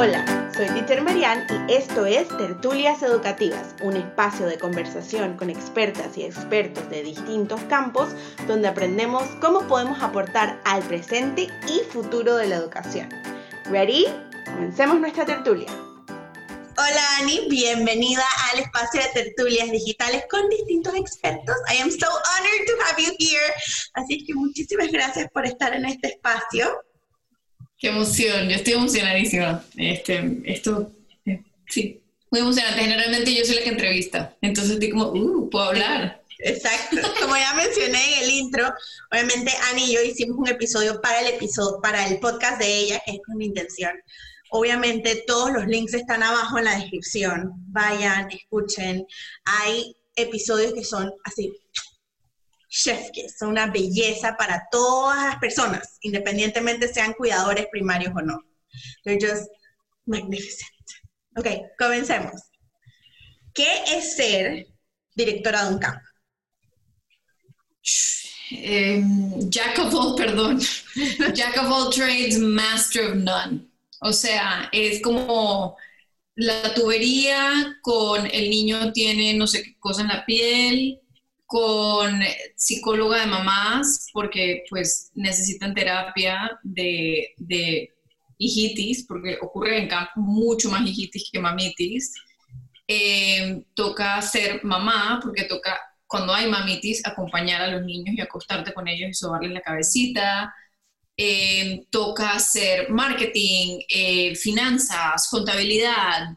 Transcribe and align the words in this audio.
Hola, 0.00 0.24
soy 0.54 0.66
Teacher 0.66 1.02
Marian 1.02 1.44
y 1.68 1.72
esto 1.72 2.06
es 2.06 2.28
Tertulias 2.28 3.02
Educativas, 3.02 3.74
un 3.82 3.96
espacio 3.96 4.46
de 4.46 4.56
conversación 4.56 5.36
con 5.36 5.50
expertas 5.50 6.16
y 6.16 6.22
expertos 6.22 6.88
de 6.88 7.02
distintos 7.02 7.60
campos 7.62 8.10
donde 8.46 8.68
aprendemos 8.68 9.24
cómo 9.40 9.66
podemos 9.66 10.00
aportar 10.00 10.60
al 10.64 10.84
presente 10.84 11.48
y 11.66 11.80
futuro 11.90 12.36
de 12.36 12.46
la 12.46 12.54
educación. 12.58 13.08
¿Ready? 13.64 14.06
Comencemos 14.44 15.00
nuestra 15.00 15.26
tertulia. 15.26 15.66
Hola 16.76 17.02
Ani, 17.18 17.48
bienvenida 17.50 18.22
al 18.52 18.60
espacio 18.60 19.02
de 19.02 19.24
tertulias 19.24 19.68
digitales 19.68 20.22
con 20.30 20.48
distintos 20.48 20.94
expertos. 20.94 21.56
I 21.68 21.82
am 21.82 21.90
so 21.90 22.06
honored 22.06 22.66
to 22.68 22.72
have 22.84 23.02
you 23.02 23.10
here. 23.18 23.52
Así 23.94 24.24
que 24.24 24.32
muchísimas 24.36 24.92
gracias 24.92 25.28
por 25.32 25.44
estar 25.44 25.74
en 25.74 25.86
este 25.86 26.06
espacio. 26.06 26.84
Qué 27.78 27.88
emoción, 27.88 28.48
yo 28.48 28.56
estoy 28.56 28.72
emocionadísima. 28.72 29.64
Este, 29.76 30.40
esto, 30.44 30.90
eh, 31.24 31.42
sí, 31.68 32.02
muy 32.30 32.40
emocionante. 32.40 32.80
Generalmente 32.80 33.34
yo 33.34 33.44
soy 33.44 33.56
la 33.56 33.62
que 33.62 33.68
entrevista, 33.68 34.36
entonces 34.42 34.74
estoy 34.74 34.90
como, 34.90 35.12
uh, 35.12 35.48
puedo 35.48 35.66
hablar. 35.66 36.22
Exacto. 36.40 36.96
Como 37.20 37.36
ya 37.36 37.54
mencioné 37.54 37.98
en 38.16 38.24
el 38.24 38.30
intro, 38.30 38.72
obviamente 39.12 39.52
Ani 39.70 39.84
y 39.84 39.94
yo 39.94 40.02
hicimos 40.02 40.38
un 40.38 40.48
episodio 40.48 41.00
para 41.00 41.20
el 41.20 41.28
episodio, 41.28 41.80
para 41.80 42.06
el 42.08 42.18
podcast 42.18 42.60
de 42.60 42.78
ella, 42.78 43.02
que 43.04 43.12
es 43.12 43.18
con 43.24 43.40
intención. 43.40 43.92
Obviamente 44.50 45.24
todos 45.26 45.52
los 45.52 45.66
links 45.66 45.94
están 45.94 46.22
abajo 46.22 46.58
en 46.58 46.64
la 46.64 46.76
descripción. 46.76 47.52
Vayan, 47.68 48.28
escuchen. 48.30 49.06
Hay 49.44 49.94
episodios 50.16 50.72
que 50.74 50.84
son 50.84 51.12
así 51.24 51.52
chef 52.82 53.10
que 53.12 53.28
son 53.28 53.50
una 53.50 53.66
belleza 53.66 54.36
para 54.36 54.68
todas 54.70 55.24
las 55.24 55.36
personas, 55.36 55.98
independientemente 56.02 56.92
sean 56.92 57.12
cuidadores 57.14 57.66
primarios 57.70 58.12
o 58.16 58.22
no. 58.22 58.40
They're 59.04 59.18
just 59.20 59.50
magnificent. 60.06 60.70
Ok, 61.36 61.46
comencemos. 61.78 62.40
¿Qué 63.54 63.68
es 63.88 64.16
ser 64.16 64.66
directora 65.14 65.64
de 65.64 65.74
un 65.74 65.78
campo? 65.78 66.08
Em, 68.50 69.50
jack 69.50 69.78
of 69.78 69.94
all, 69.94 70.16
perdón. 70.16 70.60
Jack 71.34 71.56
of 71.58 71.70
all 71.70 71.90
trades, 71.90 72.38
master 72.38 73.10
of 73.10 73.16
none. 73.16 73.68
O 74.00 74.12
sea, 74.12 74.68
es 74.72 75.02
como 75.02 75.76
la 76.34 76.72
tubería 76.74 77.76
con 77.82 78.26
el 78.26 78.48
niño 78.48 78.92
tiene 78.92 79.34
no 79.34 79.46
sé 79.46 79.62
qué 79.62 79.76
cosa 79.78 80.02
en 80.02 80.08
la 80.08 80.24
piel, 80.24 81.00
con 81.48 82.20
psicóloga 82.56 83.20
de 83.20 83.26
mamás 83.26 84.08
porque 84.12 84.64
pues 84.68 85.10
necesitan 85.14 85.74
terapia 85.74 86.60
de, 86.62 87.32
de 87.38 87.90
hijitis, 88.36 89.06
porque 89.08 89.38
ocurre 89.40 89.78
en 89.78 89.88
campo 89.88 90.20
mucho 90.20 90.68
más 90.70 90.86
hijitis 90.86 91.30
que 91.32 91.40
mamitis. 91.40 92.12
Eh, 92.86 93.62
toca 93.74 94.20
ser 94.20 94.62
mamá 94.62 95.20
porque 95.22 95.44
toca 95.44 95.80
cuando 96.06 96.34
hay 96.34 96.50
mamitis 96.50 97.06
acompañar 97.06 97.62
a 97.62 97.68
los 97.68 97.82
niños 97.82 98.14
y 98.14 98.20
acostarte 98.20 98.74
con 98.74 98.86
ellos 98.86 99.08
y 99.08 99.14
sobarles 99.14 99.52
la 99.52 99.62
cabecita. 99.62 100.54
Eh, 101.16 101.86
toca 101.90 102.32
hacer 102.32 102.90
marketing, 102.90 103.80
eh, 103.88 104.36
finanzas, 104.36 105.28
contabilidad, 105.30 106.28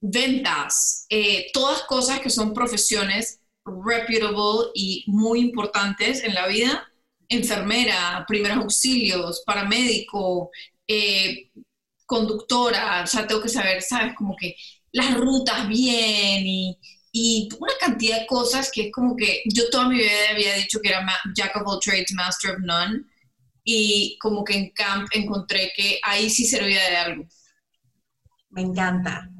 ventas, 0.00 1.06
eh, 1.10 1.50
todas 1.52 1.82
cosas 1.82 2.20
que 2.20 2.30
son 2.30 2.54
profesiones 2.54 3.40
reputable 3.64 4.70
y 4.74 5.04
muy 5.06 5.40
importantes 5.40 6.24
en 6.24 6.34
la 6.34 6.46
vida, 6.46 6.90
enfermera, 7.28 8.24
primeros 8.26 8.58
auxilios, 8.58 9.42
paramédico, 9.46 10.50
eh, 10.86 11.50
conductora, 12.06 13.06
sea, 13.06 13.26
tengo 13.26 13.40
que 13.40 13.48
saber, 13.48 13.82
¿sabes? 13.82 14.14
Como 14.16 14.34
que 14.36 14.56
las 14.92 15.14
rutas 15.16 15.68
bien 15.68 16.44
y, 16.44 16.76
y, 17.12 17.48
una 17.60 17.72
cantidad 17.78 18.20
de 18.20 18.26
cosas 18.26 18.70
que 18.72 18.86
es 18.86 18.92
como 18.92 19.14
que 19.16 19.42
yo 19.46 19.70
toda 19.70 19.88
mi 19.88 19.98
vida 19.98 20.10
había 20.30 20.54
dicho 20.54 20.80
que 20.80 20.88
era 20.88 21.06
Jack 21.36 21.56
of 21.56 21.62
all 21.66 21.78
trades, 21.80 22.12
master 22.12 22.52
of 22.52 22.58
none, 22.64 23.04
y 23.62 24.18
como 24.20 24.42
que 24.42 24.54
en 24.54 24.70
camp 24.70 25.08
encontré 25.12 25.72
que 25.76 26.00
ahí 26.02 26.28
sí 26.28 26.46
servía 26.46 26.90
de 26.90 26.96
algo. 26.96 27.24
Me 28.48 28.62
encanta. 28.62 29.30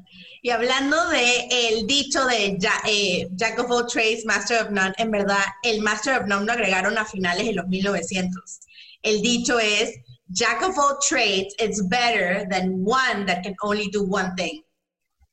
Y 0.43 0.49
hablando 0.49 1.09
de 1.09 1.47
el 1.51 1.85
dicho 1.85 2.25
de 2.25 2.57
eh, 2.87 3.27
Jack 3.35 3.59
of 3.59 3.69
all 3.69 3.85
trades, 3.85 4.25
Master 4.25 4.63
of 4.63 4.71
none, 4.71 4.93
en 4.97 5.11
verdad 5.11 5.43
el 5.63 5.81
Master 5.81 6.19
of 6.19 6.27
none 6.27 6.45
lo 6.45 6.53
agregaron 6.53 6.97
a 6.97 7.05
finales 7.05 7.45
de 7.45 7.53
los 7.53 7.67
1900. 7.67 8.59
El 9.03 9.21
dicho 9.21 9.59
es 9.59 9.91
Jack 10.29 10.63
of 10.63 10.77
all 10.79 10.97
trades, 10.99 11.53
it's 11.59 11.87
better 11.89 12.47
than 12.49 12.83
one 12.83 13.25
that 13.27 13.43
can 13.43 13.55
only 13.61 13.89
do 13.91 14.03
one 14.03 14.33
thing. 14.35 14.63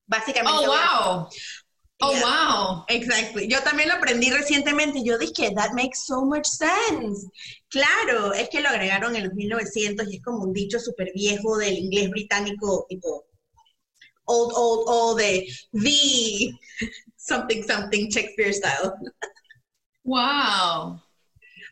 Básicamente. 0.06 0.66
Oh, 0.66 0.68
wow. 0.68 1.28
Oh, 2.00 2.12
wow. 2.22 2.84
Exactly. 2.88 3.48
Yo 3.48 3.60
también 3.62 3.88
lo 3.88 3.94
aprendí 3.94 4.30
recientemente. 4.30 5.02
Yo 5.04 5.18
dije, 5.18 5.52
that 5.54 5.72
makes 5.74 6.06
so 6.06 6.24
much 6.24 6.46
sense. 6.46 7.28
Claro, 7.70 8.32
es 8.32 8.48
que 8.50 8.60
lo 8.60 8.68
agregaron 8.68 9.16
en 9.16 9.24
los 9.24 9.34
1900 9.34 10.06
y 10.08 10.16
es 10.16 10.22
como 10.22 10.44
un 10.44 10.52
dicho 10.52 10.78
súper 10.78 11.12
viejo 11.14 11.56
del 11.58 11.76
inglés 11.76 12.10
británico, 12.10 12.86
tipo, 12.88 13.24
old, 14.28 14.52
old, 14.54 14.88
old, 14.88 15.18
de 15.18 15.50
the 15.72 16.52
something, 17.16 17.62
something 17.62 18.10
Shakespeare 18.10 18.52
style. 18.52 18.98
Wow. 20.04 21.02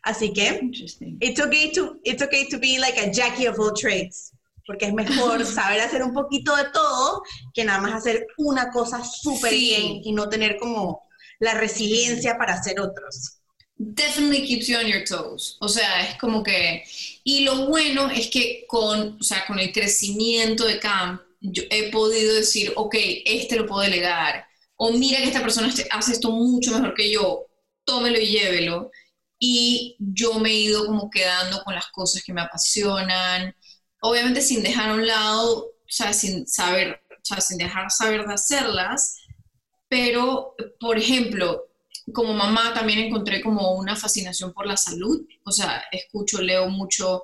Así 0.05 0.33
que, 0.33 0.71
it's 1.19 1.39
okay, 1.39 1.71
to, 1.71 1.99
it's 2.03 2.21
okay 2.21 2.47
to 2.49 2.57
be 2.59 2.79
like 2.79 2.97
a 2.97 3.11
Jackie 3.11 3.45
of 3.45 3.59
all 3.59 3.73
trades, 3.73 4.31
porque 4.65 4.83
es 4.83 4.93
mejor 4.93 5.43
saber 5.45 5.81
hacer 5.81 6.01
un 6.01 6.13
poquito 6.13 6.55
de 6.55 6.69
todo 6.71 7.23
que 7.53 7.65
nada 7.65 7.81
más 7.81 7.93
hacer 7.93 8.25
una 8.37 8.71
cosa 8.71 9.03
súper 9.03 9.51
bien 9.51 10.01
y 10.03 10.13
no 10.13 10.29
tener 10.29 10.57
como 10.57 11.01
la 11.39 11.55
resiliencia 11.55 12.37
para 12.37 12.53
hacer 12.53 12.79
otros. 12.79 13.39
Definitely 13.79 14.47
keeps 14.47 14.67
you 14.67 14.77
on 14.77 14.87
your 14.87 15.03
toes. 15.03 15.57
O 15.59 15.67
sea, 15.67 16.01
es 16.09 16.17
como 16.17 16.41
que. 16.41 16.83
Y 17.23 17.41
lo 17.41 17.67
bueno 17.67 18.09
es 18.09 18.27
que 18.27 18.65
con, 18.67 19.17
o 19.19 19.23
sea, 19.23 19.45
con 19.45 19.59
el 19.59 19.71
crecimiento 19.71 20.65
de 20.65 20.79
Camp, 20.79 21.21
yo 21.39 21.63
he 21.69 21.91
podido 21.91 22.35
decir, 22.35 22.73
ok, 22.75 22.95
este 23.25 23.55
lo 23.57 23.65
puedo 23.65 23.81
delegar, 23.81 24.47
o 24.75 24.91
mira 24.91 25.17
que 25.19 25.25
esta 25.25 25.41
persona 25.41 25.67
este, 25.67 25.87
hace 25.91 26.13
esto 26.13 26.31
mucho 26.31 26.71
mejor 26.71 26.93
que 26.93 27.11
yo, 27.11 27.47
tómelo 27.83 28.19
y 28.19 28.27
llévelo. 28.27 28.91
Y 29.39 29.95
yo 29.99 30.39
me 30.39 30.49
he 30.49 30.53
ido 30.53 30.85
como 30.85 31.09
quedando 31.09 31.63
con 31.63 31.75
las 31.75 31.87
cosas 31.87 32.23
que 32.23 32.33
me 32.33 32.41
apasionan, 32.41 33.55
obviamente 34.01 34.41
sin 34.41 34.63
dejar 34.63 34.89
a 34.89 34.93
un 34.95 35.07
lado, 35.07 35.65
o 35.65 35.71
sea, 35.87 36.13
sin 36.13 36.47
saber, 36.47 37.01
o 37.11 37.23
sea, 37.23 37.41
sin 37.41 37.57
dejar 37.57 37.91
saber 37.91 38.25
de 38.25 38.33
hacerlas, 38.33 39.17
pero, 39.89 40.55
por 40.79 40.97
ejemplo, 40.97 41.63
como 42.13 42.33
mamá 42.33 42.73
también 42.73 42.99
encontré 42.99 43.41
como 43.41 43.73
una 43.75 43.95
fascinación 43.95 44.53
por 44.53 44.65
la 44.65 44.77
salud, 44.77 45.25
o 45.43 45.51
sea, 45.51 45.83
escucho, 45.91 46.41
leo 46.41 46.69
mucho 46.69 47.23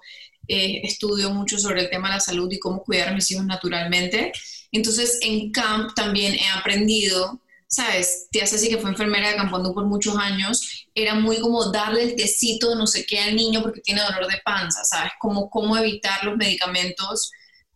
eh, 0.54 0.82
estudio 0.84 1.32
mucho 1.32 1.58
sobre 1.58 1.82
el 1.82 1.90
tema 1.90 2.10
de 2.10 2.16
la 2.16 2.20
salud 2.20 2.48
y 2.52 2.60
cómo 2.60 2.84
cuidar 2.84 3.10
a 3.10 3.14
mis 3.14 3.32
hijos 3.32 3.46
naturalmente. 3.46 4.32
Entonces, 4.72 5.18
en 5.22 5.52
camp 5.52 5.96
también 5.96 6.36
he 6.36 6.48
aprendido, 6.50 7.42
¿sabes? 7.68 8.28
Tía 8.30 8.46
Ceci, 8.46 8.70
que 8.70 8.78
fue 8.78 8.92
enfermera 8.92 9.30
de 9.30 9.36
Campando 9.36 9.74
por 9.74 9.86
muchos 9.86 10.16
años, 10.16 10.86
era 10.94 11.16
muy 11.16 11.40
como 11.40 11.72
darle 11.72 12.04
el 12.04 12.16
tecito 12.16 12.76
no 12.76 12.86
sé 12.86 13.04
qué 13.04 13.20
al 13.20 13.36
niño 13.36 13.64
porque 13.64 13.82
tiene 13.82 14.02
dolor 14.02 14.28
de 14.28 14.42
panza, 14.46 14.84
¿sabes? 14.84 15.14
Como 15.20 15.50
cómo 15.50 15.76
evitar 15.76 16.24
los 16.24 16.38
medicamentos, 16.38 17.32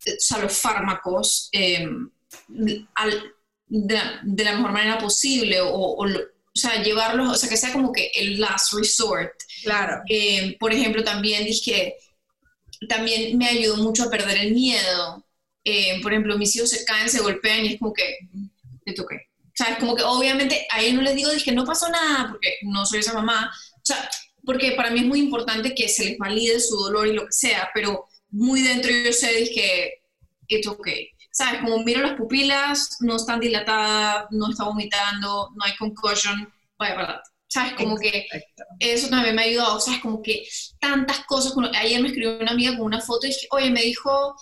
eh, 0.05 0.13
o 0.13 0.19
sea, 0.19 0.37
los 0.37 0.53
fármacos 0.53 1.49
em, 1.51 2.11
de, 2.47 2.85
la, 3.67 4.53
mejor 4.55 4.71
manera 4.71 4.99
posible 4.99 5.61
o, 5.61 5.71
o, 5.71 6.07
sea, 6.53 6.83
llevarlos, 6.83 7.29
o 7.29 7.35
sea, 7.35 7.49
que 7.49 7.57
sea 7.57 7.73
como 7.73 7.91
que 7.91 8.11
el 8.15 8.39
last 8.39 8.73
resort. 8.73 9.33
Claro. 9.63 10.01
Em, 10.07 10.55
por 10.59 10.71
ejemplo, 10.71 11.03
también 11.03 11.43
dije 11.43 11.95
también 12.87 13.37
me 13.37 13.47
ayudó 13.47 13.77
mucho 13.77 14.03
a 14.03 14.09
perder 14.09 14.37
el 14.37 14.53
miedo. 14.53 15.25
Eh, 15.63 15.99
por 16.01 16.13
ejemplo, 16.13 16.37
mis 16.37 16.55
hijos 16.55 16.69
se 16.69 16.85
caen, 16.85 17.09
se 17.09 17.21
golpean 17.21 17.65
y 17.65 17.73
es 17.73 17.79
como 17.79 17.93
que, 17.93 18.17
¿te 18.85 18.93
toqué? 18.93 19.27
¿Sabes? 19.53 19.79
Como 19.79 19.95
que 19.95 20.03
obviamente 20.03 20.67
a 20.71 20.81
él 20.81 20.95
no 20.95 21.01
les 21.01 21.15
digo, 21.15 21.31
dije, 21.31 21.51
no 21.51 21.65
pasó 21.65 21.89
nada, 21.89 22.29
porque 22.29 22.55
no 22.61 22.85
soy 22.85 22.99
esa 22.99 23.13
mamá. 23.13 23.51
O 23.75 23.81
sea, 23.83 24.09
porque 24.45 24.73
para 24.73 24.91
mí 24.91 25.01
es 25.01 25.05
muy 25.05 25.19
importante 25.19 25.75
que 25.75 25.89
se 25.89 26.05
les 26.05 26.17
valide 26.17 26.59
su 26.59 26.75
dolor 26.77 27.07
y 27.07 27.13
lo 27.13 27.25
que 27.25 27.33
sea, 27.33 27.69
pero 27.73 28.07
muy 28.29 28.61
dentro 28.61 28.91
yo 28.91 29.11
sé 29.11 29.49
que 29.53 30.03
it's 30.47 30.67
okay. 30.67 31.09
¿Sabes? 31.31 31.61
Como 31.61 31.83
miro 31.83 32.01
las 32.01 32.17
pupilas, 32.17 32.97
no 33.01 33.17
están 33.17 33.39
dilatadas, 33.39 34.25
no 34.31 34.49
está 34.49 34.63
vomitando, 34.63 35.51
no 35.55 35.63
hay 35.63 35.75
concussion, 35.75 36.51
vaya 36.79 36.95
para 36.95 37.23
¿Sabes? 37.49 37.73
Como 37.73 37.97
que 37.97 38.27
eso 38.79 39.09
también 39.09 39.35
me 39.35 39.41
ha 39.41 39.45
ayudado, 39.45 39.79
¿sabes? 39.79 40.01
Como 40.01 40.21
que 40.21 40.45
tantas 40.79 41.25
cosas. 41.25 41.53
Ayer 41.79 42.01
me 42.01 42.09
escribió 42.09 42.37
una 42.39 42.51
amiga 42.51 42.75
con 42.75 42.85
una 42.85 42.99
foto 42.99 43.25
y 43.25 43.29
dije, 43.29 43.47
oye, 43.51 43.71
me 43.71 43.81
dijo, 43.81 44.35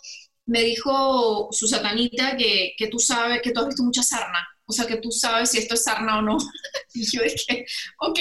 me 0.48 0.63
dijo 0.63 1.50
su 1.52 1.68
satanita 1.68 2.36
que, 2.36 2.74
que 2.78 2.88
tú 2.88 3.00
sabes, 3.00 3.42
que 3.42 3.52
tú 3.52 3.62
has 3.62 3.68
visto 3.68 3.84
mucha 3.84 4.04
sarna. 4.04 4.48
O 4.68 4.74
sea, 4.74 4.88
que 4.88 4.98
tú 4.98 5.12
sabes 5.12 5.52
si 5.52 5.60
esto 5.60 5.75
es 5.75 5.84
sarna 5.84 6.18
o 6.19 6.22
no. 6.22 6.38
y 6.94 7.06
yo 7.16 7.22
dije, 7.22 7.66
ok, 8.00 8.19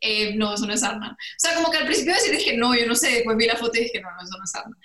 eh, 0.00 0.34
no, 0.34 0.54
eso 0.54 0.66
no 0.66 0.74
es 0.74 0.80
sarna. 0.80 1.12
O 1.12 1.38
sea, 1.38 1.54
como 1.54 1.70
que 1.70 1.78
al 1.78 1.86
principio 1.86 2.14
decir, 2.14 2.36
dije, 2.36 2.56
no, 2.56 2.74
yo 2.74 2.86
no 2.86 2.94
sé. 2.94 3.10
Después 3.10 3.36
vi 3.36 3.46
la 3.46 3.56
foto 3.56 3.78
y 3.78 3.84
dije, 3.84 4.00
no, 4.00 4.08
no, 4.10 4.22
eso 4.22 4.36
no 4.36 4.44
es 4.44 4.50
sarna. 4.50 4.76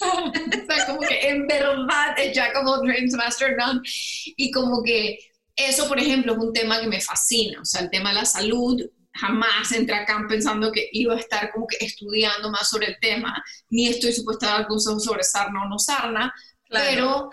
o 0.62 0.74
sea, 0.74 0.86
como 0.86 1.00
que 1.00 1.28
en 1.28 1.46
verdad 1.46 2.18
es 2.18 2.34
Jack 2.34 2.56
of 2.56 2.66
all 2.66 2.82
trades, 2.86 3.14
master 3.14 3.56
none. 3.56 3.80
Y 4.36 4.50
como 4.50 4.82
que 4.82 5.18
eso, 5.58 5.88
por 5.88 5.98
ejemplo, 5.98 6.32
es 6.32 6.38
un 6.38 6.52
tema 6.52 6.80
que 6.80 6.86
me 6.86 7.00
fascina. 7.00 7.60
O 7.60 7.64
sea, 7.64 7.82
el 7.82 7.90
tema 7.90 8.10
de 8.10 8.16
la 8.16 8.24
salud, 8.24 8.80
jamás 9.12 9.72
entré 9.72 9.96
acá 9.96 10.24
pensando 10.28 10.70
que 10.70 10.88
iba 10.92 11.14
a 11.14 11.18
estar 11.18 11.50
como 11.52 11.66
que 11.66 11.84
estudiando 11.84 12.50
más 12.50 12.68
sobre 12.68 12.86
el 12.86 12.96
tema, 13.00 13.42
ni 13.68 13.88
estoy 13.88 14.12
supuesta 14.12 14.46
a 14.46 14.58
dar 14.58 14.68
consejos 14.68 15.04
sobre 15.04 15.24
sarna 15.24 15.64
o 15.64 15.68
no 15.68 15.78
sarna, 15.78 16.32
pero, 16.70 17.30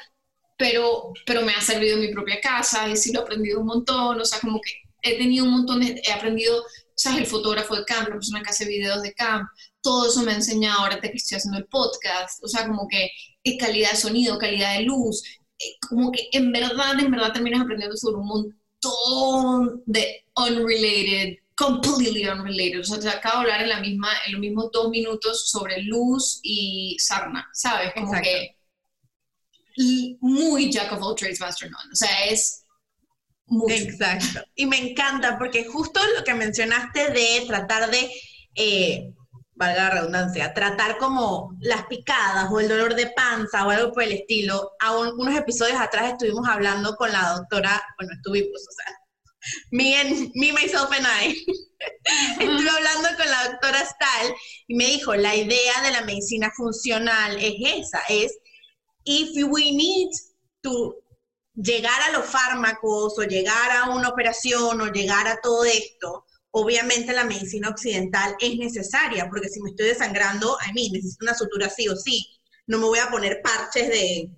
pero, 0.57 1.13
pero 1.25 1.44
me 1.44 1.54
ha 1.54 1.62
servido 1.62 1.95
en 1.95 2.01
mi 2.01 2.13
propia 2.13 2.42
casa 2.42 2.89
y 2.89 2.98
sí 2.98 3.13
lo 3.13 3.19
he 3.19 3.24
aprendido 3.24 3.60
un 3.60 3.68
montón, 3.68 4.19
o 4.19 4.25
sea, 4.25 4.39
como 4.39 4.60
que 4.60 4.71
he 5.04 5.18
tenido 5.18 5.45
un 5.45 5.51
montón 5.51 5.81
de, 5.81 6.01
he 6.04 6.12
aprendido, 6.12 6.66
sabes, 6.95 7.19
el 7.19 7.28
fotógrafo 7.28 7.75
de 7.75 7.86
camp, 7.86 8.10
la 8.10 8.16
persona 8.16 8.42
que 8.42 8.50
hace 8.50 8.66
videos 8.66 9.04
de 9.04 9.13
camp, 9.13 9.48
todo 9.81 10.07
eso 10.07 10.24
me 10.24 10.31
ha 10.31 10.36
enseñado 10.36 10.80
ahora 10.80 11.00
que 11.00 11.12
estoy 11.13 11.38
haciendo 11.38 11.60
el 11.60 11.68
podcast, 11.68 12.44
o 12.44 12.48
sea, 12.48 12.68
como 12.68 12.88
que 12.88 13.12
calidad 13.60 13.92
de 13.92 13.98
sonido, 13.98 14.39
calidad 14.39 14.74
de 14.74 14.83
luz, 14.83 15.21
como 15.88 16.12
que 16.12 16.30
en 16.31 16.52
verdad, 16.52 17.00
en 17.00 17.12
verdad 17.12 17.34
terminas 17.34 17.62
aprendiendo 17.62 17.96
sobre 17.98 18.18
un 18.18 18.28
montón 18.28 19.84
de 19.86 20.25
unrelated 20.36 21.38
completely 21.56 22.28
unrelated. 22.28 22.81
O 22.81 22.84
sea, 22.84 23.00
te 23.00 23.10
acabo 23.10 23.38
de 23.38 23.52
hablar 23.52 23.62
en, 23.63 23.69
la 23.69 23.80
misma, 23.80 24.10
en 24.25 24.34
los 24.34 24.42
mismos 24.42 24.72
dos 24.72 24.90
minutos 24.90 25.50
sobre 25.50 25.81
luz 25.84 26.40
y 26.44 26.98
sarna, 27.00 27.50
¿sabes? 27.54 27.94
Como 27.94 28.12
que. 28.22 28.56
Y 29.78 30.18
muy 30.22 30.72
Jack 30.72 30.94
of 30.94 31.02
all 31.02 31.16
trades, 31.16 31.40
master 31.40 31.69
none. 31.69 31.92
O 31.92 31.96
sea, 31.96 32.25
es. 32.25 32.62
Mucho. 33.48 33.75
Exacto. 33.75 34.44
Y 34.56 34.66
me 34.66 34.78
encanta 34.78 35.38
porque 35.38 35.66
justo 35.66 36.00
lo 36.18 36.24
que 36.24 36.34
mencionaste 36.34 37.12
de 37.12 37.44
tratar 37.48 37.92
de. 37.92 38.10
Eh, 38.56 39.13
valga 39.56 39.84
la 39.86 39.90
redundancia, 39.90 40.54
tratar 40.54 40.98
como 40.98 41.56
las 41.62 41.86
picadas 41.88 42.52
o 42.52 42.60
el 42.60 42.68
dolor 42.68 42.96
de 42.96 43.07
panza 43.07 43.66
o 43.66 43.69
algo 43.69 43.94
por 43.94 44.04
el 44.04 44.12
estilo. 44.12 44.72
A 44.80 44.98
unos 44.98 45.36
episodios 45.36 45.80
atrás 45.80 46.12
estuvimos 46.12 46.48
hablando 46.48 46.96
con 46.96 47.12
la 47.12 47.34
doctora, 47.38 47.81
bueno, 47.98 48.13
estuvimos, 48.16 48.62
o 48.62 48.72
sea, 48.72 48.98
me, 49.72 50.00
and, 50.00 50.31
me, 50.36 50.52
myself 50.52 50.92
and 50.92 51.06
I. 51.06 51.46
Estuve 52.40 52.69
hablando 52.69 53.10
con 53.18 53.30
la 53.30 53.50
doctora 53.50 53.86
Stahl 53.86 54.36
y 54.68 54.75
me 54.75 54.86
dijo, 54.88 55.16
la 55.16 55.36
idea 55.36 55.81
de 55.84 55.92
la 55.92 56.02
medicina 56.02 56.52
funcional 56.56 57.38
es 57.40 57.54
esa, 57.60 58.02
es 58.10 58.38
if 59.06 59.30
we 59.50 59.72
need 59.72 60.10
to 60.62 60.96
llegar 61.54 62.02
a 62.02 62.12
los 62.12 62.25
fármacos 62.25 63.18
o 63.18 63.24
llegar 63.24 63.72
a 63.72 63.90
una 63.92 64.10
operación 64.10 64.81
o 64.81 64.92
llegar 64.92 65.28
a 65.28 65.40
todo 65.42 65.63
esto, 65.63 66.25
obviamente 66.57 67.12
la 67.12 67.25
medicina 67.25 67.68
occidental 67.68 68.34
es 68.40 68.57
necesaria, 68.57 69.28
porque 69.30 69.50
si 69.50 69.62
me 69.62 69.72
estoy 69.72 69.88
desangrando, 69.88 70.57
a 70.62 70.72
mí 70.72 70.90
necesito 70.90 71.25
una 71.25 71.36
sutura 71.36 71.69
sí 71.69 71.90
o 71.90 71.98
sí. 71.98 72.25
No 72.66 72.78
me 72.78 72.86
voy 72.86 73.00
a 73.00 73.10
poner 73.10 73.42
parches 73.42 73.90
de 73.90 74.30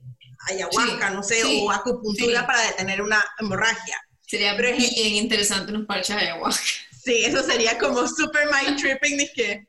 ayahuasca, 0.49 1.11
no 1.11 1.21
sé, 1.21 1.43
o 1.43 1.69
acupuntura 1.69 2.47
para 2.47 2.63
detener 2.63 3.03
una 3.03 3.23
hemorragia. 3.39 4.01
Sería 4.25 4.55
bien 4.55 5.13
interesante 5.13 5.71
unos 5.71 5.85
parches 5.85 6.15
de 6.15 6.23
ayahuasca. 6.23 6.65
Sí, 7.03 7.23
eso 7.23 7.43
sería 7.43 7.77
como 7.77 8.07
super 8.07 8.47
mind 8.47 8.81
tripping, 8.81 9.17
que... 9.35 9.67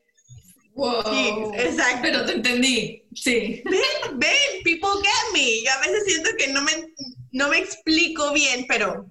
Wow. 0.73 1.53
exacto. 1.55 2.01
Pero 2.01 2.25
te 2.25 2.33
entendí, 2.33 3.05
sí. 3.15 3.63
Ven, 3.65 4.19
ven, 4.19 4.63
people 4.65 4.89
get 5.03 5.33
me. 5.35 5.63
Yo 5.65 5.71
a 5.71 5.81
veces 5.81 6.05
siento 6.07 6.31
que 6.39 6.49
no 6.49 6.63
me, 6.63 6.73
no 7.33 7.49
me 7.51 7.59
explico 7.59 8.33
bien, 8.33 8.65
pero... 8.67 9.07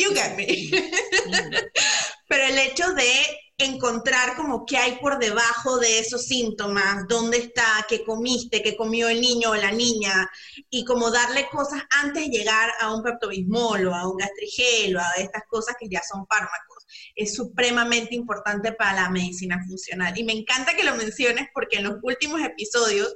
You 0.00 0.14
get 0.14 0.34
me. 0.34 0.70
Pero 2.28 2.44
el 2.44 2.58
hecho 2.58 2.94
de 2.94 3.12
encontrar 3.58 4.34
como 4.34 4.64
qué 4.64 4.78
hay 4.78 4.96
por 4.96 5.18
debajo 5.18 5.78
de 5.78 5.98
esos 5.98 6.24
síntomas, 6.24 7.06
dónde 7.06 7.36
está, 7.36 7.84
qué 7.86 8.02
comiste, 8.02 8.62
qué 8.62 8.76
comió 8.76 9.10
el 9.10 9.20
niño 9.20 9.50
o 9.50 9.54
la 9.56 9.70
niña, 9.70 10.30
y 10.70 10.86
como 10.86 11.10
darle 11.10 11.48
cosas 11.50 11.82
antes 11.90 12.24
de 12.24 12.38
llegar 12.38 12.70
a 12.80 12.94
un 12.94 13.02
peptobismol 13.02 13.88
o 13.88 13.94
a 13.94 14.08
un 14.08 14.16
gastrigel 14.16 14.96
o 14.96 15.00
a 15.00 15.12
estas 15.18 15.42
cosas 15.48 15.76
que 15.78 15.88
ya 15.90 16.00
son 16.02 16.26
fármacos. 16.26 16.86
Es 17.14 17.34
supremamente 17.34 18.14
importante 18.14 18.72
para 18.72 19.02
la 19.02 19.10
medicina 19.10 19.62
funcional. 19.66 20.16
Y 20.16 20.24
me 20.24 20.32
encanta 20.32 20.74
que 20.74 20.84
lo 20.84 20.96
menciones 20.96 21.48
porque 21.52 21.76
en 21.76 21.84
los 21.84 21.96
últimos 22.02 22.40
episodios, 22.40 23.14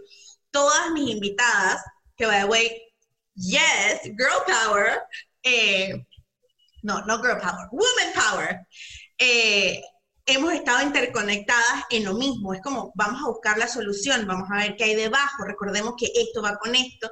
todas 0.50 0.90
mis 0.92 1.10
invitadas, 1.10 1.82
que 2.14 2.26
by 2.26 2.42
the 2.42 2.46
way, 2.46 2.82
yes, 3.36 4.02
girl 4.04 4.42
power, 4.46 5.00
eh, 5.42 6.04
no, 6.84 7.04
no 7.06 7.18
girl 7.18 7.40
power, 7.40 7.68
woman 7.72 8.12
power, 8.14 8.66
eh, 9.18 9.82
hemos 10.26 10.52
estado 10.52 10.82
interconectadas 10.82 11.84
en 11.90 12.04
lo 12.04 12.14
mismo. 12.14 12.54
Es 12.54 12.60
como, 12.62 12.92
vamos 12.94 13.20
a 13.22 13.28
buscar 13.28 13.58
la 13.58 13.68
solución, 13.68 14.26
vamos 14.26 14.48
a 14.52 14.58
ver 14.58 14.76
qué 14.76 14.84
hay 14.84 14.94
debajo, 14.94 15.44
recordemos 15.44 15.94
que 15.98 16.10
esto 16.14 16.42
va 16.42 16.56
con 16.56 16.74
esto, 16.74 17.10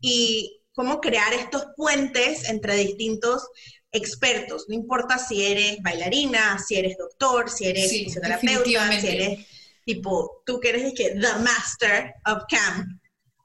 y 0.00 0.60
cómo 0.72 1.00
crear 1.00 1.32
estos 1.32 1.66
puentes 1.76 2.48
entre 2.48 2.76
distintos 2.76 3.48
expertos. 3.90 4.66
No 4.68 4.74
importa 4.74 5.18
si 5.18 5.44
eres 5.44 5.78
bailarina, 5.82 6.58
si 6.58 6.76
eres 6.76 6.96
doctor, 6.96 7.50
si 7.50 7.66
eres 7.66 7.90
fisioterapeuta, 7.90 9.00
si 9.00 9.08
eres 9.08 9.46
tipo, 9.84 10.42
tú 10.44 10.60
que 10.60 10.68
eres 10.68 10.92
que 10.94 11.10
the 11.10 11.34
master 11.40 12.14
of 12.26 12.44
camp. 12.48 12.86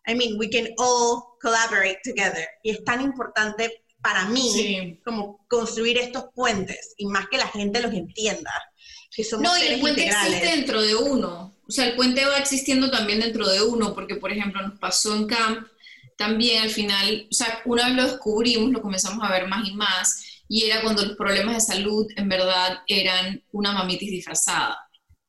I 0.05 0.13
mean, 0.13 0.37
we 0.37 0.49
can 0.49 0.67
all 0.77 1.37
collaborate 1.41 1.99
together. 2.03 2.45
Y 2.61 2.71
es 2.71 2.83
tan 2.83 3.01
importante 3.01 3.82
para 4.03 4.25
mí 4.27 4.99
como 5.03 5.43
construir 5.47 5.97
estos 5.97 6.25
puentes 6.35 6.93
y 6.97 7.07
más 7.07 7.27
que 7.29 7.37
la 7.37 7.47
gente 7.47 7.81
los 7.81 7.93
entienda 7.93 8.51
no, 9.39 9.57
y 9.57 9.61
el 9.67 9.79
puente 9.79 10.05
existe 10.05 10.45
dentro 10.45 10.81
de 10.81 10.95
uno. 10.95 11.55
O 11.67 11.71
sea, 11.71 11.85
el 11.85 11.95
puente 11.95 12.25
va 12.25 12.37
existiendo 12.37 12.89
también 12.89 13.19
dentro 13.19 13.47
de 13.47 13.61
uno, 13.61 13.93
porque, 13.93 14.15
por 14.15 14.31
ejemplo, 14.31 14.61
nos 14.61 14.79
pasó 14.79 15.15
en 15.15 15.27
camp 15.27 15.67
también 16.17 16.63
al 16.63 16.69
final, 16.69 17.27
o 17.29 17.33
sea, 17.33 17.61
una 17.65 17.87
vez 17.87 17.95
lo 17.95 18.03
descubrimos, 18.03 18.71
lo 18.71 18.81
comenzamos 18.81 19.23
a 19.23 19.31
ver 19.31 19.47
más 19.47 19.67
y 19.67 19.73
más, 19.73 20.23
y 20.47 20.65
era 20.65 20.81
cuando 20.81 21.03
los 21.03 21.17
problemas 21.17 21.55
de 21.55 21.73
salud 21.73 22.05
en 22.15 22.29
verdad 22.29 22.79
eran 22.87 23.43
una 23.51 23.71
mamitis 23.71 24.11
disfrazada. 24.11 24.77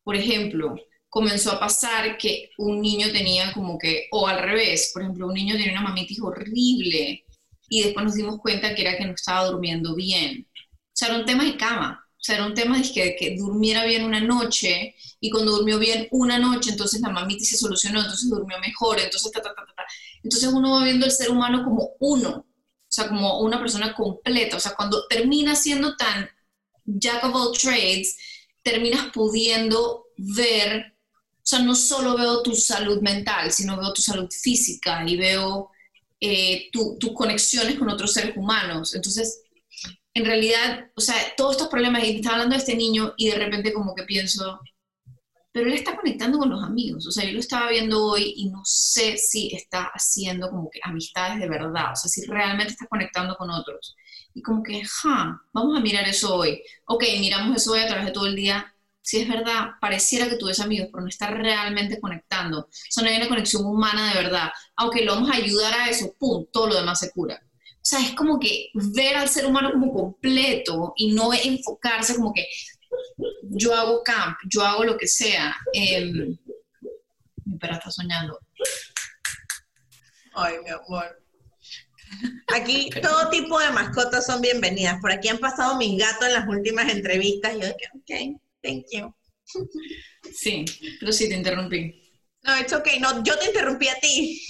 Por 0.02 0.16
ejemplo, 0.16 0.76
comenzó 1.08 1.52
a 1.52 1.60
pasar 1.60 2.18
que 2.18 2.50
un 2.58 2.82
niño 2.82 3.10
tenía 3.12 3.52
como 3.52 3.78
que, 3.78 4.08
o 4.10 4.26
al 4.26 4.40
revés, 4.40 4.90
por 4.92 5.02
ejemplo, 5.02 5.28
un 5.28 5.34
niño 5.34 5.56
tenía 5.56 5.72
una 5.72 5.88
mamitis 5.88 6.20
horrible 6.20 7.24
y 7.74 7.82
después 7.82 8.04
nos 8.04 8.14
dimos 8.14 8.38
cuenta 8.38 8.72
que 8.72 8.82
era 8.82 8.96
que 8.96 9.04
no 9.04 9.14
estaba 9.14 9.46
durmiendo 9.46 9.96
bien. 9.96 10.46
O 10.54 10.92
sea, 10.92 11.08
era 11.08 11.18
un 11.18 11.24
tema 11.24 11.42
de 11.42 11.56
cama. 11.56 12.06
O 12.08 12.22
sea, 12.24 12.36
era 12.36 12.46
un 12.46 12.54
tema 12.54 12.78
de 12.78 12.88
que, 12.88 13.16
que 13.18 13.36
durmiera 13.36 13.84
bien 13.84 14.04
una 14.04 14.20
noche 14.20 14.94
y 15.18 15.28
cuando 15.28 15.56
durmió 15.56 15.76
bien 15.80 16.06
una 16.12 16.38
noche, 16.38 16.70
entonces 16.70 17.00
la 17.00 17.08
mamitis 17.08 17.50
se 17.50 17.56
solucionó, 17.56 17.98
entonces 17.98 18.30
durmió 18.30 18.60
mejor, 18.60 19.00
entonces 19.00 19.32
ta, 19.32 19.42
ta, 19.42 19.52
ta, 19.52 19.64
ta, 19.76 19.84
Entonces 20.22 20.48
uno 20.52 20.70
va 20.70 20.84
viendo 20.84 21.04
el 21.04 21.10
ser 21.10 21.30
humano 21.30 21.64
como 21.64 21.90
uno, 21.98 22.30
o 22.30 22.46
sea, 22.88 23.08
como 23.08 23.40
una 23.40 23.58
persona 23.58 23.92
completa. 23.92 24.56
O 24.56 24.60
sea, 24.60 24.76
cuando 24.76 25.04
terminas 25.08 25.60
siendo 25.60 25.96
tan 25.96 26.30
jack 26.84 27.24
of 27.24 27.34
all 27.34 27.58
trades, 27.58 28.16
terminas 28.62 29.10
pudiendo 29.12 30.04
ver, 30.16 30.94
o 31.32 31.42
sea, 31.42 31.58
no 31.58 31.74
solo 31.74 32.16
veo 32.16 32.40
tu 32.40 32.54
salud 32.54 33.02
mental, 33.02 33.50
sino 33.50 33.76
veo 33.76 33.92
tu 33.92 34.00
salud 34.00 34.30
física 34.30 35.04
y 35.04 35.16
veo 35.16 35.72
eh, 36.26 36.70
tus 36.72 37.12
conexiones 37.12 37.78
con 37.78 37.90
otros 37.90 38.14
seres 38.14 38.34
humanos. 38.34 38.94
Entonces, 38.94 39.42
en 40.14 40.24
realidad, 40.24 40.90
o 40.96 41.00
sea, 41.02 41.16
todos 41.36 41.52
estos 41.52 41.68
problemas, 41.68 42.02
y 42.02 42.16
estaba 42.16 42.36
hablando 42.36 42.54
de 42.54 42.60
este 42.60 42.76
niño 42.76 43.12
y 43.18 43.28
de 43.28 43.34
repente 43.34 43.74
como 43.74 43.94
que 43.94 44.04
pienso, 44.04 44.58
pero 45.52 45.66
él 45.66 45.74
está 45.74 45.94
conectando 45.94 46.38
con 46.38 46.48
los 46.48 46.64
amigos, 46.64 47.06
o 47.06 47.10
sea, 47.10 47.24
yo 47.26 47.32
lo 47.32 47.40
estaba 47.40 47.68
viendo 47.68 48.06
hoy 48.06 48.32
y 48.38 48.48
no 48.48 48.62
sé 48.64 49.18
si 49.18 49.54
está 49.54 49.90
haciendo 49.92 50.48
como 50.48 50.70
que 50.70 50.80
amistades 50.82 51.40
de 51.40 51.48
verdad, 51.48 51.92
o 51.92 51.96
sea, 51.96 52.08
si 52.08 52.24
realmente 52.24 52.72
está 52.72 52.86
conectando 52.86 53.36
con 53.36 53.50
otros. 53.50 53.94
Y 54.32 54.40
como 54.40 54.62
que, 54.62 54.82
ja, 54.82 55.42
vamos 55.52 55.76
a 55.76 55.80
mirar 55.80 56.08
eso 56.08 56.36
hoy. 56.36 56.62
Ok, 56.86 57.04
miramos 57.20 57.54
eso 57.54 57.72
hoy 57.72 57.80
a 57.80 57.86
través 57.86 58.06
de 58.06 58.12
todo 58.12 58.26
el 58.26 58.34
día. 58.34 58.73
Si 59.04 59.20
es 59.20 59.28
verdad, 59.28 59.72
pareciera 59.82 60.30
que 60.30 60.36
tú 60.36 60.46
ves 60.46 60.60
amigos, 60.60 60.88
pero 60.90 61.02
no 61.02 61.08
está 61.08 61.26
realmente 61.26 62.00
conectando. 62.00 62.60
O 62.60 62.68
sea, 62.70 63.04
no 63.04 63.10
hay 63.10 63.18
una 63.18 63.28
conexión 63.28 63.66
humana 63.66 64.08
de 64.08 64.22
verdad. 64.22 64.48
Aunque 64.76 65.04
lo 65.04 65.14
vamos 65.14 65.30
a 65.30 65.34
ayudar 65.34 65.74
a 65.74 65.90
eso, 65.90 66.14
pum, 66.18 66.46
todo 66.50 66.68
lo 66.68 66.76
demás 66.76 67.00
se 67.00 67.10
cura. 67.10 67.38
O 67.44 67.80
sea, 67.82 68.00
es 68.00 68.12
como 68.14 68.40
que 68.40 68.70
ver 68.72 69.16
al 69.16 69.28
ser 69.28 69.44
humano 69.44 69.72
como 69.72 69.92
completo 69.92 70.94
y 70.96 71.12
no 71.12 71.34
enfocarse 71.34 72.14
como 72.16 72.32
que 72.32 72.46
yo 73.42 73.74
hago 73.74 74.02
camp, 74.02 74.38
yo 74.48 74.62
hago 74.64 74.84
lo 74.84 74.96
que 74.96 75.06
sea. 75.06 75.54
Em, 75.74 76.38
mi 77.44 77.58
perra 77.58 77.74
está 77.74 77.90
soñando. 77.90 78.40
Ay, 80.34 80.54
mi 80.64 80.70
amor. 80.70 81.22
Aquí 82.54 82.88
todo 83.02 83.28
tipo 83.28 83.60
de 83.60 83.68
mascotas 83.68 84.24
son 84.24 84.40
bienvenidas. 84.40 84.98
Por 85.02 85.12
aquí 85.12 85.28
han 85.28 85.36
pasado 85.36 85.76
mis 85.76 86.00
gatos 86.00 86.26
en 86.26 86.32
las 86.32 86.48
últimas 86.48 86.90
entrevistas. 86.90 87.52
Yo 87.52 87.66
dije, 87.66 88.32
ok, 88.32 88.40
thank 88.64 88.86
you. 88.92 89.14
Sí, 90.32 90.64
pero 90.98 91.12
sí 91.12 91.28
te 91.28 91.34
interrumpí. 91.34 92.00
No, 92.42 92.58
it's 92.58 92.72
okay. 92.72 92.98
No, 92.98 93.22
yo 93.22 93.38
te 93.38 93.46
interrumpí 93.46 93.88
a 93.88 93.98
ti. 94.00 94.42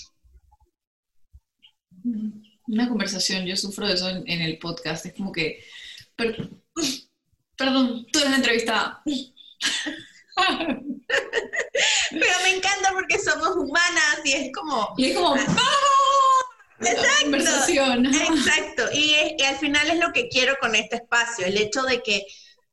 Una 2.66 2.88
conversación, 2.88 3.44
yo 3.44 3.56
sufro 3.56 3.86
de 3.86 3.94
eso 3.94 4.08
en, 4.08 4.40
el 4.40 4.58
podcast, 4.58 5.06
es 5.06 5.14
como 5.14 5.32
que, 5.32 5.64
perdón, 7.56 8.06
tú 8.12 8.18
eres 8.18 8.30
la 8.30 8.36
entrevistada. 8.36 9.02
Pero 12.10 12.38
me 12.42 12.56
encanta 12.56 12.92
porque 12.92 13.16
es 13.16 14.50
como... 14.52 14.94
Y 14.96 15.06
es 15.06 15.16
como, 15.16 15.30
¡vamos! 15.30 15.64
Exacto, 16.80 17.36
exacto. 18.34 18.82
Y, 18.92 19.36
y 19.38 19.42
al 19.42 19.56
final 19.56 19.90
es 19.90 19.98
lo 19.98 20.12
que 20.12 20.28
quiero 20.28 20.56
con 20.60 20.74
este 20.74 20.96
espacio, 20.96 21.46
el 21.46 21.56
hecho 21.56 21.82
de 21.82 22.02
que 22.02 22.26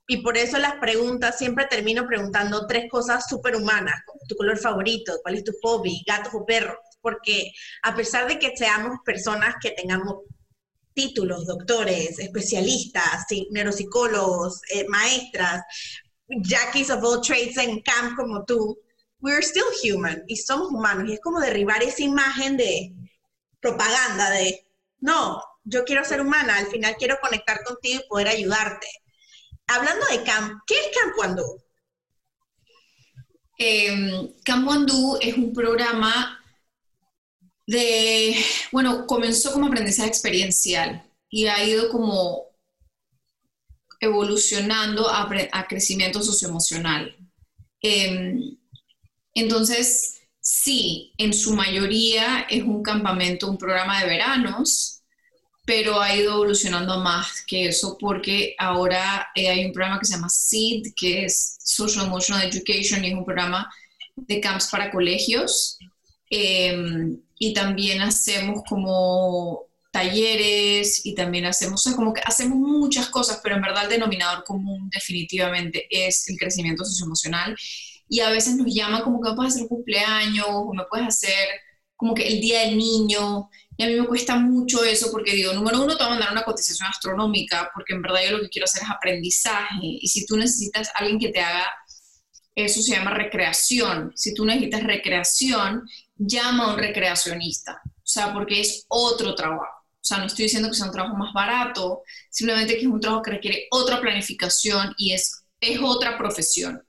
y 0.08 0.18
por 0.18 0.38
eso 0.38 0.58
las 0.58 0.76
preguntas, 0.76 1.38
siempre 1.38 1.68
termino 1.70 2.06
preguntando 2.06 2.68
tres 2.68 2.90
cosas 2.90 3.28
súper 3.30 3.56
humanas, 3.56 3.96
tu 4.28 4.36
color 4.36 4.58
favorito, 4.58 5.20
cuál 5.22 5.36
es 5.36 5.44
tu 5.44 5.54
hobby, 5.62 6.04
gatos 6.06 6.34
o 6.34 6.46
perros, 6.46 6.78
porque 7.02 7.52
a 7.84 7.96
pesar 7.96 8.28
de 8.28 8.38
que 8.38 8.56
seamos 8.56 8.98
personas 9.06 9.56
que 9.62 9.72
tengamos 9.72 10.16
títulos, 10.94 11.46
doctores, 11.46 12.20
especialistas, 12.20 13.26
neuropsicólogos, 13.52 14.62
eh, 14.74 14.86
maestras, 14.90 15.64
jackies 16.28 16.90
of 16.90 17.04
all 17.04 17.22
trades 17.22 17.58
en 17.58 17.82
camp 17.82 18.16
como 18.18 18.44
tú, 18.46 18.78
we're 19.22 19.42
still 19.42 19.64
human 19.84 20.24
y 20.28 20.36
somos 20.36 20.70
humanos. 20.72 21.10
Y 21.10 21.14
es 21.14 21.22
como 21.22 21.40
derribar 21.40 21.82
esa 21.84 22.04
imagen 22.04 22.58
de 22.58 22.94
propaganda 23.60 24.30
de, 24.32 24.68
no, 25.00 25.42
yo 25.64 25.86
quiero 25.86 26.04
ser 26.04 26.22
humana, 26.22 26.58
al 26.58 26.68
final 26.68 26.96
quiero 26.98 27.18
conectar 27.22 27.64
contigo 27.64 28.02
y 28.04 28.10
poder 28.10 28.28
ayudarte 28.28 28.88
hablando 29.68 30.06
de 30.08 30.24
camp, 30.24 30.62
¿qué 30.68 30.76
es 30.76 30.98
Camp 30.98 31.14
Wandu? 31.18 31.62
Eh, 33.58 34.34
camp 34.44 34.68
Wandu 34.68 35.18
es 35.22 35.38
un 35.38 35.54
programa 35.54 36.40
de, 37.68 38.36
bueno, 38.72 39.06
comenzó 39.06 39.54
como 39.54 39.68
aprendizaje 39.68 40.10
experiencial 40.10 41.04
y 41.30 41.48
ha 41.48 41.64
ido 41.64 41.90
como 41.90 42.52
evolucionando 44.00 45.08
a, 45.10 45.30
crecimiento 45.68 46.22
socioemocional. 46.22 47.16
Em, 47.82 48.58
entonces, 49.34 50.22
sí, 50.40 51.14
en 51.18 51.34
su 51.34 51.54
mayoría 51.54 52.42
es 52.50 52.64
un 52.64 52.82
campamento, 52.84 53.50
un 53.50 53.58
programa 53.58 54.02
de 54.02 54.08
veranos 54.08 55.01
pero 55.72 56.02
ha 56.02 56.14
ido 56.14 56.34
evolucionando 56.34 57.00
más 57.00 57.46
que 57.48 57.68
eso 57.68 57.98
porque 57.98 58.56
ahora 58.58 59.30
eh, 59.34 59.48
hay 59.48 59.64
un 59.64 59.72
programa 59.72 60.00
que 60.00 60.06
se 60.06 60.16
llama 60.16 60.28
SEED, 60.28 60.88
que 60.98 61.24
es 61.24 61.56
Social 61.64 62.08
Emotional 62.08 62.46
Education, 62.46 63.02
y 63.06 63.08
es 63.08 63.14
un 63.14 63.24
programa 63.24 63.74
de 64.18 64.42
camps 64.42 64.68
para 64.68 64.92
colegios. 64.92 65.80
Em, 66.30 67.22
y 67.40 67.54
también 67.54 68.02
hacemos 68.02 68.64
como 68.68 69.68
talleres 69.94 71.06
y 71.06 71.16
también 71.16 71.46
hacemos, 71.46 71.86
como 71.96 72.14
que 72.14 72.22
hacemos 72.26 72.58
muchas 72.58 73.08
cosas, 73.08 73.40
pero 73.42 73.56
en 73.56 73.62
verdad 73.62 73.86
el 73.86 73.92
denominador 73.92 74.44
común 74.44 74.90
definitivamente 74.90 75.88
es 75.90 76.28
el 76.28 76.38
crecimiento 76.38 76.84
socioemocional. 76.84 77.56
Y 78.10 78.20
a 78.20 78.30
veces 78.30 78.58
nos 78.58 78.76
llaman 78.76 79.04
como 79.04 79.22
que 79.22 79.32
puedes 79.38 79.56
hacer 79.56 79.70
cumpleaños 79.70 80.48
o 80.50 80.74
me 80.74 80.84
puedes 80.90 81.08
hacer 81.08 81.48
como 81.96 82.14
que 82.14 82.28
el 82.28 82.42
día 82.42 82.62
del 82.62 82.78
niño 82.78 83.48
y 83.82 83.84
a 83.84 83.88
mí 83.88 83.96
me 83.96 84.06
cuesta 84.06 84.36
mucho 84.36 84.84
eso 84.84 85.10
porque 85.12 85.34
digo, 85.34 85.54
número 85.54 85.82
uno, 85.82 85.98
te 85.98 86.04
voy 86.04 86.06
a 86.06 86.10
mandar 86.12 86.32
una 86.34 86.44
cotización 86.44 86.88
astronómica 86.88 87.72
porque 87.74 87.96
en 87.96 88.04
verdad 88.04 88.20
yo 88.24 88.38
lo 88.38 88.44
que 88.44 88.50
quiero 88.50 88.66
hacer 88.66 88.84
es 88.84 88.90
aprendizaje. 88.92 89.80
Y 89.82 90.08
si 90.08 90.24
tú 90.28 90.38
necesitas 90.38 90.92
alguien 90.94 91.18
que 91.18 91.30
te 91.30 91.40
haga, 91.40 91.66
eso 92.54 92.80
se 92.80 92.92
llama 92.92 93.10
recreación. 93.10 94.14
Si 94.16 94.36
tú 94.36 94.46
necesitas 94.46 94.84
recreación, 94.84 95.90
llama 96.16 96.66
a 96.66 96.74
un 96.76 96.78
recreacionista. 96.78 97.82
O 97.84 98.04
sea, 98.04 98.32
porque 98.32 98.62
es 98.62 98.86
otro 98.88 99.34
trabajo. 99.34 99.64
O 99.64 100.04
sea, 100.04 100.20
no 100.20 100.28
estoy 100.28 100.44
diciendo 100.44 100.70
que 100.70 100.76
sea 100.76 100.86
un 100.86 100.92
trabajo 100.92 101.18
más 101.18 101.34
barato, 101.34 102.04
simplemente 102.30 102.76
que 102.76 102.82
es 102.82 102.86
un 102.86 103.00
trabajo 103.00 103.24
que 103.24 103.32
requiere 103.32 103.66
otra 103.72 104.00
planificación 104.00 104.94
y 104.96 105.14
es, 105.14 105.44
es 105.60 105.80
otra 105.82 106.20
profesión. 106.20 106.84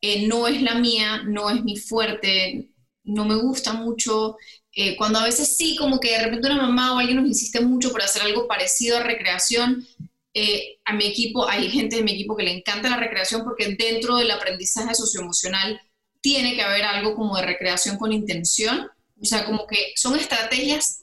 Eh, 0.00 0.26
no 0.26 0.48
es 0.48 0.62
la 0.62 0.76
mía, 0.76 1.22
no 1.26 1.50
es 1.50 1.62
mi 1.62 1.76
fuerte, 1.76 2.70
no 3.02 3.26
me 3.26 3.34
gusta 3.34 3.74
mucho 3.74 4.38
eh, 4.76 4.96
cuando 4.96 5.20
a 5.20 5.24
veces 5.24 5.56
sí, 5.56 5.76
como 5.76 6.00
que 6.00 6.10
de 6.10 6.24
repente 6.24 6.48
una 6.48 6.62
mamá 6.62 6.94
o 6.94 6.98
alguien 6.98 7.18
nos 7.18 7.28
insiste 7.28 7.60
mucho 7.60 7.92
por 7.92 8.02
hacer 8.02 8.22
algo 8.22 8.48
parecido 8.48 8.96
a 8.96 9.02
recreación, 9.02 9.86
eh, 10.34 10.78
a 10.84 10.92
mi 10.94 11.06
equipo, 11.06 11.48
hay 11.48 11.70
gente 11.70 11.96
de 11.96 12.02
mi 12.02 12.12
equipo 12.12 12.36
que 12.36 12.42
le 12.42 12.56
encanta 12.56 12.90
la 12.90 12.96
recreación 12.96 13.44
porque 13.44 13.76
dentro 13.78 14.16
del 14.16 14.32
aprendizaje 14.32 14.94
socioemocional 14.94 15.80
tiene 16.20 16.56
que 16.56 16.62
haber 16.62 16.84
algo 16.84 17.14
como 17.14 17.36
de 17.36 17.42
recreación 17.42 17.98
con 17.98 18.12
intención, 18.12 18.88
o 19.20 19.24
sea, 19.24 19.44
como 19.44 19.66
que 19.66 19.92
son 19.94 20.18
estrategias 20.18 20.98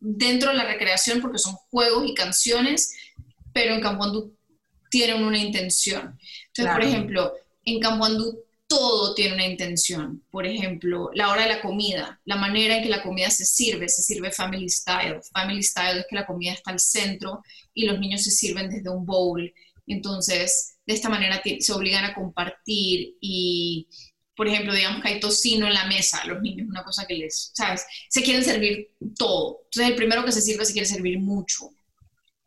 dentro 0.00 0.50
de 0.50 0.56
la 0.56 0.64
recreación 0.64 1.20
porque 1.20 1.38
son 1.38 1.54
juegos 1.70 2.08
y 2.08 2.14
canciones, 2.14 2.92
pero 3.52 3.74
en 3.74 3.80
Campo 3.80 4.32
tienen 4.90 5.22
una 5.22 5.38
intención. 5.38 6.18
Entonces, 6.48 6.74
por 6.74 6.82
ejemplo, 6.82 7.32
en 7.64 7.78
Campo 7.78 8.06
todo 8.70 9.14
tiene 9.14 9.34
una 9.34 9.46
intención. 9.48 10.22
Por 10.30 10.46
ejemplo, 10.46 11.10
la 11.12 11.30
hora 11.30 11.42
de 11.42 11.48
la 11.48 11.60
comida, 11.60 12.20
la 12.24 12.36
manera 12.36 12.76
en 12.76 12.84
que 12.84 12.88
la 12.88 13.02
comida 13.02 13.28
se 13.28 13.44
sirve, 13.44 13.88
se 13.88 14.00
sirve 14.00 14.30
family 14.30 14.68
style. 14.68 15.20
Family 15.32 15.60
style 15.60 15.98
es 15.98 16.06
que 16.08 16.14
la 16.14 16.24
comida 16.24 16.52
está 16.52 16.70
al 16.70 16.78
centro 16.78 17.42
y 17.74 17.86
los 17.86 17.98
niños 17.98 18.22
se 18.22 18.30
sirven 18.30 18.70
desde 18.70 18.88
un 18.88 19.04
bowl. 19.04 19.52
Entonces, 19.88 20.76
de 20.86 20.94
esta 20.94 21.08
manera 21.08 21.42
se 21.58 21.72
obligan 21.72 22.04
a 22.04 22.14
compartir 22.14 23.16
y, 23.20 23.88
por 24.36 24.46
ejemplo, 24.46 24.72
digamos 24.72 25.02
que 25.02 25.08
hay 25.08 25.20
tocino 25.20 25.66
en 25.66 25.74
la 25.74 25.86
mesa, 25.86 26.24
los 26.26 26.40
niños, 26.40 26.68
una 26.68 26.84
cosa 26.84 27.06
que 27.08 27.14
les, 27.14 27.50
¿sabes? 27.52 27.84
Se 28.08 28.22
quieren 28.22 28.44
servir 28.44 28.92
todo. 29.18 29.62
Entonces, 29.64 29.90
el 29.90 29.96
primero 29.96 30.24
que 30.24 30.30
se 30.30 30.42
sirve 30.42 30.64
se 30.64 30.72
quiere 30.72 30.86
servir 30.86 31.18
mucho. 31.18 31.70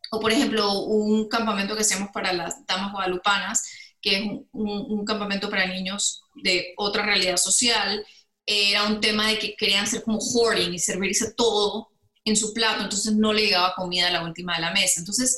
O, 0.10 0.22
por 0.22 0.32
ejemplo, 0.32 0.84
un 0.84 1.28
campamento 1.28 1.76
que 1.76 1.82
hacemos 1.82 2.12
para 2.14 2.32
las 2.32 2.66
damas 2.66 2.94
guadalupanas, 2.94 3.62
que 4.04 4.18
es 4.18 4.24
un, 4.52 5.06
campamento 5.06 5.50
para 5.50 5.66
niños 5.66 6.22
de 6.36 6.74
otra 6.78 7.06
realidad 7.06 7.38
social, 7.38 8.06
era 8.46 8.84
un 8.84 9.00
tema 9.00 9.30
de 9.30 9.40
que 9.40 9.56
querían 9.56 9.86
hacer 9.86 10.04
como 10.04 10.20
hoarding 10.20 10.74
y 10.74 10.80
servirse 10.80 11.34
todo 11.36 11.90
en 12.26 12.36
su 12.36 12.54
plato, 12.54 12.84
entonces 12.84 13.16
no 13.16 13.34
le 13.34 13.46
llegaba 13.46 13.74
comida 13.76 14.08
a 14.08 14.12
la 14.12 14.24
última 14.24 14.56
de 14.56 14.62
la 14.62 14.74
mesa. 14.74 15.00
Entonces, 15.00 15.38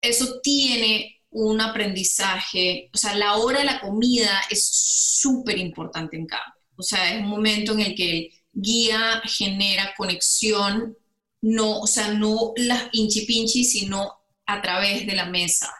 eso 0.00 0.40
tiene 0.42 1.22
un 1.30 1.60
aprendizaje, 1.60 2.90
o 2.92 2.98
sea, 2.98 3.14
la 3.14 3.34
hora 3.36 3.60
de 3.60 3.66
la 3.66 3.80
comida 3.80 4.42
es 4.50 4.66
súper 5.20 5.58
importante 5.58 6.16
en 6.16 6.26
campo. 6.26 6.58
O 6.76 6.82
sea, 6.82 7.14
es 7.14 7.20
un 7.20 7.28
momento 7.28 7.72
en 7.72 7.80
el 7.80 7.94
que 7.94 8.10
el 8.10 8.30
guía 8.52 9.22
genera 9.24 9.94
conexión, 9.96 10.96
no, 11.40 11.80
o 11.80 11.86
sea, 11.86 12.08
no 12.08 12.52
las 12.56 12.88
pinchi 12.88 13.26
pinchi, 13.26 13.64
sino 13.64 14.12
a 14.46 14.62
través 14.62 15.06
de 15.06 15.14
la 15.14 15.26
mesa. 15.26 15.72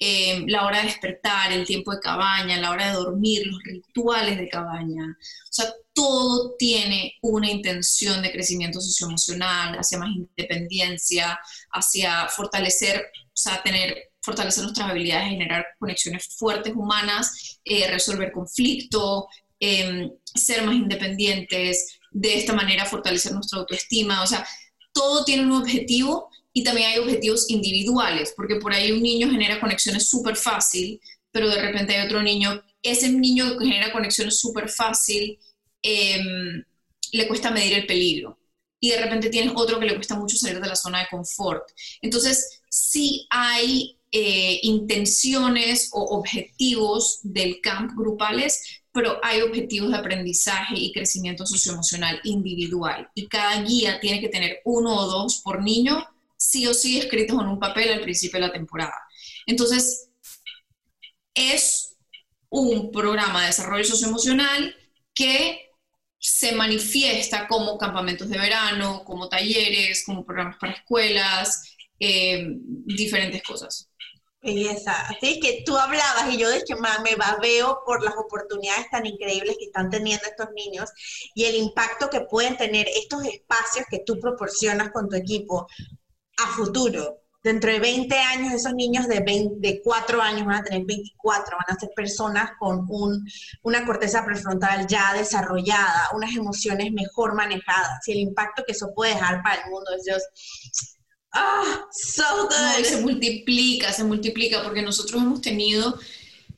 Eh, 0.00 0.44
la 0.46 0.64
hora 0.64 0.78
de 0.78 0.84
despertar, 0.84 1.52
el 1.52 1.66
tiempo 1.66 1.92
de 1.92 2.00
cabaña, 2.00 2.60
la 2.60 2.70
hora 2.70 2.88
de 2.88 2.92
dormir, 2.92 3.46
los 3.46 3.60
rituales 3.64 4.38
de 4.38 4.48
cabaña. 4.48 5.04
O 5.04 5.52
sea, 5.52 5.72
todo 5.92 6.54
tiene 6.56 7.14
una 7.22 7.50
intención 7.50 8.22
de 8.22 8.30
crecimiento 8.30 8.80
socioemocional, 8.80 9.74
hacia 9.74 9.98
más 9.98 10.10
independencia, 10.10 11.38
hacia 11.72 12.28
fortalecer, 12.28 13.10
o 13.24 13.30
sea, 13.34 13.60
tener, 13.62 14.12
fortalecer 14.22 14.62
nuestras 14.62 14.88
habilidades, 14.90 15.30
generar 15.30 15.66
conexiones 15.78 16.28
fuertes 16.36 16.74
humanas, 16.76 17.58
eh, 17.64 17.88
resolver 17.90 18.30
conflicto, 18.30 19.26
em, 19.58 20.10
ser 20.22 20.62
más 20.62 20.76
independientes, 20.76 21.98
de 22.12 22.38
esta 22.38 22.52
manera 22.52 22.86
fortalecer 22.86 23.32
nuestra 23.32 23.58
autoestima. 23.58 24.22
O 24.22 24.26
sea, 24.26 24.46
todo 24.92 25.24
tiene 25.24 25.42
un 25.42 25.52
objetivo 25.52 26.30
y 26.58 26.64
también 26.64 26.88
hay 26.88 26.98
objetivos 26.98 27.48
individuales, 27.50 28.34
porque 28.36 28.56
por 28.56 28.72
ahí 28.72 28.90
un 28.90 29.00
niño 29.00 29.30
genera 29.30 29.60
conexiones 29.60 30.08
súper 30.08 30.34
fácil, 30.34 31.00
pero 31.30 31.48
de 31.48 31.62
repente 31.62 31.94
hay 31.94 32.04
otro 32.04 32.20
niño, 32.20 32.60
ese 32.82 33.08
niño 33.10 33.56
que 33.56 33.66
genera 33.66 33.92
conexiones 33.92 34.40
súper 34.40 34.68
fácil, 34.68 35.38
em, 35.82 36.64
le 37.12 37.28
cuesta 37.28 37.52
medir 37.52 37.74
el 37.74 37.86
peligro. 37.86 38.40
Y 38.80 38.90
de 38.90 39.00
repente 39.00 39.30
tienes 39.30 39.52
otro 39.54 39.78
que 39.78 39.86
le 39.86 39.94
cuesta 39.94 40.16
mucho 40.16 40.36
salir 40.36 40.60
de 40.60 40.66
la 40.66 40.74
zona 40.74 40.98
de 40.98 41.06
confort. 41.08 41.62
Entonces, 42.02 42.60
sí 42.68 43.28
hay 43.30 43.96
eh, 44.10 44.58
intenciones 44.62 45.90
o 45.92 46.02
objetivos 46.18 47.20
del 47.22 47.60
camp 47.60 47.92
grupales, 47.96 48.82
pero 48.90 49.20
hay 49.22 49.42
objetivos 49.42 49.92
de 49.92 49.98
aprendizaje 49.98 50.74
y 50.76 50.92
crecimiento 50.92 51.46
socioemocional 51.46 52.20
individual. 52.24 53.08
Y 53.14 53.28
cada 53.28 53.62
guía 53.62 54.00
tiene 54.00 54.20
que 54.20 54.28
tener 54.28 54.58
uno 54.64 54.96
o 54.96 55.06
dos 55.06 55.40
por 55.44 55.62
niño 55.62 56.04
sí 56.38 56.66
o 56.66 56.72
sí 56.72 56.98
escritos 56.98 57.38
en 57.40 57.48
un 57.48 57.58
papel 57.58 57.92
al 57.92 58.00
principio 58.00 58.40
de 58.40 58.46
la 58.46 58.52
temporada. 58.52 58.94
Entonces, 59.46 60.10
es 61.34 61.96
un 62.48 62.90
programa 62.90 63.42
de 63.42 63.48
desarrollo 63.48 63.84
socioemocional 63.84 64.74
que 65.14 65.68
se 66.18 66.52
manifiesta 66.52 67.46
como 67.46 67.78
campamentos 67.78 68.28
de 68.28 68.38
verano, 68.38 69.04
como 69.04 69.28
talleres, 69.28 70.04
como 70.04 70.24
programas 70.24 70.56
para 70.58 70.72
escuelas, 70.72 71.76
eh, 72.00 72.46
diferentes 72.86 73.42
cosas. 73.42 73.88
Belleza. 74.40 74.92
Así 75.08 75.40
que 75.40 75.62
tú 75.66 75.76
hablabas 75.76 76.32
y 76.32 76.38
yo 76.38 76.48
de 76.48 76.62
que 76.62 76.76
me 76.76 77.16
babeo 77.16 77.80
por 77.84 78.04
las 78.04 78.14
oportunidades 78.16 78.88
tan 78.90 79.04
increíbles 79.04 79.56
que 79.58 79.66
están 79.66 79.90
teniendo 79.90 80.24
estos 80.26 80.48
niños 80.54 80.90
y 81.34 81.44
el 81.44 81.56
impacto 81.56 82.08
que 82.08 82.20
pueden 82.20 82.56
tener 82.56 82.86
estos 82.88 83.24
espacios 83.24 83.86
que 83.90 84.00
tú 84.06 84.18
proporcionas 84.20 84.90
con 84.92 85.08
tu 85.08 85.16
equipo 85.16 85.66
a 86.38 86.46
futuro. 86.48 87.22
dentro 87.42 87.70
de 87.70 87.78
20 87.78 88.14
años 88.18 88.52
esos 88.52 88.74
niños 88.74 89.06
de, 89.08 89.20
20, 89.20 89.80
4 89.82 90.20
años 90.20 90.44
van 90.44 90.56
a 90.56 90.64
tener 90.64 90.84
24, 90.84 91.56
van 91.56 91.76
a 91.76 91.80
ser 91.80 91.88
personas 91.94 92.50
con 92.58 92.84
un, 92.88 93.26
una 93.62 93.86
corteza 93.86 94.24
prefrontal 94.24 94.86
ya 94.86 95.14
desarrollada, 95.14 96.10
unas 96.14 96.34
emociones 96.34 96.92
mejor 96.92 97.34
manejadas 97.34 98.06
y 98.06 98.12
el 98.12 98.18
impacto 98.18 98.64
que 98.66 98.72
eso 98.72 98.92
puede 98.94 99.14
dejar 99.14 99.42
para 99.42 99.62
el 99.62 99.70
mundo 99.70 99.90
es 99.96 100.04
just, 100.12 100.86
ah, 101.32 101.86
so 101.92 102.24
good. 102.42 102.84
se 102.84 103.00
multiplica, 103.00 103.92
se 103.92 104.04
multiplica 104.04 104.62
porque 104.62 104.82
nosotros 104.82 105.22
hemos 105.22 105.40
tenido 105.40 105.98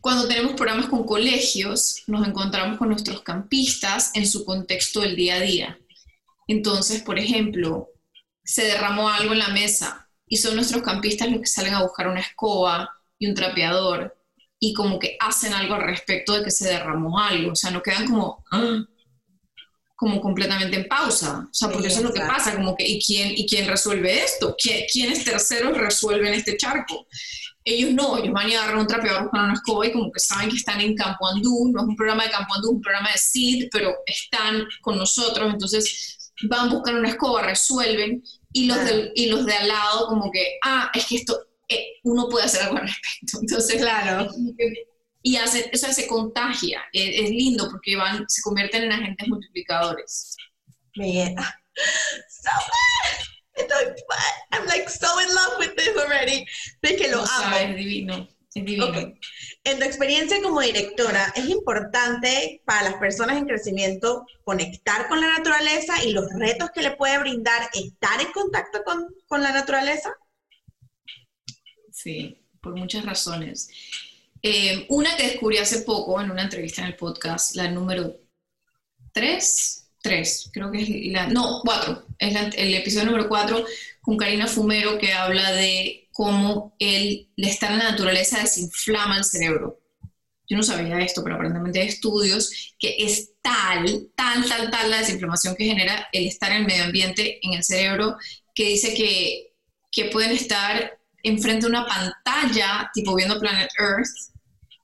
cuando 0.00 0.26
tenemos 0.26 0.54
programas 0.54 0.86
con 0.86 1.04
colegios, 1.04 2.02
nos 2.06 2.26
encontramos 2.26 2.78
con 2.78 2.88
nuestros 2.88 3.20
campistas 3.22 4.10
en 4.14 4.26
su 4.26 4.44
contexto 4.44 5.00
del 5.00 5.14
día 5.14 5.36
a 5.36 5.40
día. 5.40 5.78
Entonces, 6.48 7.02
por 7.02 7.18
ejemplo, 7.18 7.90
se 8.50 8.64
derramó 8.64 9.08
algo 9.08 9.32
en 9.32 9.38
la 9.38 9.50
mesa 9.50 10.08
y 10.26 10.36
son 10.36 10.56
nuestros 10.56 10.82
campistas 10.82 11.30
los 11.30 11.38
que 11.38 11.46
salen 11.46 11.72
a 11.72 11.82
buscar 11.82 12.08
una 12.08 12.18
escoba 12.18 12.90
y 13.16 13.28
un 13.28 13.34
trapeador 13.36 14.16
y 14.58 14.74
como 14.74 14.98
que 14.98 15.16
hacen 15.20 15.52
algo 15.52 15.74
al 15.74 15.82
respecto 15.82 16.32
de 16.32 16.42
que 16.42 16.50
se 16.50 16.68
derramó 16.68 17.20
algo. 17.20 17.52
O 17.52 17.54
sea, 17.54 17.70
no 17.70 17.80
quedan 17.80 18.08
como, 18.08 18.44
ah", 18.50 18.84
como 19.94 20.20
completamente 20.20 20.78
en 20.78 20.88
pausa. 20.88 21.46
O 21.48 21.54
sea, 21.54 21.68
porque 21.68 21.86
eso 21.86 21.98
es 21.98 22.06
lo 22.06 22.12
que 22.12 22.22
pasa, 22.22 22.56
como 22.56 22.74
que, 22.74 22.84
¿y 22.84 23.00
quién, 23.00 23.30
¿y 23.36 23.46
quién 23.46 23.68
resuelve 23.68 24.24
esto? 24.24 24.56
¿Quién, 24.60 24.84
¿Quiénes 24.92 25.24
terceros 25.24 25.78
resuelven 25.78 26.34
este 26.34 26.56
charco? 26.56 27.06
Ellos 27.64 27.92
no, 27.92 28.18
ellos 28.18 28.32
van 28.32 28.50
a 28.50 28.58
agarrar 28.58 28.78
un 28.78 28.86
trapeador, 28.88 29.22
buscar 29.22 29.44
una 29.44 29.54
escoba 29.54 29.86
y 29.86 29.92
como 29.92 30.10
que 30.10 30.18
saben 30.18 30.50
que 30.50 30.56
están 30.56 30.80
en 30.80 30.96
Campo 30.96 31.28
Andú, 31.28 31.70
no 31.72 31.82
es 31.82 31.86
un 31.86 31.94
programa 31.94 32.24
de 32.24 32.30
Campo 32.30 32.52
Andú, 32.52 32.70
es 32.70 32.74
un 32.74 32.82
programa 32.82 33.10
de 33.12 33.18
CID, 33.18 33.68
pero 33.70 33.94
están 34.06 34.66
con 34.80 34.98
nosotros, 34.98 35.52
entonces 35.52 36.32
van 36.48 36.68
a 36.68 36.72
buscar 36.72 36.94
una 36.94 37.10
escoba, 37.10 37.42
resuelven, 37.42 38.22
y 38.52 38.66
los, 38.66 38.84
de, 38.84 39.12
y 39.14 39.26
los 39.26 39.46
de 39.46 39.54
al 39.54 39.68
lado 39.68 40.08
como 40.08 40.30
que, 40.30 40.58
ah, 40.64 40.90
es 40.94 41.06
que 41.06 41.16
esto, 41.16 41.46
eh, 41.68 41.98
uno 42.04 42.28
puede 42.28 42.46
hacer 42.46 42.62
algo 42.62 42.78
al 42.78 42.88
respecto. 42.88 43.38
Entonces, 43.40 43.80
claro. 43.80 44.28
Y 45.22 45.36
hace, 45.36 45.68
eso 45.72 45.92
se 45.92 46.06
contagia, 46.06 46.82
es, 46.92 47.24
es, 47.24 47.30
lindo 47.30 47.68
porque 47.70 47.94
van, 47.94 48.24
se 48.28 48.40
convierten 48.42 48.84
en 48.84 48.92
agentes 48.92 49.28
multiplicadores. 49.28 50.36
Me 50.96 51.34
so 52.28 52.50
I'm 54.52 54.66
like 54.66 54.88
so 54.88 55.18
in 55.20 55.28
love 55.28 55.58
with 55.58 55.76
this 55.76 55.96
already. 55.96 56.46
De 56.82 56.96
que 56.96 57.08
lo 57.08 57.18
no 57.18 57.26
amo. 57.30 57.56
es 57.56 57.76
divino. 57.76 58.28
Es 58.54 58.64
divino. 58.64 58.88
Okay. 58.88 59.14
En 59.64 59.78
tu 59.78 59.84
experiencia 59.84 60.42
como 60.42 60.60
directora, 60.60 61.32
¿es 61.36 61.48
importante 61.48 62.62
para 62.64 62.90
las 62.90 62.94
personas 62.94 63.36
en 63.36 63.46
crecimiento 63.46 64.26
conectar 64.44 65.08
con 65.08 65.20
la 65.20 65.38
naturaleza 65.38 66.04
y 66.04 66.12
los 66.12 66.26
retos 66.36 66.70
que 66.74 66.82
le 66.82 66.96
puede 66.96 67.18
brindar 67.18 67.70
estar 67.72 68.20
en 68.20 68.32
contacto 68.32 68.82
con, 68.84 69.06
con 69.26 69.42
la 69.42 69.52
naturaleza? 69.52 70.12
Sí, 71.92 72.42
por 72.60 72.76
muchas 72.76 73.04
razones. 73.04 73.68
Eh, 74.42 74.86
una 74.88 75.16
que 75.16 75.24
descubrí 75.24 75.58
hace 75.58 75.82
poco 75.82 76.20
en 76.20 76.30
una 76.30 76.42
entrevista 76.42 76.80
en 76.80 76.88
el 76.88 76.96
podcast, 76.96 77.54
la 77.56 77.70
número 77.70 78.16
3, 79.12 79.90
3, 80.02 80.50
creo 80.52 80.70
que 80.72 80.82
es 80.82 81.12
la, 81.12 81.26
no, 81.26 81.60
4, 81.62 82.06
es 82.18 82.54
el 82.56 82.74
episodio 82.74 83.06
número 83.06 83.28
4 83.28 83.64
con 84.00 84.16
Karina 84.16 84.46
Fumero 84.46 84.98
que 84.98 85.12
habla 85.12 85.52
de 85.52 86.08
cómo 86.20 86.76
el, 86.78 87.30
estar 87.38 87.72
en 87.72 87.78
la 87.78 87.92
naturaleza 87.92 88.40
desinflama 88.40 89.16
el 89.16 89.24
cerebro. 89.24 89.80
Yo 90.46 90.54
no 90.58 90.62
sabía 90.62 91.00
esto, 91.00 91.22
pero 91.24 91.36
aparentemente 91.36 91.80
hay 91.80 91.88
estudios 91.88 92.74
que 92.78 92.94
es 92.98 93.30
tal, 93.40 94.10
tal, 94.14 94.46
tal, 94.46 94.70
tal 94.70 94.90
la 94.90 94.98
desinflamación 94.98 95.56
que 95.56 95.64
genera 95.64 96.08
el 96.12 96.26
estar 96.26 96.52
en 96.52 96.58
el 96.58 96.66
medio 96.66 96.84
ambiente, 96.84 97.38
en 97.40 97.54
el 97.54 97.64
cerebro, 97.64 98.18
que 98.54 98.64
dice 98.64 98.92
que, 98.92 99.54
que 99.90 100.10
pueden 100.10 100.32
estar 100.32 100.98
enfrente 101.22 101.64
de 101.64 101.70
una 101.70 101.86
pantalla, 101.86 102.90
tipo 102.92 103.14
viendo 103.14 103.40
Planet 103.40 103.70
Earth, 103.78 104.34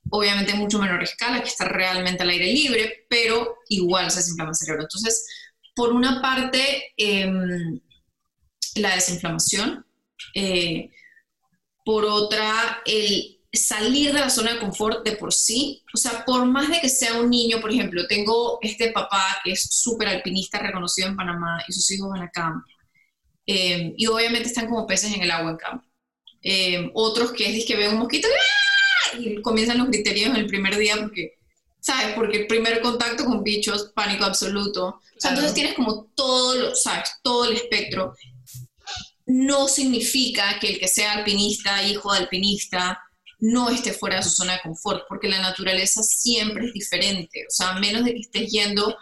obviamente 0.09 0.53
en 0.53 0.59
mucho 0.59 0.79
menor 0.79 1.03
escala, 1.03 1.43
que 1.43 1.51
estar 1.51 1.71
realmente 1.71 2.23
al 2.23 2.31
aire 2.31 2.47
libre, 2.47 3.05
pero 3.11 3.59
igual 3.69 4.11
se 4.11 4.21
desinflama 4.21 4.53
el 4.53 4.57
cerebro. 4.57 4.83
Entonces, 4.85 5.27
por 5.75 5.93
una 5.93 6.23
parte, 6.23 6.95
em, 6.97 7.79
la 8.77 8.95
desinflamación, 8.95 9.85
eh, 10.35 10.89
por 11.87 12.05
otra, 12.05 12.83
el 12.85 13.39
salir 13.53 14.13
de 14.13 14.19
la 14.19 14.29
zona 14.29 14.55
de 14.55 14.59
confort 14.59 15.07
de 15.07 15.17
por 15.17 15.33
sí, 15.33 15.85
o 15.95 15.97
sea, 15.97 16.25
por 16.25 16.45
más 16.45 16.69
de 16.69 16.81
que 16.81 16.89
sea 16.89 17.15
un 17.15 17.31
niño, 17.31 17.61
por 17.61 17.71
ejemplo, 17.71 18.09
tengo 18.09 18.59
este 18.61 18.91
papá 18.91 19.39
que 19.45 19.53
es 19.53 19.69
súper 19.71 20.09
alpinista 20.09 20.59
reconocido 20.59 21.07
en 21.07 21.17
Panamá 21.17 21.63
y 21.69 21.73
sus 21.73 21.89
hijos 21.93 22.11
van 22.11 22.23
a 22.23 22.31
campo, 22.31 22.67
eh, 23.47 23.95
y 23.97 24.07
obviamente 24.09 24.49
están 24.49 24.67
como 24.67 24.85
peces 24.85 25.15
en 25.15 25.23
el 25.23 25.31
agua 25.31 25.53
en 25.53 25.57
campo. 25.59 25.87
Eh, 26.43 26.91
otros 26.93 27.31
que 27.31 27.57
es 27.57 27.65
que 27.65 27.77
ven 27.77 27.93
un 27.93 27.99
mosquito 28.01 28.27
¡ah! 28.29 29.17
y 29.19 29.41
comienzan 29.41 29.79
los 29.79 29.87
criterios 29.87 30.31
en 30.31 30.37
el 30.37 30.47
primer 30.49 30.77
día 30.77 30.97
porque, 31.01 31.35
¿sabes? 31.79 32.17
Porque 32.17 32.39
el 32.39 32.47
primer 32.49 32.81
contacto 32.81 33.25
con 33.25 33.45
bichos, 33.45 33.93
pánico 33.95 34.25
absoluto. 34.25 34.87
O 34.89 35.21
sea, 35.21 35.31
entonces 35.31 35.55
tienes 35.55 35.75
como 35.75 36.11
todo, 36.17 36.75
¿sabes? 36.75 37.13
Todo 37.23 37.45
el 37.45 37.55
espectro 37.55 38.13
no 39.27 39.69
significa 39.69 40.59
que 40.61 40.71
el 40.71 40.79
que 40.79 40.89
sea 40.89 41.13
alpinista, 41.13 41.83
hijo 41.83 42.13
de 42.13 42.21
alpinista, 42.21 43.01
no 43.39 43.69
esté 43.69 43.93
fuera 43.93 44.17
de 44.17 44.23
su 44.23 44.31
zona 44.31 44.55
de 44.55 44.61
confort, 44.63 45.05
porque 45.09 45.29
la 45.29 45.41
naturaleza 45.41 46.03
siempre 46.03 46.67
es 46.67 46.73
diferente. 46.73 47.45
O 47.49 47.51
sea, 47.51 47.75
menos 47.75 48.05
de 48.05 48.13
que 48.13 48.21
estés 48.21 48.51
yendo 48.51 48.97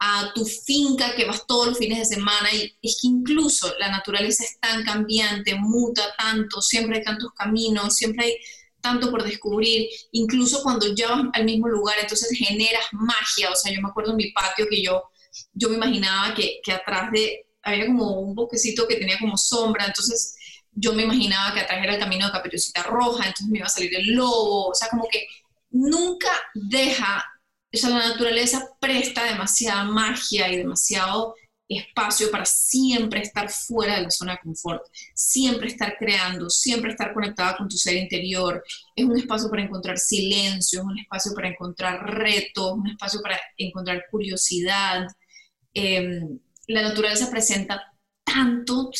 a 0.00 0.32
tu 0.34 0.44
finca 0.46 1.14
que 1.14 1.24
vas 1.24 1.46
todos 1.46 1.68
los 1.68 1.78
fines 1.78 1.98
de 1.98 2.16
semana, 2.16 2.48
y 2.52 2.74
es 2.82 2.98
que 3.00 3.08
incluso 3.08 3.72
la 3.78 3.90
naturaleza 3.90 4.44
es 4.44 4.58
tan 4.60 4.84
cambiante, 4.84 5.54
muta 5.56 6.02
tanto, 6.16 6.62
siempre 6.62 6.98
hay 6.98 7.04
tantos 7.04 7.32
caminos, 7.32 7.94
siempre 7.94 8.26
hay 8.26 8.36
tanto 8.80 9.10
por 9.10 9.24
descubrir, 9.24 9.88
incluso 10.12 10.62
cuando 10.62 10.94
ya 10.94 11.08
vas 11.08 11.24
al 11.32 11.44
mismo 11.44 11.68
lugar, 11.68 11.96
entonces 12.00 12.36
generas 12.36 12.84
magia. 12.92 13.50
O 13.50 13.56
sea, 13.56 13.72
yo 13.72 13.80
me 13.80 13.88
acuerdo 13.88 14.10
en 14.10 14.18
mi 14.18 14.30
patio 14.32 14.66
que 14.68 14.82
yo, 14.82 15.04
yo 15.54 15.68
me 15.70 15.76
imaginaba 15.76 16.34
que, 16.34 16.60
que 16.62 16.72
atrás 16.72 17.10
de 17.10 17.43
había 17.64 17.86
como 17.86 18.20
un 18.20 18.34
bosquecito 18.34 18.86
que 18.86 18.96
tenía 18.96 19.18
como 19.18 19.36
sombra, 19.36 19.86
entonces 19.86 20.36
yo 20.72 20.92
me 20.92 21.02
imaginaba 21.02 21.54
que 21.54 21.60
atrás 21.60 21.80
era 21.82 21.94
el 21.94 22.00
camino 22.00 22.26
de 22.26 22.32
Caperucita 22.32 22.82
Roja, 22.82 23.26
entonces 23.26 23.46
me 23.48 23.58
iba 23.58 23.66
a 23.66 23.70
salir 23.70 23.94
el 23.94 24.14
lobo, 24.14 24.68
o 24.68 24.74
sea, 24.74 24.88
como 24.88 25.06
que 25.10 25.26
nunca 25.70 26.30
deja, 26.54 27.24
o 27.72 27.76
sea, 27.76 27.90
la 27.90 28.08
naturaleza 28.08 28.68
presta 28.80 29.24
demasiada 29.24 29.84
magia 29.84 30.50
y 30.50 30.58
demasiado 30.58 31.34
espacio 31.68 32.30
para 32.30 32.44
siempre 32.44 33.20
estar 33.20 33.50
fuera 33.50 33.96
de 33.96 34.02
la 34.02 34.10
zona 34.10 34.32
de 34.32 34.38
confort, 34.42 34.84
siempre 35.14 35.68
estar 35.68 35.96
creando, 35.98 36.50
siempre 36.50 36.90
estar 36.90 37.14
conectada 37.14 37.56
con 37.56 37.68
tu 37.68 37.76
ser 37.76 37.96
interior. 37.96 38.62
Es 38.94 39.04
un 39.04 39.16
espacio 39.16 39.48
para 39.48 39.62
encontrar 39.62 39.98
silencio, 39.98 40.80
es 40.80 40.84
un 40.84 40.98
espacio 40.98 41.32
para 41.34 41.48
encontrar 41.48 42.04
retos, 42.04 42.72
un 42.72 42.88
espacio 42.88 43.20
para 43.22 43.40
encontrar 43.56 44.04
curiosidad. 44.10 45.06
Eh, 45.72 46.20
la 46.68 46.82
naturaleza 46.82 47.30
presenta 47.30 47.92
tanto, 48.24 48.90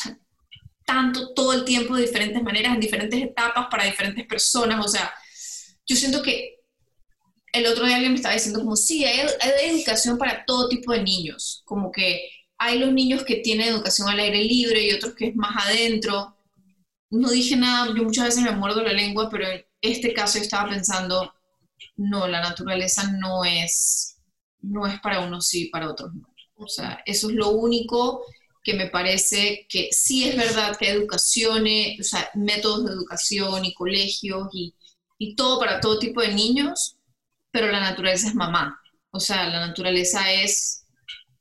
tanto 0.84 1.32
todo 1.34 1.52
el 1.52 1.64
tiempo 1.64 1.96
de 1.96 2.02
diferentes 2.02 2.42
maneras, 2.42 2.74
en 2.74 2.80
diferentes 2.80 3.22
etapas, 3.22 3.66
para 3.70 3.84
diferentes 3.84 4.26
personas. 4.26 4.84
O 4.84 4.88
sea, 4.88 5.12
yo 5.86 5.96
siento 5.96 6.22
que 6.22 6.60
el 7.52 7.66
otro 7.66 7.86
día 7.86 7.96
alguien 7.96 8.12
me 8.12 8.16
estaba 8.16 8.34
diciendo 8.34 8.60
como, 8.60 8.76
sí, 8.76 9.04
hay, 9.04 9.26
educación 9.62 10.18
para 10.18 10.44
todo 10.44 10.68
tipo 10.68 10.92
de 10.92 11.02
niños, 11.02 11.62
como 11.64 11.92
que 11.92 12.28
hay 12.58 12.78
los 12.78 12.92
niños 12.92 13.24
que 13.24 13.36
tienen 13.36 13.68
educación 13.68 14.08
al 14.08 14.18
aire 14.18 14.42
libre 14.42 14.82
y 14.82 14.92
otros 14.92 15.14
que 15.14 15.28
es 15.28 15.36
más 15.36 15.64
adentro. 15.64 16.36
No 17.10 17.30
dije 17.30 17.56
nada, 17.56 17.94
yo 17.94 18.02
muchas 18.02 18.26
veces 18.26 18.42
me 18.42 18.50
muerdo 18.52 18.82
la 18.82 18.92
lengua, 18.92 19.28
pero 19.30 19.46
en 19.48 19.64
este 19.80 20.12
caso 20.12 20.38
yo 20.38 20.44
estaba 20.44 20.68
pensando, 20.68 21.32
no, 21.96 22.26
la 22.26 22.40
naturaleza 22.40 23.10
no 23.20 23.44
es, 23.44 24.16
no 24.60 24.86
es 24.86 24.98
para 25.00 25.20
unos 25.20 25.46
sí, 25.46 25.66
para 25.66 25.90
otros 25.90 26.12
no. 26.14 26.33
O 26.64 26.68
sea, 26.68 27.02
eso 27.06 27.28
es 27.30 27.36
lo 27.36 27.50
único 27.50 28.24
que 28.62 28.74
me 28.74 28.88
parece 28.88 29.66
que 29.68 29.90
sí 29.92 30.28
es 30.28 30.36
verdad 30.36 30.76
que 30.78 30.90
educaciones, 30.90 32.00
o 32.00 32.02
sea, 32.02 32.30
métodos 32.34 32.86
de 32.86 32.92
educación 32.92 33.64
y 33.64 33.74
colegios 33.74 34.48
y, 34.52 34.74
y 35.18 35.36
todo 35.36 35.60
para 35.60 35.80
todo 35.80 35.98
tipo 35.98 36.22
de 36.22 36.32
niños, 36.34 36.96
pero 37.50 37.70
la 37.70 37.80
naturaleza 37.80 38.28
es 38.28 38.34
mamá. 38.34 38.80
O 39.10 39.20
sea, 39.20 39.48
la 39.48 39.66
naturaleza 39.66 40.32
es, 40.32 40.86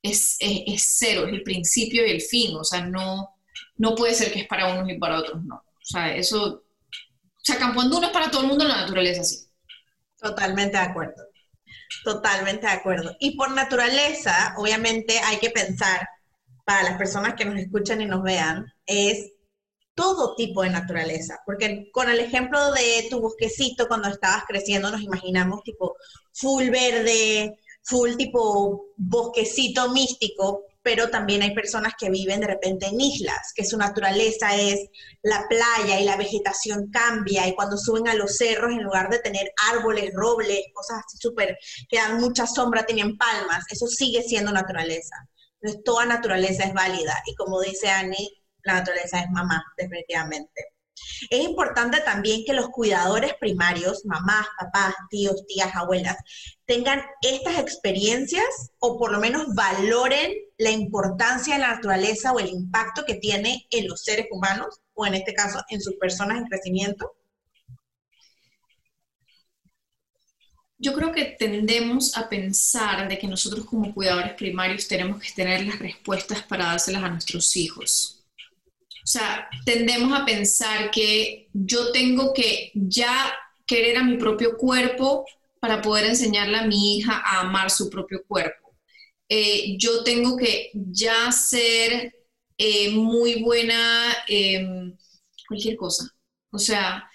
es, 0.01 0.35
es, 0.39 0.95
cero, 0.97 1.25
es 1.25 1.33
el 1.33 1.43
principio 1.43 2.05
y 2.05 2.11
el 2.11 2.21
fin. 2.21 2.55
O 2.57 2.63
sea, 2.63 2.85
no, 2.85 3.35
no 3.77 3.95
puede 3.95 4.13
ser 4.13 4.31
que 4.31 4.41
es 4.41 4.47
para 4.47 4.73
unos 4.73 4.89
y 4.91 4.99
para 4.99 5.19
otros 5.19 5.43
no. 5.43 5.55
O 5.55 5.85
sea, 5.85 6.15
eso, 6.15 6.45
o 6.45 7.41
sea, 7.41 7.57
Campo 7.57 7.81
Andú 7.81 7.99
no 7.99 8.07
es 8.07 8.13
para 8.13 8.29
todo 8.29 8.41
el 8.41 8.47
mundo, 8.47 8.65
la 8.65 8.81
naturaleza 8.81 9.23
sí. 9.23 9.47
Totalmente 10.17 10.77
de 10.77 10.83
acuerdo. 10.83 11.32
Totalmente 12.03 12.67
de 12.67 12.73
acuerdo. 12.73 13.15
Y 13.19 13.35
por 13.37 13.51
naturaleza, 13.51 14.55
obviamente 14.57 15.19
hay 15.19 15.37
que 15.37 15.49
pensar, 15.49 16.07
para 16.65 16.83
las 16.83 16.97
personas 16.97 17.33
que 17.35 17.45
nos 17.45 17.59
escuchan 17.59 18.01
y 18.01 18.05
nos 18.05 18.23
vean, 18.23 18.65
es 18.85 19.31
todo 19.95 20.35
tipo 20.35 20.63
de 20.63 20.69
naturaleza, 20.69 21.39
porque 21.45 21.89
con 21.91 22.09
el 22.09 22.19
ejemplo 22.19 22.71
de 22.71 23.07
tu 23.09 23.21
bosquecito 23.21 23.87
cuando 23.87 24.07
estabas 24.07 24.43
creciendo 24.47 24.89
nos 24.89 25.01
imaginamos 25.01 25.61
tipo 25.63 25.95
full 26.31 26.69
verde, 26.69 27.59
full 27.83 28.15
tipo 28.15 28.85
bosquecito 28.97 29.89
místico, 29.89 30.63
pero 30.83 31.09
también 31.09 31.41
hay 31.41 31.55
personas 31.55 31.93
que 31.97 32.09
viven 32.09 32.41
de 32.41 32.47
repente 32.47 32.87
en 32.87 32.99
islas, 32.99 33.53
que 33.55 33.65
su 33.65 33.77
naturaleza 33.77 34.55
es 34.55 34.89
la 35.21 35.45
playa 35.47 35.99
y 35.99 36.03
la 36.03 36.17
vegetación 36.17 36.91
cambia 36.91 37.47
y 37.47 37.55
cuando 37.55 37.77
suben 37.77 38.07
a 38.09 38.13
los 38.13 38.35
cerros, 38.35 38.71
en 38.71 38.83
lugar 38.83 39.09
de 39.09 39.19
tener 39.19 39.51
árboles, 39.71 40.11
robles, 40.13 40.59
cosas 40.73 41.01
así 41.05 41.17
súper, 41.17 41.57
que 41.89 41.97
dan 41.97 42.19
mucha 42.19 42.45
sombra, 42.45 42.85
tienen 42.85 43.17
palmas, 43.17 43.63
eso 43.71 43.87
sigue 43.87 44.21
siendo 44.21 44.51
naturaleza. 44.51 45.15
Entonces, 45.61 45.83
toda 45.85 46.05
naturaleza 46.05 46.65
es 46.65 46.73
válida 46.73 47.23
y 47.25 47.35
como 47.35 47.61
dice 47.61 47.89
Annie, 47.89 48.29
la 48.63 48.73
naturaleza 48.73 49.21
es 49.21 49.29
mamá, 49.31 49.63
definitivamente. 49.77 50.73
Es 51.29 51.43
importante 51.43 52.01
también 52.01 52.43
que 52.45 52.53
los 52.53 52.69
cuidadores 52.69 53.33
primarios, 53.39 54.05
mamás, 54.05 54.45
papás, 54.59 54.93
tíos, 55.09 55.45
tías, 55.47 55.75
abuelas, 55.75 56.17
tengan 56.65 57.03
estas 57.21 57.59
experiencias 57.59 58.71
o 58.79 58.97
por 58.97 59.11
lo 59.11 59.19
menos 59.19 59.47
valoren 59.55 60.33
la 60.63 60.71
importancia 60.71 61.55
de 61.55 61.61
la 61.61 61.75
naturaleza 61.75 62.31
o 62.31 62.39
el 62.39 62.47
impacto 62.47 63.03
que 63.05 63.15
tiene 63.15 63.67
en 63.69 63.87
los 63.87 64.03
seres 64.03 64.27
humanos 64.31 64.79
o 64.93 65.05
en 65.05 65.15
este 65.15 65.33
caso 65.33 65.61
en 65.69 65.81
sus 65.81 65.95
personas 65.95 66.37
en 66.37 66.47
crecimiento? 66.47 67.11
Yo 70.77 70.93
creo 70.93 71.11
que 71.11 71.35
tendemos 71.37 72.17
a 72.17 72.29
pensar 72.29 73.07
de 73.07 73.17
que 73.17 73.27
nosotros 73.27 73.65
como 73.65 73.93
cuidadores 73.93 74.33
primarios 74.33 74.87
tenemos 74.87 75.21
que 75.21 75.31
tener 75.31 75.65
las 75.65 75.79
respuestas 75.79 76.41
para 76.43 76.65
dárselas 76.65 77.03
a 77.03 77.09
nuestros 77.09 77.55
hijos. 77.55 78.25
O 79.03 79.07
sea, 79.07 79.49
tendemos 79.65 80.17
a 80.17 80.25
pensar 80.25 80.91
que 80.91 81.49
yo 81.53 81.91
tengo 81.91 82.33
que 82.33 82.71
ya 82.73 83.33
querer 83.65 83.97
a 83.97 84.03
mi 84.03 84.17
propio 84.17 84.57
cuerpo 84.57 85.25
para 85.59 85.81
poder 85.81 86.05
enseñarle 86.05 86.57
a 86.57 86.65
mi 86.65 86.97
hija 86.97 87.21
a 87.25 87.41
amar 87.41 87.69
su 87.69 87.89
propio 87.89 88.23
cuerpo. 88.25 88.62
Eh, 89.35 89.77
yo 89.79 90.03
tengo 90.03 90.37
que 90.37 90.69
ya 90.75 91.31
ser 91.31 92.13
eh, 92.55 92.91
muy 92.91 93.41
buena 93.41 94.15
en 94.27 94.95
cualquier 95.47 95.75
cosa. 95.75 96.07
O 96.51 96.59
sea, 96.59 97.09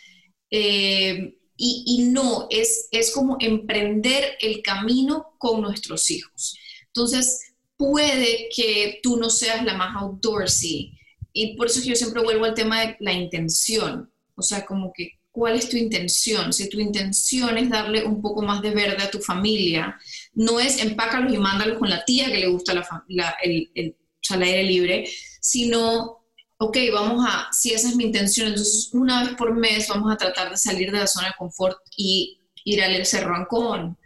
eh, 0.51 1.39
y, 1.57 2.09
no, 2.11 2.49
es, 2.51 2.89
es 2.91 3.13
como 3.13 3.37
emprender 3.39 4.37
el 4.41 4.63
camino 4.63 5.37
con 5.39 5.61
nuestros 5.61 6.11
hijos. 6.11 6.59
Entonces, 6.87 7.55
puede 7.77 8.49
que 8.53 8.99
tú 9.01 9.17
no 9.17 9.31
seas 9.31 9.65
la 9.65 9.75
más 9.75 9.95
outdoorsy, 10.03 10.99
y 11.33 11.57
por 11.57 11.69
eso 11.69 11.81
yo 11.83 11.95
siempre 11.95 12.25
vuelvo 12.25 12.47
al 12.47 12.55
tema 12.55 12.81
de 12.81 12.97
la 12.99 13.13
intención. 13.13 14.13
O 14.35 14.43
sea, 14.43 14.67
como 14.67 14.93
que, 14.93 15.18
¿cuál 15.39 15.55
es 15.55 15.69
tu 15.69 15.77
intención? 15.77 16.53
Si 16.53 16.69
tu 16.69 16.81
intención 16.81 17.57
es 17.57 17.71
darle 17.71 18.05
un 18.05 18.21
poco 18.21 18.43
más 18.43 18.61
de 18.61 18.71
verde 18.71 19.05
a 19.05 19.11
tu 19.11 19.21
familia, 19.21 19.97
no 20.35 20.59
es 20.59 20.83
empácalos 20.83 21.33
y 21.33 21.39
mándalos 21.39 21.79
con 21.79 21.89
la 21.89 22.05
tía 22.05 22.27
que 22.27 22.39
le 22.39 22.49
gusta 22.49 22.75
la, 22.75 23.37
el, 23.41 23.71
el, 23.75 23.95
aire 24.43 24.65
libre, 24.65 25.09
sino, 25.41 26.25
ok, 26.59 26.77
vamos 26.93 27.25
a, 27.27 27.49
si 27.53 27.73
esa 27.73 27.89
es 27.89 27.95
mi 27.95 28.05
intención, 28.05 28.49
entonces 28.49 28.91
una 28.93 29.23
vez 29.23 29.37
por 29.37 29.55
mes 29.55 29.87
vamos 29.89 30.13
a 30.13 30.17
tratar 30.17 30.51
de 30.51 30.57
salir 30.57 30.91
de 30.91 30.99
la 30.99 31.07
zona 31.07 31.29
de 31.29 31.35
confort 31.39 31.79
y 31.97 32.41
ir 32.65 32.83
al 32.83 33.07
Cerro 33.07 33.37
Ancón 33.37 33.97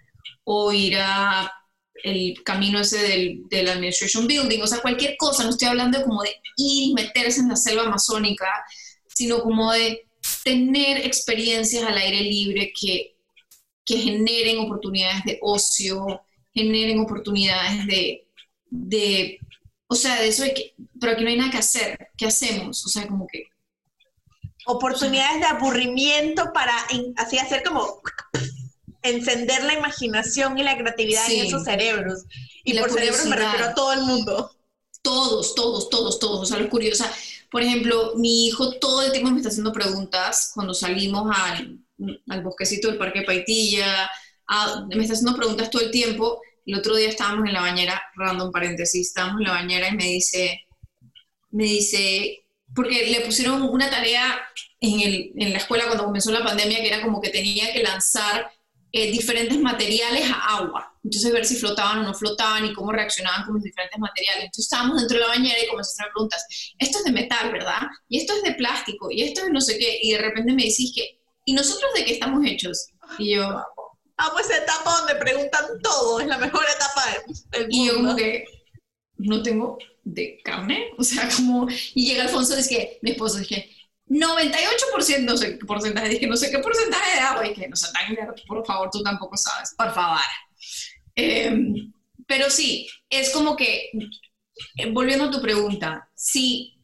o 0.44 0.70
ir 0.70 0.98
a 0.98 1.50
el 2.04 2.42
camino 2.44 2.80
ese 2.80 2.98
del, 2.98 3.42
del, 3.48 3.68
Administration 3.68 4.26
Building, 4.26 4.60
o 4.60 4.66
sea, 4.66 4.80
cualquier 4.80 5.16
cosa, 5.16 5.44
no 5.44 5.50
estoy 5.50 5.68
hablando 5.68 6.02
como 6.04 6.22
de 6.22 6.30
ir 6.56 6.90
y 6.90 6.94
meterse 6.94 7.40
en 7.40 7.48
la 7.48 7.56
selva 7.56 7.84
amazónica, 7.84 8.48
sino 9.06 9.40
como 9.40 9.72
de 9.72 10.06
tener 10.44 11.06
experiencias 11.06 11.84
al 11.84 11.96
aire 11.96 12.20
libre 12.22 12.72
que, 12.78 13.16
que 13.84 13.98
generen 13.98 14.58
oportunidades 14.58 15.24
de 15.24 15.38
ocio, 15.42 16.22
generen 16.54 17.00
oportunidades 17.00 17.86
de, 17.86 18.26
de, 18.70 19.38
o 19.86 19.94
sea, 19.94 20.20
de 20.20 20.28
eso 20.28 20.42
de 20.42 20.54
que, 20.54 20.74
pero 21.00 21.12
aquí 21.12 21.24
no 21.24 21.30
hay 21.30 21.36
nada 21.36 21.50
que 21.50 21.58
hacer, 21.58 22.10
¿qué 22.16 22.26
hacemos? 22.26 22.84
O 22.84 22.88
sea, 22.88 23.06
como 23.06 23.26
que... 23.26 23.44
Oportunidades 24.64 25.40
de 25.40 25.46
aburrimiento 25.46 26.52
para 26.54 26.72
así 27.16 27.36
hacer 27.36 27.64
como 27.64 28.00
encender 29.02 29.64
la 29.64 29.74
imaginación 29.74 30.56
y 30.56 30.62
la 30.62 30.78
creatividad 30.78 31.28
en 31.30 31.46
esos 31.46 31.64
cerebros. 31.64 32.24
Y, 32.64 32.78
por 32.78 32.90
cerebros 32.90 33.26
me 33.26 33.36
refiero 33.36 33.66
a 33.66 33.74
todo 33.74 33.92
el 33.92 34.02
mundo. 34.02 34.52
Todos, 35.02 35.56
todos, 35.56 35.90
todos, 35.90 36.18
todos. 36.20 36.40
O 36.40 36.46
sea, 36.46 36.58
lo 36.58 36.68
curioso. 36.68 37.04
Por 37.52 37.62
ejemplo, 37.62 38.14
mi 38.16 38.46
hijo 38.46 38.78
todo 38.78 39.02
el 39.02 39.12
tiempo 39.12 39.30
me 39.30 39.36
está 39.36 39.50
haciendo 39.50 39.74
preguntas 39.74 40.52
cuando 40.54 40.72
salimos 40.72 41.30
al, 41.36 41.78
bosquecito 42.42 42.88
del 42.88 42.96
Parque 42.96 43.22
Paitilla. 43.22 44.10
me 44.88 45.02
está 45.02 45.12
haciendo 45.12 45.36
preguntas 45.36 45.70
todo 45.70 45.82
el 45.82 45.90
tiempo. 45.90 46.40
El 46.64 46.76
otro 46.76 46.96
día 46.96 47.10
estábamos 47.10 47.46
en 47.46 47.52
la 47.52 47.60
bañera, 47.60 48.02
random 48.16 48.50
paréntesis, 48.50 49.08
estábamos 49.08 49.42
en 49.42 49.48
la 49.48 49.52
bañera 49.52 49.88
y 49.88 49.96
me 49.96 50.04
dice, 50.04 50.62
me 51.50 51.64
dice, 51.64 52.38
porque 52.74 53.06
le 53.08 53.20
pusieron 53.20 53.62
una 53.62 53.90
tarea 53.90 54.40
en, 54.80 55.00
el, 55.00 55.32
en 55.36 55.52
la 55.52 55.58
escuela 55.58 55.84
cuando 55.84 56.04
comenzó 56.04 56.32
la 56.32 56.42
pandemia 56.42 56.80
que 56.80 56.88
era 56.88 57.02
como 57.02 57.20
que 57.20 57.28
tenía 57.28 57.70
que 57.74 57.82
lanzar 57.82 58.50
eh, 58.92 59.10
diferentes 59.10 59.58
materiales 59.58 60.30
a 60.30 60.58
agua. 60.58 60.94
Entonces 61.02 61.32
ver 61.32 61.46
si 61.46 61.56
flotaban 61.56 62.00
o 62.00 62.02
no 62.02 62.14
flotaban 62.14 62.66
y 62.66 62.74
cómo 62.74 62.92
reaccionaban 62.92 63.44
con 63.44 63.54
los 63.54 63.62
diferentes 63.62 63.98
materiales. 63.98 64.44
Entonces 64.44 64.64
estábamos 64.64 64.98
dentro 64.98 65.16
de 65.16 65.22
la 65.22 65.28
bañera 65.28 65.56
y 65.58 65.68
comenzamos 65.68 65.98
a 65.98 66.02
hacer 66.02 66.12
preguntas. 66.12 66.74
Esto 66.78 66.98
es 66.98 67.04
de 67.04 67.12
metal, 67.12 67.50
¿verdad? 67.50 67.80
Y 68.08 68.18
esto 68.18 68.34
es 68.34 68.42
de 68.42 68.52
plástico. 68.52 69.10
Y 69.10 69.22
esto 69.22 69.42
es 69.42 69.50
no 69.50 69.60
sé 69.60 69.78
qué. 69.78 69.98
Y 70.02 70.12
de 70.12 70.18
repente 70.18 70.52
me 70.52 70.64
decís 70.64 70.92
que, 70.94 71.20
¿y 71.46 71.54
nosotros 71.54 71.90
de 71.94 72.04
qué 72.04 72.12
estamos 72.12 72.44
hechos? 72.44 72.88
Y 73.18 73.36
yo... 73.36 73.44
Ah, 74.18 74.30
pues 74.34 74.50
etapa 74.50 74.98
donde 74.98 75.14
preguntan 75.16 75.64
todo. 75.82 76.20
Es 76.20 76.26
la 76.26 76.38
mejor 76.38 76.62
etapa 76.76 77.02
del 77.50 77.62
mundo. 77.62 77.68
Y 77.70 77.86
yo 77.86 77.94
como 77.94 78.14
que 78.14 78.44
no 79.16 79.42
tengo 79.42 79.78
de 80.04 80.38
carne. 80.44 80.90
O 80.98 81.02
sea, 81.02 81.28
como... 81.34 81.66
Y 81.94 82.06
llega 82.06 82.24
Alfonso, 82.24 82.56
es 82.56 82.68
que 82.68 82.98
mi 83.00 83.12
esposo, 83.12 83.38
dije, 83.38 83.70
98%, 84.08 85.20
no 85.24 85.36
sé 85.36 85.58
qué 85.58 85.64
porcentaje, 85.64 86.08
dije, 86.08 86.26
no 86.26 86.36
sé 86.36 86.50
qué 86.50 86.58
porcentaje 86.58 87.14
de 87.14 87.20
agua, 87.20 87.46
y 87.46 87.54
que 87.54 87.68
no 87.68 87.76
sé 87.76 87.86
tan 87.92 88.34
por 88.46 88.66
favor, 88.66 88.90
tú 88.90 89.02
tampoco 89.02 89.36
sabes, 89.36 89.74
por 89.76 89.92
favor. 89.94 90.20
Em, 91.14 91.92
pero 92.26 92.50
sí, 92.50 92.88
es 93.08 93.30
como 93.30 93.56
que, 93.56 93.90
eh, 94.76 94.90
volviendo 94.90 95.24
a 95.24 95.30
tu 95.30 95.40
pregunta, 95.40 96.10
si, 96.14 96.78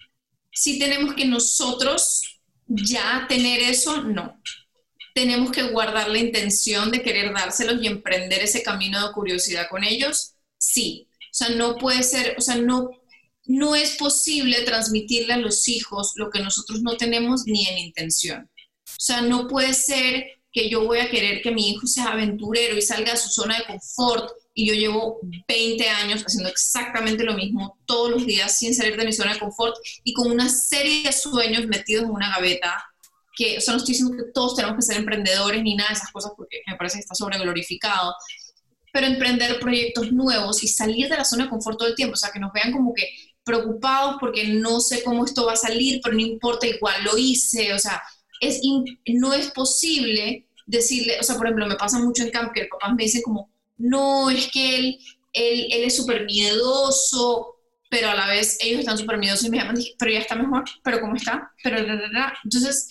si 0.52 0.78
tenemos 0.78 1.14
que 1.14 1.24
nosotros 1.24 2.40
ya 2.66 3.26
tener 3.28 3.60
eso, 3.60 4.02
no. 4.02 4.40
Tenemos 5.14 5.50
que 5.50 5.62
guardar 5.62 6.08
la 6.08 6.18
intención 6.18 6.90
de 6.90 7.02
querer 7.02 7.32
dárselos 7.32 7.82
y 7.82 7.86
emprender 7.86 8.42
ese 8.42 8.62
camino 8.62 9.06
de 9.06 9.12
curiosidad 9.12 9.68
con 9.68 9.84
ellos, 9.84 10.34
sí. 10.58 11.08
O 11.30 11.34
sea, 11.34 11.48
no 11.50 11.76
puede 11.76 12.02
ser, 12.02 12.34
o 12.38 12.40
sea, 12.40 12.56
no 12.56 12.90
no 13.48 13.74
es 13.74 13.96
posible 13.96 14.62
transmitirle 14.62 15.32
a 15.32 15.38
los 15.38 15.66
hijos 15.68 16.12
lo 16.16 16.30
que 16.30 16.40
nosotros 16.40 16.82
no 16.82 16.96
tenemos 16.96 17.44
ni 17.46 17.66
en 17.66 17.78
intención. 17.78 18.48
O 18.86 19.00
sea, 19.00 19.22
no 19.22 19.48
puede 19.48 19.72
ser 19.72 20.26
que 20.52 20.68
yo 20.68 20.84
voy 20.84 20.98
a 20.98 21.10
querer 21.10 21.40
que 21.42 21.50
mi 21.50 21.70
hijo 21.70 21.86
sea 21.86 22.12
aventurero 22.12 22.76
y 22.76 22.82
salga 22.82 23.12
de 23.12 23.18
su 23.18 23.30
zona 23.30 23.58
de 23.58 23.64
confort 23.64 24.30
y 24.52 24.66
yo 24.66 24.74
llevo 24.74 25.20
20 25.46 25.88
años 25.88 26.22
haciendo 26.22 26.50
exactamente 26.50 27.24
lo 27.24 27.34
mismo 27.34 27.78
todos 27.86 28.10
los 28.10 28.26
días 28.26 28.58
sin 28.58 28.74
salir 28.74 28.96
de 28.96 29.06
mi 29.06 29.12
zona 29.12 29.32
de 29.32 29.38
confort 29.38 29.76
y 30.04 30.12
con 30.12 30.30
una 30.30 30.48
serie 30.48 31.04
de 31.04 31.12
sueños 31.12 31.66
metidos 31.66 32.04
en 32.04 32.10
una 32.10 32.30
gaveta 32.30 32.84
que, 33.34 33.58
o 33.58 33.60
sea, 33.60 33.72
no 33.72 33.78
estoy 33.78 33.92
diciendo 33.92 34.16
que 34.16 34.32
todos 34.32 34.56
tenemos 34.56 34.76
que 34.76 34.82
ser 34.82 34.96
emprendedores 34.96 35.62
ni 35.62 35.74
nada 35.74 35.90
de 35.90 35.94
esas 35.94 36.10
cosas 36.10 36.32
porque 36.36 36.60
me 36.66 36.76
parece 36.76 36.96
que 36.96 37.02
está 37.02 37.14
sobreglorificado, 37.14 38.12
pero 38.92 39.06
emprender 39.06 39.60
proyectos 39.60 40.10
nuevos 40.12 40.62
y 40.64 40.68
salir 40.68 41.08
de 41.08 41.16
la 41.16 41.24
zona 41.24 41.44
de 41.44 41.50
confort 41.50 41.78
todo 41.78 41.88
el 41.88 41.94
tiempo, 41.94 42.14
o 42.14 42.16
sea, 42.16 42.30
que 42.32 42.40
nos 42.40 42.52
vean 42.52 42.72
como 42.72 42.92
que 42.92 43.08
preocupados 43.48 44.16
porque 44.20 44.44
no 44.48 44.80
sé 44.80 45.02
cómo 45.02 45.24
esto 45.24 45.46
va 45.46 45.54
a 45.54 45.56
salir, 45.56 46.00
pero 46.02 46.14
no 46.14 46.20
importa, 46.20 46.66
igual 46.66 47.02
lo 47.02 47.16
hice, 47.16 47.72
o 47.72 47.78
sea, 47.78 48.00
es 48.40 48.60
no 49.06 49.32
es 49.34 49.50
posible 49.50 50.46
decirle, 50.66 51.18
o 51.18 51.22
sea, 51.22 51.36
por 51.36 51.46
ejemplo, 51.46 51.66
me 51.66 51.76
pasa 51.76 51.98
mucho 51.98 52.22
en 52.22 52.30
camp 52.30 52.52
que 52.52 52.60
el 52.60 52.68
papá 52.68 52.92
me 52.92 53.02
dice 53.02 53.22
como, 53.22 53.50
no, 53.78 54.28
es 54.30 54.50
que 54.52 54.76
él, 54.76 54.98
él, 55.32 55.66
él 55.72 55.84
es 55.84 55.96
súper 55.96 56.26
miedoso, 56.26 57.56
pero 57.90 58.10
a 58.10 58.14
la 58.14 58.26
vez 58.26 58.58
ellos 58.60 58.80
están 58.80 58.98
súper 58.98 59.18
miedosos 59.18 59.46
y 59.46 59.50
me 59.50 59.56
llaman, 59.56 59.76
pero 59.98 60.12
ya 60.12 60.20
está 60.20 60.36
mejor, 60.36 60.64
pero 60.84 61.00
¿cómo 61.00 61.16
está? 61.16 61.50
Pero, 61.64 61.78
entonces, 61.78 62.88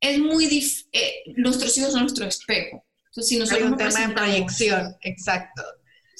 es 0.00 0.18
muy 0.18 0.46
difícil, 0.46 0.88
eh, 0.92 1.22
nuestros 1.36 1.76
hijos 1.76 1.92
son 1.92 2.02
nuestro 2.02 2.26
espejo. 2.26 2.84
Entonces, 3.08 3.28
si 3.28 3.38
nosotros 3.38 3.62
Hay 3.62 3.72
un 3.72 3.76
tema 3.76 4.08
de 4.08 4.14
proyección, 4.14 4.96
exacto. 5.02 5.62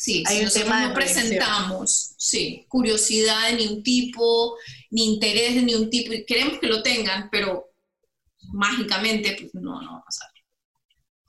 Sí, 0.01 0.25
Hay 0.27 0.43
un 0.43 0.51
tema 0.51 0.89
no 0.89 0.95
presentamos, 0.95 2.15
sí, 2.17 2.65
curiosidad 2.71 3.51
de 3.51 3.57
ni 3.57 3.67
un 3.67 3.83
tipo, 3.83 4.57
ni 4.89 5.13
interés 5.13 5.57
de 5.57 5.61
ni 5.61 5.75
un 5.75 5.91
tipo, 5.91 6.15
y 6.15 6.25
queremos 6.25 6.59
que 6.59 6.69
lo 6.69 6.83
tengan, 6.83 7.29
pero 7.31 7.71
mágicamente, 8.55 9.37
pues 9.39 9.53
no, 9.53 9.83
no 9.83 9.93
va 9.93 9.99
a 9.99 10.05
pasar. 10.05 10.31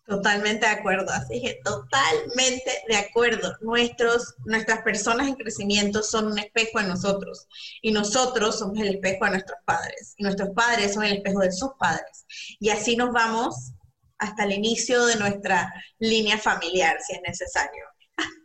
Totalmente 0.08 0.66
de 0.66 0.72
acuerdo, 0.72 1.12
así 1.12 1.42
que 1.42 1.60
totalmente 1.66 2.72
de 2.88 2.96
acuerdo. 2.96 3.58
Nuestros, 3.60 4.36
nuestras 4.46 4.84
personas 4.84 5.28
en 5.28 5.36
crecimiento 5.36 6.02
son 6.02 6.28
un 6.28 6.40
espejo 6.40 6.80
de 6.80 6.88
nosotros 6.88 7.48
y 7.82 7.92
nosotros 7.92 8.58
somos 8.58 8.80
el 8.80 8.96
espejo 8.96 9.26
de 9.26 9.32
nuestros 9.32 9.60
padres 9.66 10.14
y 10.16 10.24
nuestros 10.24 10.52
padres 10.56 10.94
son 10.94 11.04
el 11.04 11.18
espejo 11.18 11.40
de 11.40 11.52
sus 11.52 11.72
padres. 11.78 12.26
Y 12.62 12.70
así 12.70 12.96
nos 12.96 13.12
vamos 13.12 13.74
hasta 14.18 14.46
el 14.46 14.54
inicio 14.54 15.06
de 15.08 15.18
nuestra 15.18 15.74
línea 16.00 16.38
familiar, 16.38 16.96
si 17.06 17.16
es 17.16 17.22
necesario. 17.22 17.84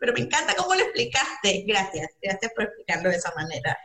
Pero 0.00 0.12
me 0.12 0.20
encanta 0.20 0.54
cómo 0.56 0.74
lo 0.74 0.82
explicaste. 0.82 1.64
Gracias, 1.66 2.08
gracias 2.20 2.52
por 2.54 2.64
explicarlo 2.64 3.10
de 3.10 3.16
esa 3.16 3.32
manera. 3.34 3.76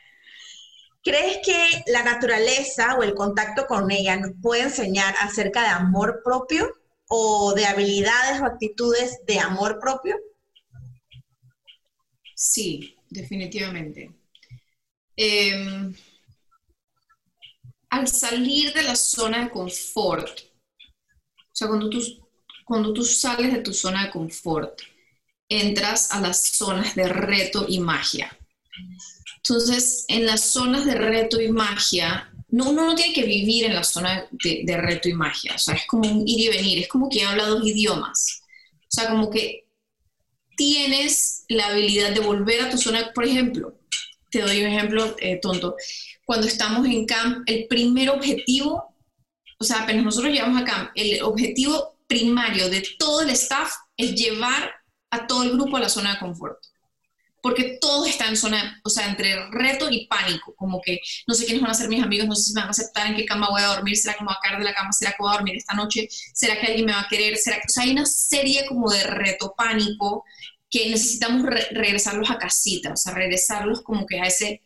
¿Crees 1.03 1.39
que 1.43 1.83
la 1.87 2.03
naturaleza 2.03 2.95
o 2.95 3.03
el 3.03 3.15
contacto 3.15 3.65
con 3.65 3.89
ella 3.89 4.17
nos 4.17 4.31
puede 4.41 4.63
enseñar 4.63 5.15
acerca 5.19 5.61
de 5.63 5.69
amor 5.69 6.21
propio 6.23 6.71
o 7.09 7.53
de 7.55 7.65
habilidades 7.65 8.39
o 8.39 8.45
actitudes 8.45 9.19
de 9.25 9.39
amor 9.39 9.79
propio? 9.79 10.15
Sí, 12.35 12.95
definitivamente. 13.09 14.11
Em, 15.15 15.93
al 17.89 18.07
salir 18.07 18.73
de 18.73 18.83
la 18.83 18.95
zona 18.95 19.45
de 19.45 19.49
confort, 19.49 20.39
o 20.39 21.53
sea, 21.53 21.67
cuando 21.67 21.89
tú, 21.89 21.99
cuando 22.63 22.93
tú 22.93 23.03
sales 23.03 23.51
de 23.53 23.59
tu 23.59 23.73
zona 23.73 24.05
de 24.05 24.11
confort, 24.11 24.81
entras 25.51 26.11
a 26.11 26.21
las 26.21 26.53
zonas 26.53 26.95
de 26.95 27.09
reto 27.09 27.65
y 27.67 27.79
magia. 27.79 28.35
Entonces, 29.35 30.05
en 30.07 30.25
las 30.25 30.41
zonas 30.41 30.85
de 30.85 30.95
reto 30.95 31.41
y 31.41 31.49
magia, 31.51 32.31
no, 32.49 32.69
uno 32.69 32.85
no 32.85 32.95
tiene 32.95 33.13
que 33.13 33.25
vivir 33.25 33.65
en 33.65 33.75
la 33.75 33.83
zona 33.83 34.27
de, 34.31 34.77
reto 34.77 35.09
y 35.09 35.13
magia, 35.13 35.55
o 35.55 35.59
sea, 35.59 35.75
es 35.75 35.85
como 35.87 36.09
un 36.09 36.25
ir 36.25 36.39
y 36.39 36.47
venir, 36.49 36.79
es 36.79 36.87
como 36.87 37.09
quien 37.09 37.27
habla 37.27 37.47
dos 37.47 37.65
idiomas. 37.65 38.43
O 38.83 38.87
sea, 38.89 39.09
como 39.09 39.29
que 39.29 39.67
tienes 40.55 41.43
la 41.49 41.67
habilidad 41.67 42.11
de 42.11 42.21
volver 42.21 42.61
a 42.61 42.69
tu 42.69 42.77
zona, 42.77 43.11
por 43.13 43.25
ejemplo, 43.25 43.77
te 44.29 44.39
doy 44.39 44.61
un 44.61 44.71
ejemplo 44.71 45.15
eh, 45.19 45.39
tonto, 45.41 45.75
cuando 46.25 46.47
estamos 46.47 46.85
en 46.85 47.05
camp, 47.05 47.43
el 47.45 47.67
primer 47.67 48.09
objetivo, 48.09 48.95
o 49.59 49.63
sea, 49.65 49.83
apenas 49.83 50.05
nosotros 50.05 50.31
llegamos 50.31 50.61
a 50.61 50.65
camp, 50.65 50.91
el 50.95 51.21
objetivo 51.23 51.97
primario 52.07 52.69
de 52.69 52.83
todo 52.97 53.21
el 53.21 53.31
staff 53.31 53.71
es 53.97 54.15
llevar 54.15 54.80
a 55.11 55.27
todo 55.27 55.43
el 55.43 55.51
grupo 55.51 55.77
a 55.77 55.81
la 55.81 55.89
zona 55.89 56.13
de 56.13 56.19
confort 56.19 56.57
porque 57.41 57.77
todos 57.81 58.07
están 58.07 58.29
en 58.29 58.37
zona, 58.37 58.81
o 58.83 58.89
sea, 58.89 59.07
entre 59.07 59.49
reto 59.49 59.89
y 59.89 60.05
pánico, 60.07 60.53
como 60.55 60.79
que 60.81 60.99
no 61.27 61.33
sé 61.33 61.45
quiénes 61.45 61.61
van 61.61 61.71
a 61.71 61.75
ser 61.75 61.89
mis 61.89 62.03
amigos, 62.03 62.27
no 62.27 62.35
sé 62.35 62.43
si 62.43 62.53
me 62.53 62.61
van 62.61 62.67
a 62.67 62.71
aceptar, 62.71 63.07
en 63.07 63.15
qué 63.15 63.25
cama 63.25 63.49
voy 63.49 63.61
a 63.61 63.67
dormir, 63.67 63.97
será 63.97 64.13
que 64.13 64.23
me 64.23 64.31
a 64.31 64.37
caer 64.41 64.59
de 64.59 64.63
la 64.63 64.73
cama, 64.73 64.93
será 64.93 65.11
que 65.11 65.27
a 65.27 65.33
dormir 65.33 65.55
esta 65.55 65.73
noche, 65.73 66.07
será 66.33 66.59
que 66.59 66.67
alguien 66.67 66.85
me 66.85 66.93
va 66.93 67.01
a 67.01 67.07
querer, 67.07 67.35
será 67.37 67.57
que, 67.57 67.65
o 67.67 67.69
sea, 67.69 67.83
hay 67.83 67.91
una 67.91 68.05
serie 68.05 68.65
como 68.67 68.91
de 68.91 69.03
reto, 69.03 69.53
pánico, 69.57 70.23
que 70.69 70.89
necesitamos 70.89 71.43
regresarlos 71.71 72.29
a 72.29 72.37
casita, 72.37 72.93
o 72.93 72.95
sea, 72.95 73.13
regresarlos 73.13 73.81
como 73.81 74.05
que 74.05 74.21
a 74.21 74.25
ese, 74.25 74.61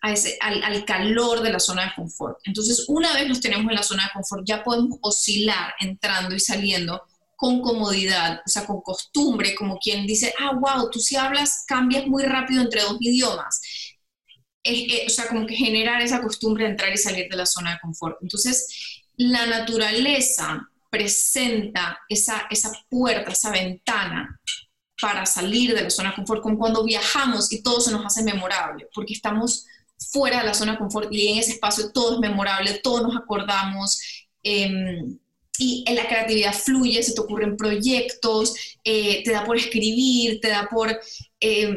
a 0.00 0.12
ese 0.12 0.36
al, 0.40 0.64
al, 0.64 0.84
calor 0.84 1.42
de 1.42 1.52
la 1.52 1.60
zona 1.60 1.84
de 1.84 1.92
confort. 1.94 2.38
Entonces, 2.44 2.86
una 2.88 3.12
vez 3.12 3.28
los 3.28 3.40
tenemos 3.40 3.70
en 3.70 3.76
la 3.76 3.84
zona 3.84 4.04
de 4.04 4.10
confort, 4.14 4.42
ya 4.44 4.64
podemos 4.64 4.98
oscilar 5.00 5.74
entrando 5.78 6.34
y 6.34 6.40
saliendo 6.40 7.02
con 7.38 7.60
comodidad, 7.62 8.40
o 8.44 8.48
sea, 8.48 8.66
con 8.66 8.80
costumbre, 8.80 9.54
como 9.54 9.78
quien 9.78 10.04
dice, 10.08 10.34
ah, 10.40 10.58
wow, 10.58 10.90
tú 10.90 10.98
si 10.98 11.14
hablas, 11.14 11.62
cambias 11.68 12.04
muy 12.08 12.24
rápido 12.24 12.62
entre 12.62 12.82
dos 12.82 12.96
idiomas. 12.98 13.60
Eh, 14.64 15.04
o 15.06 15.08
sea, 15.08 15.28
como 15.28 15.46
que 15.46 15.54
generar 15.54 16.02
esa 16.02 16.20
costumbre 16.20 16.64
de 16.64 16.70
entrar 16.70 16.92
y 16.92 16.98
salir 16.98 17.28
de 17.30 17.36
la 17.36 17.46
zona 17.46 17.74
de 17.74 17.78
confort. 17.78 18.16
Entonces, 18.22 19.04
la 19.16 19.46
naturaleza 19.46 20.68
presenta 20.90 22.00
esa, 22.08 22.48
esa 22.50 22.72
puerta, 22.90 23.30
esa 23.30 23.52
ventana 23.52 24.40
para 25.00 25.24
salir 25.24 25.76
de 25.76 25.82
la 25.82 25.90
zona 25.90 26.10
de 26.10 26.16
confort, 26.16 26.42
como 26.42 26.58
cuando 26.58 26.82
viajamos 26.82 27.52
y 27.52 27.62
todo 27.62 27.80
se 27.80 27.92
nos 27.92 28.04
hace 28.04 28.24
memorable, 28.24 28.88
porque 28.92 29.12
estamos 29.12 29.64
fuera 30.10 30.40
de 30.40 30.46
la 30.46 30.54
zona 30.54 30.72
de 30.72 30.78
confort 30.78 31.06
y 31.12 31.28
en 31.28 31.38
ese 31.38 31.52
espacio 31.52 31.92
todo 31.92 32.14
es 32.14 32.18
memorable, 32.18 32.80
todos 32.82 33.02
nos 33.02 33.16
acordamos. 33.16 34.00
Eh, 34.42 35.04
y 35.58 35.84
en 35.86 35.96
la 35.96 36.06
creatividad 36.06 36.54
fluye, 36.54 37.02
se 37.02 37.12
te 37.12 37.20
ocurren 37.20 37.56
proyectos, 37.56 38.54
eh, 38.84 39.24
te 39.24 39.32
da 39.32 39.44
por 39.44 39.56
escribir, 39.56 40.40
te 40.40 40.48
da 40.48 40.68
por... 40.70 40.98
Eh, 41.40 41.76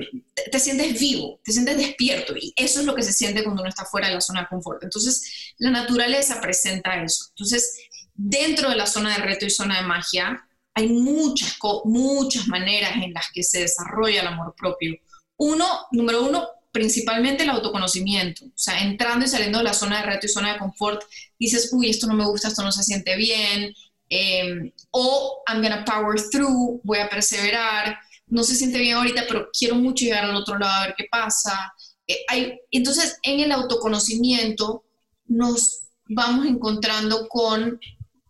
te, 0.52 0.60
sientes 0.60 1.00
vivo, 1.00 1.40
te 1.44 1.52
sientes 1.52 1.78
despierto 1.78 2.36
y 2.36 2.54
eso 2.56 2.80
es 2.80 2.86
lo 2.86 2.96
que 2.96 3.04
se 3.04 3.14
siente 3.14 3.44
cuando 3.44 3.62
uno 3.62 3.70
está 3.70 3.86
fuera 3.86 4.08
de 4.08 4.16
la 4.16 4.22
zona 4.22 4.42
de 4.42 4.48
confort. 4.48 4.84
Entonces, 4.84 5.54
la 5.58 5.72
naturaleza 5.72 6.40
presenta 6.40 7.04
eso. 7.04 7.26
Entonces, 7.30 7.80
dentro 8.14 8.70
de 8.70 8.76
la 8.76 8.86
zona 8.86 9.18
de 9.18 9.24
reto 9.24 9.46
y 9.46 9.50
zona 9.50 9.82
de 9.82 9.88
magia, 9.88 10.48
hay 10.74 10.88
muchas, 10.88 11.58
muchas 11.86 12.48
maneras 12.48 12.94
en 12.96 13.14
las 13.14 13.26
que 13.34 13.44
se 13.44 13.62
desarrolla 13.62 14.22
el 14.22 14.28
amor 14.28 14.54
propio. 14.56 14.96
Uno, 15.38 15.66
número 15.92 16.24
uno, 16.24 16.48
principalmente 16.72 17.44
el 17.44 17.50
autoconocimiento, 17.50 18.46
o 18.46 18.52
sea, 18.56 18.82
entrando 18.82 19.26
y 19.26 19.30
saliendo 19.30 19.58
de 19.58 19.66
la 19.66 19.74
zona 19.74 20.00
de 20.00 20.06
reto 20.06 20.26
y 20.26 20.30
zona 20.30 20.54
de 20.54 20.60
confort, 20.60 21.04
dices, 21.38 21.70
uy, 21.74 21.90
esto 21.90 22.08
no 22.08 22.14
me 22.14 22.26
gusta, 22.26 22.48
esto 22.48 22.64
no 22.64 22.72
se 22.72 22.84
siente 22.84 23.16
bien, 23.16 23.74
em, 24.10 24.72
o 24.92 25.44
I'm 25.48 25.62
gonna 25.62 25.84
power 25.86 26.20
through, 26.32 26.82
voy 26.84 27.00
a 27.00 27.10
perseverar, 27.10 27.98
no 28.28 28.44
se 28.44 28.56
siente 28.56 28.80
bien 28.80 28.96
ahorita, 28.96 29.26
pero 29.28 29.50
quiero 29.58 29.76
mucho 29.76 30.06
llegar 30.06 30.24
al 30.24 30.36
otro 30.36 30.58
lado 30.58 30.72
a 30.74 30.86
ver 30.88 30.96
qué 30.98 31.06
pasa. 31.12 31.74
Eh, 32.08 32.24
hay, 32.30 32.60
entonces, 32.72 33.18
en 33.24 33.42
el 33.42 33.52
autoconocimiento 33.52 34.86
nos 35.28 35.82
vamos 36.08 36.46
encontrando 36.46 37.28
con 37.28 37.80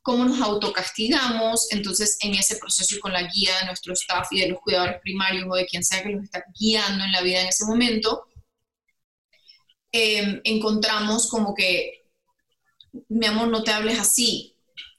cómo 0.01 0.25
nos 0.25 0.41
autocastigamos, 0.41 1.71
entonces 1.71 2.17
en 2.21 2.33
ese 2.33 2.55
proceso 2.55 2.95
y 2.95 2.99
con 2.99 3.13
la 3.13 3.23
guía 3.23 3.59
de 3.59 3.67
nuestro 3.67 3.93
staff 3.93 4.27
y 4.31 4.41
de 4.41 4.49
los 4.49 4.59
cuidadores 4.61 4.99
primarios 5.01 5.45
o 5.49 5.55
de 5.55 5.65
quien 5.65 5.83
sea 5.83 6.01
que 6.01 6.09
los 6.09 6.23
está 6.23 6.43
guiando 6.59 7.03
en 7.03 7.11
la 7.11 7.21
vida 7.21 7.41
en 7.41 7.47
ese 7.47 7.65
momento, 7.65 8.25
Em, 9.91 10.41
encontramos 10.43 11.29
como 11.29 11.53
que, 11.53 12.05
mi 13.09 13.25
amor, 13.25 13.47
no 13.47 13.63
te 13.63 13.71
hables 13.71 13.99
así. 13.99 14.55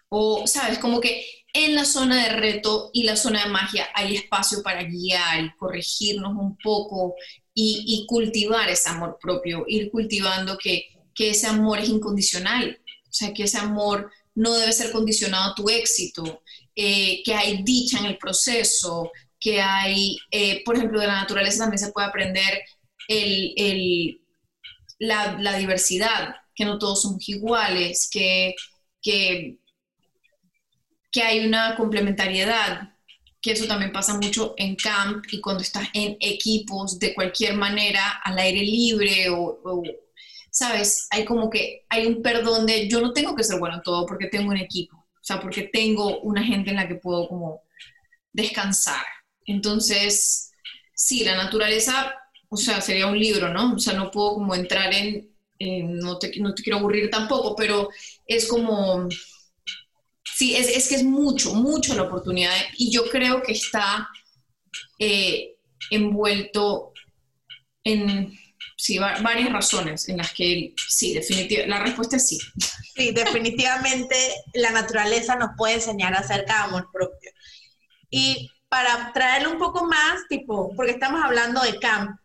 O, 0.09 0.47
¿sabes? 0.47 0.79
Como 0.79 1.01
que 1.01 1.25
en 1.55 1.75
la 1.75 1.85
zona 1.85 2.23
de 2.25 2.31
reto 2.31 2.91
y 2.93 3.05
la 3.05 3.17
zona 3.17 3.45
de 3.45 3.51
magia 3.51 3.89
hay 3.95 4.17
espacio 4.17 4.63
para 4.63 4.83
guiar 4.85 5.45
y 5.45 5.57
corregirnos 5.57 6.33
un 6.33 6.57
poco 6.59 7.15
y, 7.55 8.07
cultivar 8.09 8.71
ese 8.71 8.89
amor 8.89 9.19
propio, 9.21 9.65
ir 9.67 9.91
cultivando 9.91 10.57
que, 10.59 10.89
ese 11.19 11.47
amor 11.47 11.79
es 11.79 11.89
incondicional, 11.89 12.81
o 13.05 13.13
sea, 13.13 13.33
que 13.33 13.45
ese 13.45 13.57
amor 13.57 14.11
no 14.35 14.55
debe 14.55 14.73
ser 14.73 14.91
condicionado 14.91 15.53
a 15.53 15.55
tu 15.55 15.69
éxito, 15.69 16.43
eh, 16.75 17.23
que 17.23 17.33
hay 17.33 17.63
dicha 17.63 17.99
en 18.01 18.07
el 18.07 18.19
proceso, 18.19 19.13
que 19.39 19.61
hay, 19.61 20.19
eh, 20.33 20.65
por 20.65 20.77
ejemplo, 20.77 21.01
de 21.01 21.07
la 21.07 21.21
naturaleza 21.21 21.59
también 21.59 21.79
se 21.79 21.93
puede 21.93 22.09
aprender 22.09 22.63
el, 23.07 24.21
la, 25.03 25.59
diversidad, 25.59 26.37
que 26.55 26.65
no 26.65 26.79
todos 26.79 27.03
somos 27.03 27.29
iguales, 27.29 28.09
que, 28.11 28.55
que, 29.01 29.59
que 31.11 31.23
hay 31.23 31.45
una 31.45 31.75
complementariedad, 31.77 32.95
que 33.41 33.53
eso 33.53 33.67
también 33.67 33.91
pasa 33.93 34.15
mucho 34.15 34.55
en 34.57 34.77
camp 34.77 35.25
y 35.33 35.41
cuando 35.41 35.63
estás 35.63 35.89
en 35.93 36.17
equipos 36.21 36.99
de 37.01 37.15
cualquier 37.15 37.55
manera, 37.55 38.21
al 38.23 38.39
aire 38.39 38.61
libre 38.61 39.29
o, 39.31 39.83
¿sabes? 40.51 41.09
Hay 41.11 41.25
como 41.25 41.51
que 41.51 41.85
hay 41.89 42.07
un 42.07 42.23
perdón 42.23 42.67
de 42.67 42.89
yo 42.89 43.01
no 43.01 43.13
tengo 43.13 43.35
que 43.35 43.43
ser 43.43 43.59
bueno 43.59 43.77
en 43.77 43.83
todo 43.83 44.07
porque 44.07 44.29
tengo 44.29 44.51
un 44.51 44.59
equipo, 44.59 44.97
o 44.97 45.25
sea, 45.25 45.41
porque 45.41 45.63
tengo 45.73 46.21
una 46.21 46.45
gente 46.45 46.71
en 46.71 46.77
la 46.77 46.87
que 46.87 46.95
puedo 46.95 47.27
como 47.29 47.63
descansar. 48.33 49.05
Entonces, 49.47 50.53
sí, 50.95 51.25
la 51.25 51.35
naturaleza 51.35 52.15
o 52.53 52.57
sea, 52.59 52.83
sería 52.83 53.07
un 53.07 53.19
libro, 53.19 53.49
¿no? 53.49 53.75
O 53.75 53.79
sea, 53.79 53.95
no 53.95 54.11
puedo 54.11 54.35
como 54.35 54.55
entrar 54.55 54.93
en, 54.93 55.27
no, 55.99 56.19
te, 56.19 56.39
no, 56.39 56.55
te, 56.55 56.63
quiero 56.63 56.81
aburrir 56.81 57.09
tampoco, 57.09 57.57
pero 57.57 57.89
es 58.27 58.47
como, 58.47 59.09
sí, 60.23 60.55
es, 60.55 60.69
es 60.69 60.87
que 60.87 60.97
es 60.97 61.03
mucho, 61.03 61.55
mucho 61.55 61.95
la 61.95 62.03
oportunidad 62.03 62.53
y 62.77 62.91
yo 62.91 63.09
creo 63.09 63.43
que 63.43 63.53
está 63.53 64.07
eh, 64.99 65.55
envuelto 65.91 66.93
en, 67.85 68.39
sí, 68.77 68.99
varias 68.99 69.51
razones 69.51 70.11
en 70.11 70.19
las 70.19 70.35
que 70.35 70.75
sí, 70.77 71.15
definitivamente, 71.15 71.71
la 71.71 71.83
respuesta 71.83 72.17
es 72.17 72.29
sí. 72.29 72.39
Sí, 72.95 73.13
definitivamente 73.13 74.15
la 74.53 74.73
naturaleza 74.73 75.37
nos 75.37 75.53
puede 75.57 75.77
enseñar 75.77 76.13
acerca 76.13 76.53
de 76.53 76.63
amor 76.65 76.91
propio. 76.93 77.31
Y 78.11 78.51
para 78.69 79.11
traerlo 79.15 79.53
un 79.53 79.59
poco 79.59 79.87
más, 79.87 80.29
tipo, 80.29 80.75
porque 80.77 80.93
estamos 80.93 81.25
hablando 81.25 81.63
de 81.63 81.79
camp, 81.79 82.19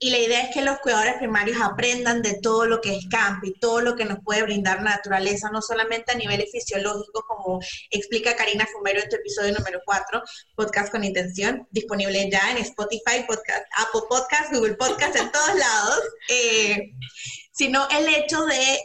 y 0.00 0.10
la 0.10 0.18
idea 0.18 0.42
es 0.42 0.54
que 0.54 0.62
los 0.62 0.78
cuidadores 0.78 1.14
primarios 1.14 1.58
aprendan 1.60 2.22
de 2.22 2.38
todo 2.40 2.66
lo 2.66 2.80
que 2.80 2.96
es 2.96 3.06
campo 3.08 3.46
y 3.46 3.58
todo 3.58 3.80
lo 3.80 3.96
que 3.96 4.04
nos 4.04 4.18
puede 4.24 4.42
brindar 4.42 4.82
naturaleza, 4.82 5.50
no 5.50 5.60
solamente 5.60 6.12
a 6.12 6.16
niveles 6.16 6.50
fisiológicos, 6.52 7.22
como 7.26 7.60
explica 7.90 8.36
Karina 8.36 8.66
Fumero 8.72 9.00
en 9.00 9.08
tu 9.08 9.16
episodio 9.16 9.54
número 9.54 9.80
4, 9.84 10.22
Podcast 10.54 10.92
con 10.92 11.04
Intención, 11.04 11.66
disponible 11.70 12.28
ya 12.30 12.52
en 12.52 12.58
Spotify, 12.58 13.24
podcast, 13.26 13.64
Apple 13.76 14.02
Podcast, 14.08 14.52
Google 14.52 14.74
Podcast, 14.74 15.16
en 15.16 15.32
todos 15.32 15.54
lados, 15.56 16.00
eh, 16.28 16.92
sino 17.52 17.88
el 17.90 18.08
hecho 18.08 18.44
de, 18.44 18.78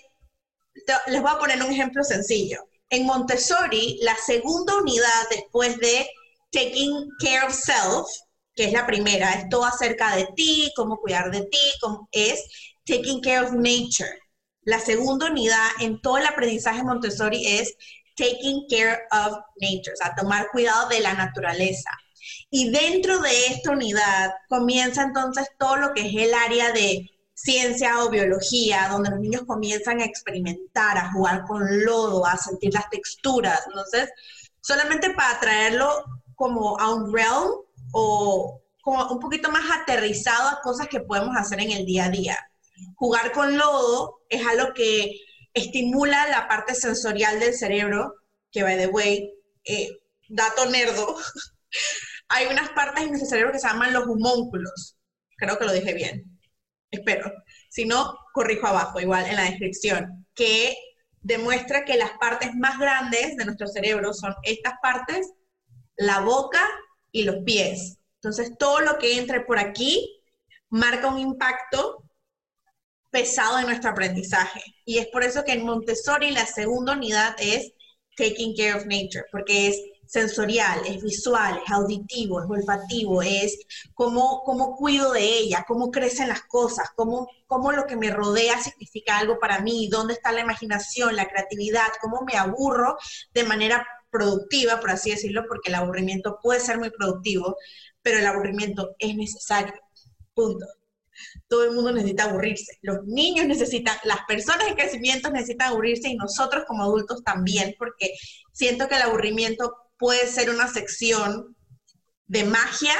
les 1.08 1.22
voy 1.22 1.32
a 1.32 1.40
poner 1.40 1.62
un 1.62 1.72
ejemplo 1.72 2.04
sencillo. 2.04 2.68
En 2.90 3.06
Montessori, 3.06 4.00
la 4.02 4.16
segunda 4.16 4.76
unidad 4.78 5.30
después 5.30 5.78
de 5.78 6.08
Taking 6.52 7.10
Care 7.20 7.48
of 7.48 7.54
Self, 7.54 8.08
que 8.56 8.66
es 8.66 8.74
la 8.74 8.86
primera, 8.86 9.34
es 9.34 9.50
todo 9.50 9.66
acerca 9.66 10.16
de 10.16 10.28
ti, 10.36 10.72
cómo 10.76 10.98
cuidar 10.98 11.32
de 11.32 11.42
ti, 11.42 11.60
cómo 11.82 12.08
es 12.12 12.44
Taking 12.86 13.22
Care 13.22 13.48
of 13.48 13.52
Nature. 13.54 14.20
La 14.62 14.80
segunda 14.80 15.28
unidad 15.28 15.68
en 15.80 16.00
todo 16.02 16.18
el 16.18 16.26
aprendizaje 16.26 16.84
Montessori 16.84 17.46
es 17.46 17.76
Taking 18.16 18.66
Care 18.70 19.00
of 19.12 19.38
Nature, 19.60 19.94
o 19.94 19.98
sea, 19.98 20.16
tomar 20.16 20.48
cuidado 20.52 20.90
de 20.90 21.02
la 21.02 21.14
naturaleza. 21.14 21.90
Y 22.50 22.70
dentro 22.70 23.20
de 23.20 23.48
esta 23.48 23.72
unidad 23.72 24.32
comienza 24.48 25.04
entonces 25.04 25.50
todo 25.58 25.78
lo 25.78 25.94
que 25.94 26.08
es 26.08 26.28
el 26.28 26.34
área 26.34 26.72
de 26.72 27.10
ciencia 27.34 28.04
o 28.04 28.10
biología, 28.10 28.88
donde 28.92 29.10
los 29.10 29.20
niños 29.20 29.44
comienzan 29.46 30.00
a 30.00 30.06
experimentar, 30.06 30.98
a 30.98 31.12
jugar 31.12 31.44
con 31.46 31.84
lodo, 31.84 32.26
a 32.26 32.38
sentir 32.38 32.74
las 32.74 32.90
texturas. 32.90 33.62
Entonces, 33.68 34.10
solamente 34.62 35.10
para 35.14 35.40
traerlo 35.40 36.06
como 36.36 36.80
a 36.80 36.94
un 36.94 37.14
realm 37.14 37.52
o 37.92 38.62
como 38.82 39.08
un 39.08 39.20
poquito 39.20 39.50
más 39.50 39.64
aterrizado 39.72 40.50
a 40.50 40.62
cosas 40.62 40.88
que 40.88 41.00
podemos 41.00 41.36
hacer 41.38 41.60
en 41.62 41.72
el 41.72 41.86
día 41.86 42.06
a 42.06 42.10
día. 42.10 42.38
Jugar 42.96 43.32
con 43.32 43.58
lodo 43.58 44.24
es 44.30 44.46
algo 44.46 44.74
que 44.74 45.20
estimula 45.54 46.28
la 46.28 46.48
parte 46.48 46.76
sensorial 46.76 47.40
del 47.40 47.54
cerebro, 47.54 48.14
que 48.52 48.64
by 48.64 48.78
the 48.78 48.88
way, 48.88 49.32
eh, 49.66 49.90
dato 50.28 50.66
nerdo, 50.66 51.16
hay 52.28 52.48
unas 52.48 52.70
partes 52.72 53.04
en 53.04 53.10
nuestro 53.10 53.30
cerebro 53.30 53.52
que 53.52 53.60
se 53.60 53.68
llaman 53.68 53.94
los 53.94 54.04
homúnculos. 54.04 54.98
Creo 55.38 55.58
que 55.58 55.66
lo 55.66 55.74
dije 55.74 55.94
bien. 55.94 56.24
Espero. 56.92 57.32
Si 57.70 57.86
no, 57.86 58.18
corrijo 58.34 58.68
abajo, 58.68 59.00
igual 59.00 59.26
en 59.26 59.36
la 59.36 59.44
descripción, 59.44 60.28
que 60.36 60.76
demuestra 61.22 61.86
que 61.86 61.98
las 61.98 62.12
partes 62.20 62.54
más 62.56 62.78
grandes 62.78 63.36
de 63.38 63.46
nuestro 63.46 63.68
cerebro 63.68 64.14
son 64.14 64.36
estas 64.44 64.74
partes, 64.82 65.32
la 65.96 66.20
boca 66.20 66.60
y 67.14 67.24
los 67.24 67.38
pies. 67.46 67.98
Entonces, 68.16 68.58
todo 68.58 68.82
lo 68.82 68.98
que 68.98 69.18
entre 69.18 69.42
por 69.42 69.58
aquí 69.58 70.22
marca 70.70 71.08
un 71.08 71.20
impacto 71.20 72.04
pesado 73.10 73.60
en 73.60 73.68
nuestro 73.68 73.92
aprendizaje. 73.92 74.62
Y 74.84 74.98
es 74.98 75.08
por 75.08 75.24
eso 75.24 75.46
que 75.46 75.54
en 75.54 75.64
Montessori 75.64 76.32
la 76.32 76.46
segunda 76.46 76.94
unidad 76.94 77.36
es 77.38 77.72
Taking 78.18 78.56
Care 78.56 78.74
of 78.74 78.86
Nature, 78.86 79.26
porque 79.32 79.68
es 79.68 79.78
sensorial, 80.08 80.82
es 80.86 81.02
visual, 81.02 81.62
es 81.64 81.72
auditivo, 81.72 82.42
es 82.42 82.50
olfativo, 82.50 83.22
es 83.22 83.58
cómo, 83.94 84.44
cómo 84.44 84.76
cuido 84.76 85.12
de 85.12 85.24
ella, 85.24 85.64
cómo 85.68 85.92
crecen 85.92 86.28
las 86.28 86.42
cosas, 86.44 86.90
cómo, 86.96 87.28
cómo 87.48 87.72
lo 87.72 87.86
que 87.86 87.96
me 87.96 88.10
rodea 88.10 88.62
significa 88.62 89.18
algo 89.18 89.40
para 89.40 89.62
mí, 89.62 89.88
dónde 89.90 90.14
está 90.14 90.32
la 90.32 90.42
imaginación, 90.42 91.16
la 91.16 91.28
creatividad, 91.28 91.88
cómo 92.02 92.22
me 92.22 92.36
aburro 92.36 92.98
de 93.34 93.44
manera 93.44 93.88
productiva, 94.14 94.80
por 94.80 94.92
así 94.92 95.10
decirlo, 95.10 95.44
porque 95.48 95.70
el 95.70 95.76
aburrimiento 95.76 96.40
puede 96.42 96.60
ser 96.60 96.78
muy 96.78 96.92
productivo, 96.92 97.58
pero 98.04 98.20
el 98.20 98.28
aburrimiento 98.28 98.96
es 99.00 99.16
necesario. 99.16 99.74
Punto. 100.36 100.68
Todo 101.48 101.64
el 101.66 101.72
mundo 101.72 101.92
necesita 101.92 102.26
aburrirse. 102.26 102.78
Los 102.82 103.04
niños 103.06 103.48
necesitan, 103.48 103.98
las 104.04 104.20
personas 104.28 104.68
en 104.68 104.76
crecimiento 104.76 105.32
necesitan 105.32 105.70
aburrirse 105.70 106.10
y 106.10 106.16
nosotros 106.16 106.64
como 106.68 106.84
adultos 106.84 107.24
también, 107.24 107.76
porque 107.80 108.12
siento 108.52 108.88
que 108.88 108.96
el 108.96 109.02
aburrimiento 109.02 109.76
puede 109.98 110.28
ser 110.28 110.52
una 110.52 110.68
sección 110.68 111.56
de 112.28 112.44
magia 112.44 112.96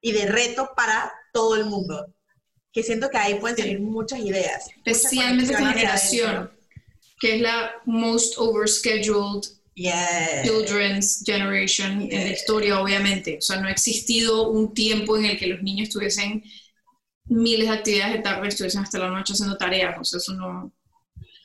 y 0.00 0.12
de 0.12 0.26
reto 0.26 0.70
para 0.76 1.12
todo 1.32 1.56
el 1.56 1.64
mundo. 1.64 2.14
Que 2.72 2.84
siento 2.84 3.10
que 3.10 3.18
ahí 3.18 3.34
pueden 3.34 3.56
salir 3.56 3.80
muchas 3.80 4.20
ideas. 4.20 4.68
Especialmente 4.84 5.52
esta 5.52 5.72
generación, 5.72 6.52
que 7.20 7.36
es 7.36 7.40
la 7.40 7.72
most 7.84 8.38
overscheduled 8.38 9.61
children's 9.74 11.22
generation 11.24 12.02
en 12.10 12.24
la 12.24 12.32
historia, 12.32 12.80
obviamente. 12.80 13.38
O 13.38 13.40
sea, 13.40 13.60
no 13.60 13.68
ha 13.68 13.72
existido 13.72 14.50
un 14.50 14.74
tiempo 14.74 15.16
en 15.16 15.26
el 15.26 15.38
que 15.38 15.46
los 15.46 15.62
niños 15.62 15.90
tuviesen 15.90 16.42
miles 17.24 17.68
de 17.68 17.74
actividades 17.74 18.14
de 18.14 18.22
tarde, 18.22 18.48
estuviesen 18.48 18.82
hasta 18.82 18.98
la 18.98 19.10
noche 19.10 19.32
haciendo 19.32 19.56
tareas. 19.56 19.96
O 19.98 20.04
sea, 20.04 20.18
eso 20.18 20.34
no, 20.34 20.72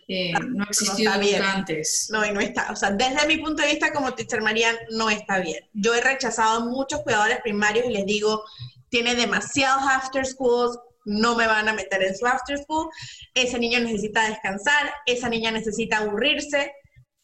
eh, 0.07 0.33
no 0.33 0.63
ha 0.63 0.67
existido 0.67 1.11
antes. 1.11 2.07
No, 2.11 2.25
y 2.25 2.31
no 2.31 2.39
está. 2.39 2.71
O 2.71 2.75
sea, 2.75 2.91
desde 2.91 3.27
mi 3.27 3.37
punto 3.37 3.61
de 3.61 3.69
vista 3.69 3.91
como 3.91 4.13
teacher 4.13 4.41
Marian, 4.41 4.75
no 4.91 5.09
está 5.09 5.39
bien. 5.39 5.59
Yo 5.73 5.93
he 5.93 6.01
rechazado 6.01 6.61
a 6.61 6.65
muchos 6.65 7.01
cuidadores 7.01 7.39
primarios 7.41 7.85
y 7.85 7.93
les 7.93 8.05
digo, 8.05 8.43
tiene 8.89 9.15
demasiados 9.15 9.83
after 9.89 10.25
schools, 10.25 10.79
no 11.05 11.35
me 11.35 11.47
van 11.47 11.67
a 11.67 11.73
meter 11.73 12.03
en 12.03 12.15
su 12.15 12.25
after 12.25 12.57
school. 12.57 12.89
Ese 13.33 13.59
niño 13.59 13.79
necesita 13.79 14.29
descansar, 14.29 14.93
esa 15.05 15.29
niña 15.29 15.51
necesita 15.51 15.99
aburrirse. 15.99 16.71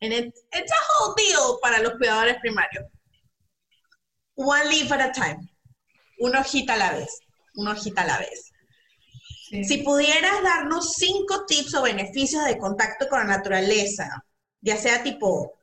And 0.04 0.12
it's, 0.12 0.44
it's 0.52 0.72
a 0.72 0.84
whole 0.90 1.16
deal 1.16 1.60
para 1.62 1.82
los 1.82 1.94
cuidadores 1.94 2.36
primarios. 2.42 2.84
One 4.36 4.68
leaf 4.70 4.92
at 4.92 5.00
a 5.00 5.12
time. 5.14 5.50
Una 6.20 6.42
hojita 6.42 6.74
a 6.74 6.78
la 6.78 6.92
vez. 6.92 7.20
Una 7.56 7.72
hojita 7.72 8.02
a 8.02 8.08
la 8.08 8.18
vez. 8.20 8.52
Si 9.68 9.78
pudieras 9.78 10.44
darnos 10.44 10.94
cinco 10.96 11.46
tips 11.46 11.76
o 11.76 11.84
beneficios 11.84 12.44
de 12.46 12.58
contacto 12.58 13.08
con 13.08 13.20
la 13.20 13.38
naturaleza, 13.38 14.26
ya 14.62 14.76
sea 14.76 15.04
tipo 15.04 15.54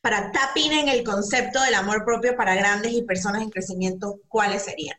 para 0.00 0.30
tapping 0.30 0.72
en 0.72 0.88
el 0.88 1.02
concepto 1.02 1.62
del 1.62 1.74
amor 1.74 2.04
propio 2.04 2.36
para 2.36 2.54
grandes 2.54 2.92
y 2.92 3.02
personas 3.02 3.42
en 3.42 3.50
crecimiento, 3.50 4.20
¿cuáles 4.28 4.64
serían? 4.64 4.98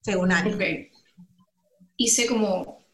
Según 0.00 0.32
Ani. 0.32 0.54
Ok. 0.54 0.62
Hice 1.96 2.26
como, 2.26 2.84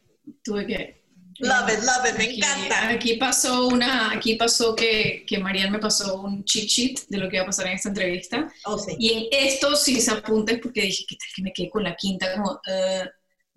tuve 0.43 0.67
que... 0.67 1.04
Love 1.39 1.69
it, 1.69 1.79
love 1.83 2.05
it, 2.09 2.17
me 2.17 2.35
encanta. 2.35 2.89
Aquí 2.89 3.15
pasó 3.17 3.67
una, 3.67 4.11
aquí 4.11 4.35
pasó 4.35 4.73
que, 4.73 5.25
que 5.27 5.37
Marian 5.37 5.71
me 5.71 5.79
pasó 5.79 6.21
un 6.21 6.45
cheat 6.45 6.67
sheet 6.67 6.99
de 7.09 7.17
lo 7.17 7.29
que 7.29 7.35
iba 7.35 7.43
a 7.43 7.47
pasar 7.47 7.67
en 7.67 7.73
esta 7.73 7.89
entrevista. 7.89 8.49
Oh, 8.63 8.77
sí. 8.77 8.95
Y 8.97 9.11
en 9.11 9.27
esto 9.31 9.75
sí 9.75 9.99
se 9.99 10.11
apuntes 10.11 10.59
porque 10.59 10.81
dije, 10.81 11.05
¿qué 11.07 11.17
tal 11.17 11.27
que 11.35 11.41
me 11.41 11.53
quedé 11.53 11.69
con 11.69 11.83
la 11.83 11.95
quinta? 11.95 12.33
Como, 12.33 12.51
uh, 12.51 13.09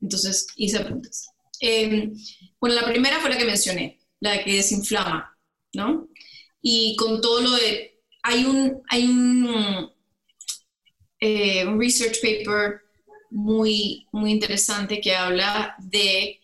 entonces 0.02 0.48
hice 0.56 0.78
apuntes. 0.78 1.28
Em, 1.60 2.12
bueno, 2.60 2.74
la 2.74 2.86
primera 2.86 3.20
fue 3.20 3.30
la 3.30 3.38
que 3.38 3.44
mencioné, 3.44 4.00
la 4.20 4.42
que 4.42 4.54
desinflama, 4.54 5.36
¿no? 5.74 6.08
Y 6.60 6.96
con 6.96 7.20
todo 7.20 7.40
lo 7.42 7.50
de, 7.52 8.00
hay 8.24 8.44
un, 8.44 8.82
hay 8.90 9.04
un, 9.04 9.92
eh, 11.20 11.64
un 11.64 11.80
research 11.80 12.20
paper 12.20 12.80
muy, 13.30 14.06
muy 14.10 14.32
interesante 14.32 15.00
que 15.00 15.14
habla 15.14 15.76
de 15.78 16.40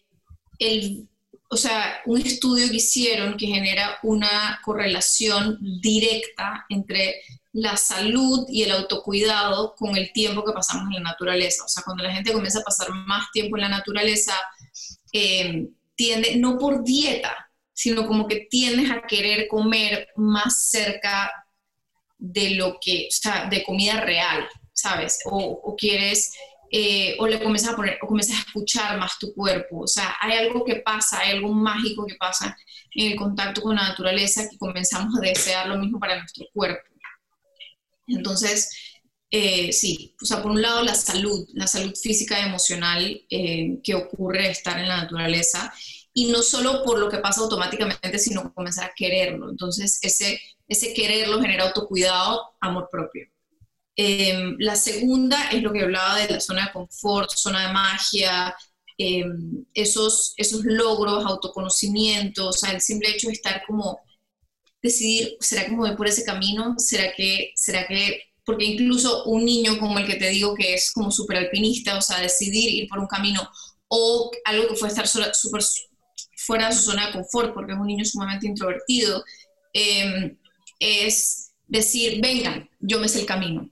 el, 0.58 1.08
o 1.54 1.56
sea, 1.56 2.00
un 2.06 2.20
estudio 2.20 2.68
que 2.68 2.76
hicieron 2.76 3.36
que 3.36 3.46
genera 3.46 3.98
una 4.02 4.60
correlación 4.64 5.56
directa 5.80 6.66
entre 6.68 7.22
la 7.52 7.76
salud 7.76 8.44
y 8.48 8.64
el 8.64 8.72
autocuidado 8.72 9.76
con 9.76 9.96
el 9.96 10.12
tiempo 10.12 10.44
que 10.44 10.52
pasamos 10.52 10.88
en 10.88 11.04
la 11.04 11.10
naturaleza. 11.10 11.64
O 11.64 11.68
sea, 11.68 11.84
cuando 11.84 12.02
la 12.02 12.12
gente 12.12 12.32
comienza 12.32 12.58
a 12.58 12.64
pasar 12.64 12.90
más 12.90 13.30
tiempo 13.30 13.56
en 13.56 13.62
la 13.62 13.68
naturaleza, 13.68 14.34
eh, 15.12 15.68
tiende, 15.94 16.34
no 16.36 16.58
por 16.58 16.82
dieta, 16.82 17.48
sino 17.72 18.04
como 18.08 18.26
que 18.26 18.48
tiendes 18.50 18.90
a 18.90 19.02
querer 19.06 19.46
comer 19.46 20.08
más 20.16 20.70
cerca 20.70 21.30
de 22.18 22.50
lo 22.56 22.78
que, 22.80 23.06
o 23.08 23.12
sea, 23.12 23.46
de 23.48 23.62
comida 23.62 24.00
real, 24.00 24.48
¿sabes? 24.72 25.20
O, 25.26 25.76
quieres, 25.78 26.32
eh, 26.76 27.14
o 27.20 27.28
le 27.28 27.40
comienzas 27.40 27.72
a 27.72 27.76
poner, 27.76 27.98
o 28.02 28.06
comienzas 28.08 28.36
a 28.36 28.40
escuchar 28.40 28.98
más 28.98 29.16
tu 29.20 29.32
cuerpo. 29.32 29.82
O 29.82 29.86
sea, 29.86 30.16
hay 30.20 30.38
algo 30.38 30.64
que 30.64 30.76
pasa, 30.76 31.20
hay 31.20 31.36
algo 31.36 31.52
mágico 31.52 32.04
que 32.04 32.16
pasa 32.16 32.56
en 32.96 33.12
el 33.12 33.16
contacto 33.16 33.62
con 33.62 33.76
la 33.76 33.90
naturaleza 33.90 34.48
que 34.50 34.58
comenzamos 34.58 35.16
a 35.16 35.20
desear 35.20 35.68
lo 35.68 35.78
mismo 35.78 36.00
para 36.00 36.18
nuestro 36.18 36.46
cuerpo. 36.52 36.82
Entonces, 38.08 38.70
eh, 39.30 39.72
sí, 39.72 40.16
o 40.20 40.26
sea, 40.26 40.42
por 40.42 40.50
un 40.50 40.62
lado 40.62 40.82
la 40.82 40.96
salud, 40.96 41.46
la 41.52 41.68
salud 41.68 41.94
física 41.94 42.40
y 42.40 42.46
emocional 42.46 43.22
eh, 43.30 43.78
que 43.84 43.94
ocurre 43.94 44.50
estar 44.50 44.76
en 44.76 44.88
la 44.88 44.96
naturaleza, 44.96 45.72
y 46.12 46.26
no 46.32 46.42
solo 46.42 46.82
por 46.84 46.98
lo 46.98 47.08
que 47.08 47.18
pasa 47.18 47.40
automáticamente, 47.42 48.18
sino 48.18 48.52
comenzar 48.52 48.86
a 48.90 48.94
quererlo. 48.96 49.48
Entonces, 49.48 50.00
ese, 50.02 50.40
ese 50.66 50.92
quererlo 50.92 51.40
genera 51.40 51.66
autocuidado, 51.66 52.56
amor 52.60 52.88
propio. 52.90 53.28
Em, 53.96 54.56
la 54.58 54.76
segunda 54.76 55.50
es 55.50 55.62
lo 55.62 55.72
que 55.72 55.82
hablaba 55.82 56.18
de 56.18 56.28
la 56.34 56.40
zona 56.40 56.66
de 56.66 56.72
confort, 56.72 57.30
zona 57.30 57.68
de 57.68 57.72
magia, 57.72 58.54
em, 58.98 59.64
esos, 59.74 60.34
esos 60.36 60.64
logros, 60.64 61.24
autoconocimiento, 61.24 62.48
o 62.48 62.52
sea, 62.52 62.72
el 62.72 62.80
simple 62.80 63.10
hecho 63.10 63.28
de 63.28 63.34
estar 63.34 63.62
como 63.66 64.00
decidir, 64.82 65.36
¿será 65.40 65.64
que 65.64 65.70
me 65.72 65.78
voy 65.78 65.96
por 65.96 66.06
ese 66.08 66.24
camino? 66.24 66.74
¿Será 66.78 67.12
que, 67.14 67.52
será 67.56 67.86
que, 67.86 68.20
porque 68.44 68.64
incluso 68.66 69.24
un 69.24 69.44
niño 69.44 69.78
como 69.78 69.98
el 69.98 70.06
que 70.06 70.16
te 70.16 70.28
digo 70.30 70.54
que 70.54 70.74
es 70.74 70.92
como 70.92 71.10
súper 71.10 71.38
alpinista, 71.38 71.96
o 71.98 72.02
sea, 72.02 72.20
decidir 72.20 72.70
ir 72.70 72.88
por 72.88 72.98
un 72.98 73.06
camino 73.06 73.48
o 73.88 74.30
algo 74.44 74.68
que 74.68 74.76
fue 74.76 74.88
estar 74.88 75.06
súper 75.08 75.62
fuera 76.36 76.68
de 76.68 76.74
su 76.74 76.82
zona 76.82 77.06
de 77.06 77.12
confort, 77.12 77.54
porque 77.54 77.72
es 77.72 77.78
un 77.78 77.86
niño 77.86 78.04
sumamente 78.04 78.46
introvertido, 78.46 79.24
em, 79.72 80.36
es 80.78 81.52
decir, 81.66 82.20
vengan, 82.20 82.68
yo 82.80 82.98
me 83.00 83.08
sé 83.08 83.20
el 83.20 83.26
camino. 83.26 83.70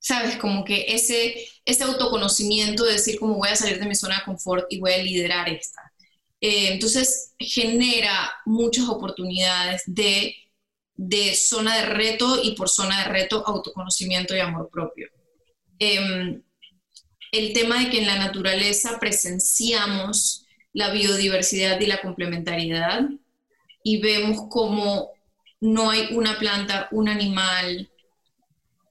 ¿Sabes? 0.00 0.36
Como 0.36 0.64
que 0.64 0.86
ese, 0.88 1.48
ese 1.64 1.84
autoconocimiento 1.84 2.84
de 2.84 2.92
decir 2.92 3.18
cómo 3.18 3.34
voy 3.34 3.48
a 3.48 3.56
salir 3.56 3.80
de 3.80 3.86
mi 3.86 3.94
zona 3.94 4.18
de 4.18 4.24
confort 4.24 4.66
y 4.70 4.80
voy 4.80 4.92
a 4.92 5.02
liderar 5.02 5.48
esta. 5.48 5.80
Eh, 6.40 6.72
entonces 6.72 7.34
genera 7.38 8.32
muchas 8.46 8.88
oportunidades 8.88 9.82
de 9.86 10.34
de 10.98 11.36
zona 11.36 11.76
de 11.76 11.86
reto 11.86 12.40
y 12.42 12.56
por 12.56 12.68
zona 12.68 13.04
de 13.04 13.10
reto 13.10 13.44
autoconocimiento 13.46 14.36
y 14.36 14.40
amor 14.40 14.68
propio. 14.68 15.08
Em, 15.78 16.42
el 17.30 17.52
tema 17.52 17.78
de 17.78 17.90
que 17.90 18.00
en 18.00 18.06
la 18.06 18.18
naturaleza 18.18 18.98
presenciamos 18.98 20.44
la 20.72 20.90
biodiversidad 20.90 21.80
y 21.80 21.86
la 21.86 22.00
complementariedad 22.00 23.08
y 23.84 24.00
vemos 24.00 24.48
como 24.50 25.12
no 25.60 25.90
hay 25.90 26.08
una 26.10 26.36
planta, 26.36 26.88
un 26.90 27.08
animal 27.08 27.88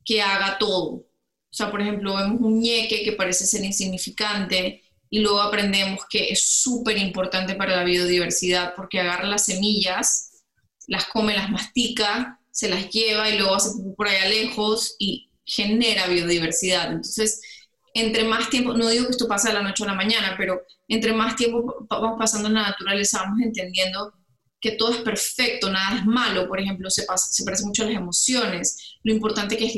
que 0.07 0.21
haga 0.21 0.57
todo. 0.57 0.85
O 0.93 1.05
sea, 1.51 1.69
por 1.69 1.81
ejemplo, 1.81 2.15
vemos 2.15 2.39
un 2.39 2.61
ñeque 2.61 3.03
que 3.03 3.11
parece 3.11 3.45
ser 3.45 3.63
insignificante 3.65 4.81
y 5.09 5.19
luego 5.19 5.41
aprendemos 5.41 6.05
que 6.09 6.29
es 6.29 6.61
súper 6.61 6.97
importante 6.97 7.55
para 7.55 7.75
la 7.75 7.83
biodiversidad 7.83 8.73
porque 8.73 9.01
agarra 9.01 9.27
las 9.27 9.45
semillas, 9.45 10.43
las 10.87 11.05
come, 11.05 11.35
las 11.35 11.49
mastica, 11.49 12.39
se 12.51 12.69
las 12.69 12.89
lleva 12.89 13.29
y 13.29 13.37
luego 13.37 13.55
hace 13.55 13.69
por 13.97 14.07
allá 14.07 14.29
lejos 14.29 14.95
y 14.97 15.29
genera 15.43 16.07
biodiversidad. 16.07 16.87
Entonces, 16.87 17.41
entre 17.93 18.23
más 18.23 18.49
tiempo, 18.49 18.73
no 18.73 18.87
digo 18.87 19.05
que 19.05 19.11
esto 19.11 19.27
pasa 19.27 19.49
de 19.49 19.55
la 19.55 19.63
noche 19.63 19.83
a 19.83 19.87
la 19.87 19.93
mañana, 19.93 20.35
pero 20.37 20.61
entre 20.87 21.11
más 21.11 21.35
tiempo 21.35 21.85
vamos 21.89 22.17
pasando 22.17 22.47
en 22.47 22.53
la 22.53 22.69
naturaleza, 22.69 23.23
vamos 23.23 23.41
entendiendo 23.41 24.13
que 24.59 24.71
todo 24.71 24.91
es 24.91 24.97
perfecto, 24.97 25.69
nada 25.69 25.99
es 25.99 26.05
malo, 26.05 26.47
por 26.47 26.59
ejemplo, 26.59 26.89
se, 26.89 27.03
pasa, 27.03 27.31
se 27.31 27.43
parece 27.43 27.65
mucho 27.65 27.83
a 27.83 27.87
las 27.87 27.95
emociones, 27.95 28.97
lo 29.03 29.13
importante 29.13 29.57
que 29.57 29.67
es 29.67 29.75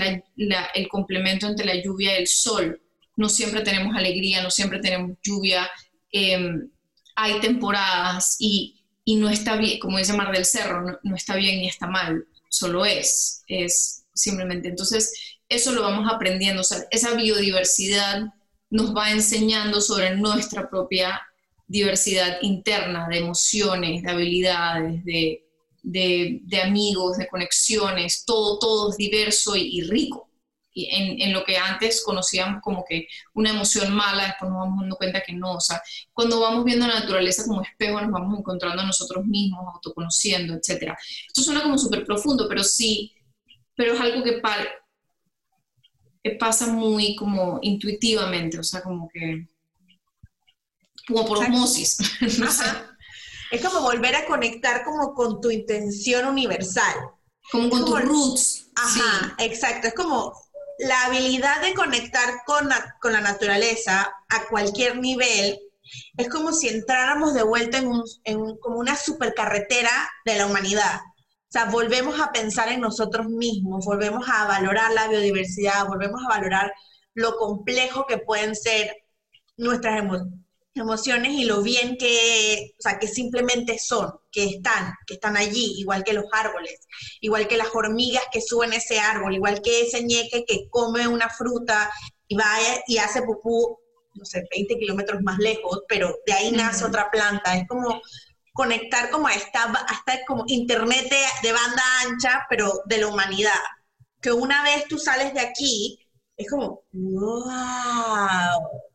el 0.73 0.87
complemento 0.87 1.47
entre 1.47 1.65
la 1.65 1.81
lluvia 1.81 2.13
y 2.13 2.21
el 2.21 2.27
sol. 2.27 2.81
No 3.17 3.27
siempre 3.27 3.61
tenemos 3.61 3.95
alegría, 3.95 4.41
no 4.41 4.49
siempre 4.49 4.79
tenemos 4.79 5.17
lluvia, 5.21 5.69
em, 6.11 6.69
hay 7.15 7.39
temporadas 7.41 8.37
y, 8.39 8.75
no 9.05 9.27
está 9.27 9.55
bien, 9.55 9.79
como 9.79 9.97
dice 9.97 10.13
Mar 10.13 10.31
del 10.31 10.45
Cerro, 10.45 10.99
no, 11.03 11.15
está 11.15 11.35
bien 11.35 11.59
ni 11.59 11.67
está 11.67 11.87
mal, 11.87 12.25
solo 12.47 12.85
es, 12.85 13.43
es 13.47 14.05
simplemente. 14.13 14.69
Entonces, 14.69 15.39
eso 15.49 15.71
lo 15.71 15.81
vamos 15.81 16.07
aprendiendo, 16.11 16.61
o 16.61 16.63
sea, 16.63 16.85
esa 16.91 17.15
biodiversidad 17.15 18.21
nos 18.69 18.95
va 18.95 19.11
enseñando 19.11 19.81
sobre 19.81 20.15
nuestra 20.15 20.69
propia 20.69 21.19
diversidad 21.69 22.39
interna 22.41 23.07
de 23.07 23.19
emociones, 23.19 24.01
de 24.01 24.11
habilidades, 24.11 25.05
de, 25.05 25.45
de, 25.83 26.61
amigos, 26.61 27.17
de 27.17 27.27
conexiones, 27.27 28.25
todo, 28.25 28.57
todo 28.57 28.89
es 28.89 28.97
diverso 28.97 29.55
y, 29.55 29.81
rico. 29.83 30.27
Y 30.73 30.89
en, 30.95 31.21
en, 31.21 31.33
lo 31.33 31.43
que 31.43 31.57
antes 31.57 32.03
conocíamos 32.03 32.61
como 32.61 32.83
que 32.87 33.07
una 33.33 33.51
emoción 33.51 33.93
mala, 33.93 34.25
después 34.25 34.49
nos 34.49 34.61
vamos 34.61 34.79
dando 34.81 34.95
cuenta 34.95 35.21
que 35.21 35.33
no. 35.33 35.53
O 35.53 35.61
sea, 35.61 35.81
cuando 36.11 36.39
vamos 36.39 36.65
viendo 36.65 36.87
la 36.87 37.01
naturaleza 37.01 37.45
como 37.45 37.61
espejo, 37.61 38.01
nos 38.01 38.11
vamos 38.11 38.39
encontrando 38.39 38.81
a 38.81 38.85
nosotros 38.85 39.25
mismos, 39.25 39.61
autoconociendo, 39.75 40.55
etc. 40.55 40.93
Esto 41.27 41.43
suena 41.43 41.61
como 41.61 41.77
súper 41.77 42.03
profundo, 42.03 42.47
pero 42.49 42.63
sí, 42.63 43.13
pero 43.75 43.93
es 43.93 44.01
algo 44.01 44.23
que, 44.23 44.41
que 46.23 46.31
pasa 46.31 46.67
muy 46.67 47.15
como 47.15 47.59
intuitivamente, 47.61 48.57
o 48.57 48.63
sea, 48.63 48.81
como 48.81 49.07
que 49.09 49.47
como 51.09 51.25
por 51.25 51.39
osmosis. 51.39 51.97
Es 53.51 53.65
como 53.65 53.81
volver 53.81 54.15
a 54.15 54.27
conectar 54.27 54.83
como 54.83 55.15
con 55.15 55.41
tu 55.41 55.49
intención 55.49 56.27
universal. 56.27 56.93
Como 57.51 57.71
con 57.71 57.83
tus 57.83 58.01
roots. 58.01 58.69
Ajá, 58.75 59.35
exacto. 59.39 59.87
Es 59.87 59.95
como 59.95 60.39
la 60.77 61.05
habilidad 61.05 61.59
de 61.61 61.73
conectar 61.73 62.43
con 62.45 62.69
la, 62.69 62.95
con 63.01 63.11
la 63.11 63.21
naturaleza 63.21 64.13
a 64.29 64.47
cualquier 64.49 64.99
nivel. 64.99 65.59
Es 66.15 66.29
como 66.29 66.51
si 66.51 66.67
entráramos 66.67 67.33
de 67.33 67.41
vuelta 67.41 67.79
en, 67.79 67.87
un, 67.87 68.03
en 68.23 68.55
como 68.59 68.77
una 68.77 68.95
supercarretera 68.95 69.89
de 70.25 70.37
la 70.37 70.45
humanidad. 70.45 70.99
O 70.99 71.51
sea, 71.51 71.65
volvemos 71.65 72.19
a 72.19 72.31
pensar 72.31 72.69
en 72.69 72.81
nosotros 72.81 73.29
mismos, 73.29 73.83
volvemos 73.83 74.29
a 74.29 74.45
valorar 74.45 74.91
la 74.91 75.07
biodiversidad, 75.07 75.87
volvemos 75.87 76.21
a 76.23 76.29
valorar 76.29 76.71
lo 77.15 77.35
complejo 77.37 78.05
que 78.05 78.19
pueden 78.19 78.55
ser 78.55 78.95
nuestras 79.57 79.97
emociones 79.97 80.39
emociones 80.79 81.33
y 81.33 81.45
lo 81.45 81.61
bien 81.61 81.97
que, 81.97 82.73
o 82.77 82.81
sea, 82.81 82.99
que 82.99 83.07
simplemente 83.07 83.77
son, 83.79 84.11
que 84.31 84.45
están, 84.45 84.93
que 85.05 85.15
están 85.15 85.37
allí, 85.37 85.75
igual 85.77 86.03
que 86.03 86.13
los 86.13 86.25
árboles, 86.31 86.79
igual 87.21 87.47
que 87.47 87.57
las 87.57 87.69
hormigas 87.73 88.23
que 88.31 88.41
suben 88.41 88.73
ese 88.73 88.99
árbol, 88.99 89.35
igual 89.35 89.61
que 89.61 89.81
ese 89.81 90.03
ñeque 90.03 90.45
que 90.45 90.69
come 90.69 91.07
una 91.07 91.29
fruta 91.29 91.91
y 92.27 92.35
va 92.35 92.45
y 92.87 92.97
hace 92.97 93.21
pupú, 93.21 93.79
no 94.15 94.25
sé, 94.25 94.43
20 94.51 94.77
kilómetros 94.77 95.21
más 95.21 95.37
lejos, 95.39 95.81
pero 95.87 96.15
de 96.25 96.33
ahí 96.33 96.51
nace 96.51 96.85
otra 96.85 97.09
planta. 97.11 97.55
Es 97.55 97.67
como 97.67 98.01
conectar 98.53 99.09
como 99.09 99.27
a 99.27 99.33
esta, 99.33 99.63
hasta 99.63 100.25
como 100.25 100.43
internet 100.47 101.09
de, 101.09 101.47
de 101.47 101.53
banda 101.53 101.83
ancha, 102.03 102.45
pero 102.49 102.81
de 102.85 102.97
la 102.97 103.07
humanidad. 103.07 103.61
Que 104.21 104.31
una 104.31 104.63
vez 104.63 104.85
tú 104.87 104.97
sales 104.97 105.33
de 105.33 105.39
aquí, 105.39 105.99
es 106.35 106.49
como, 106.49 106.83
wow 106.91 108.88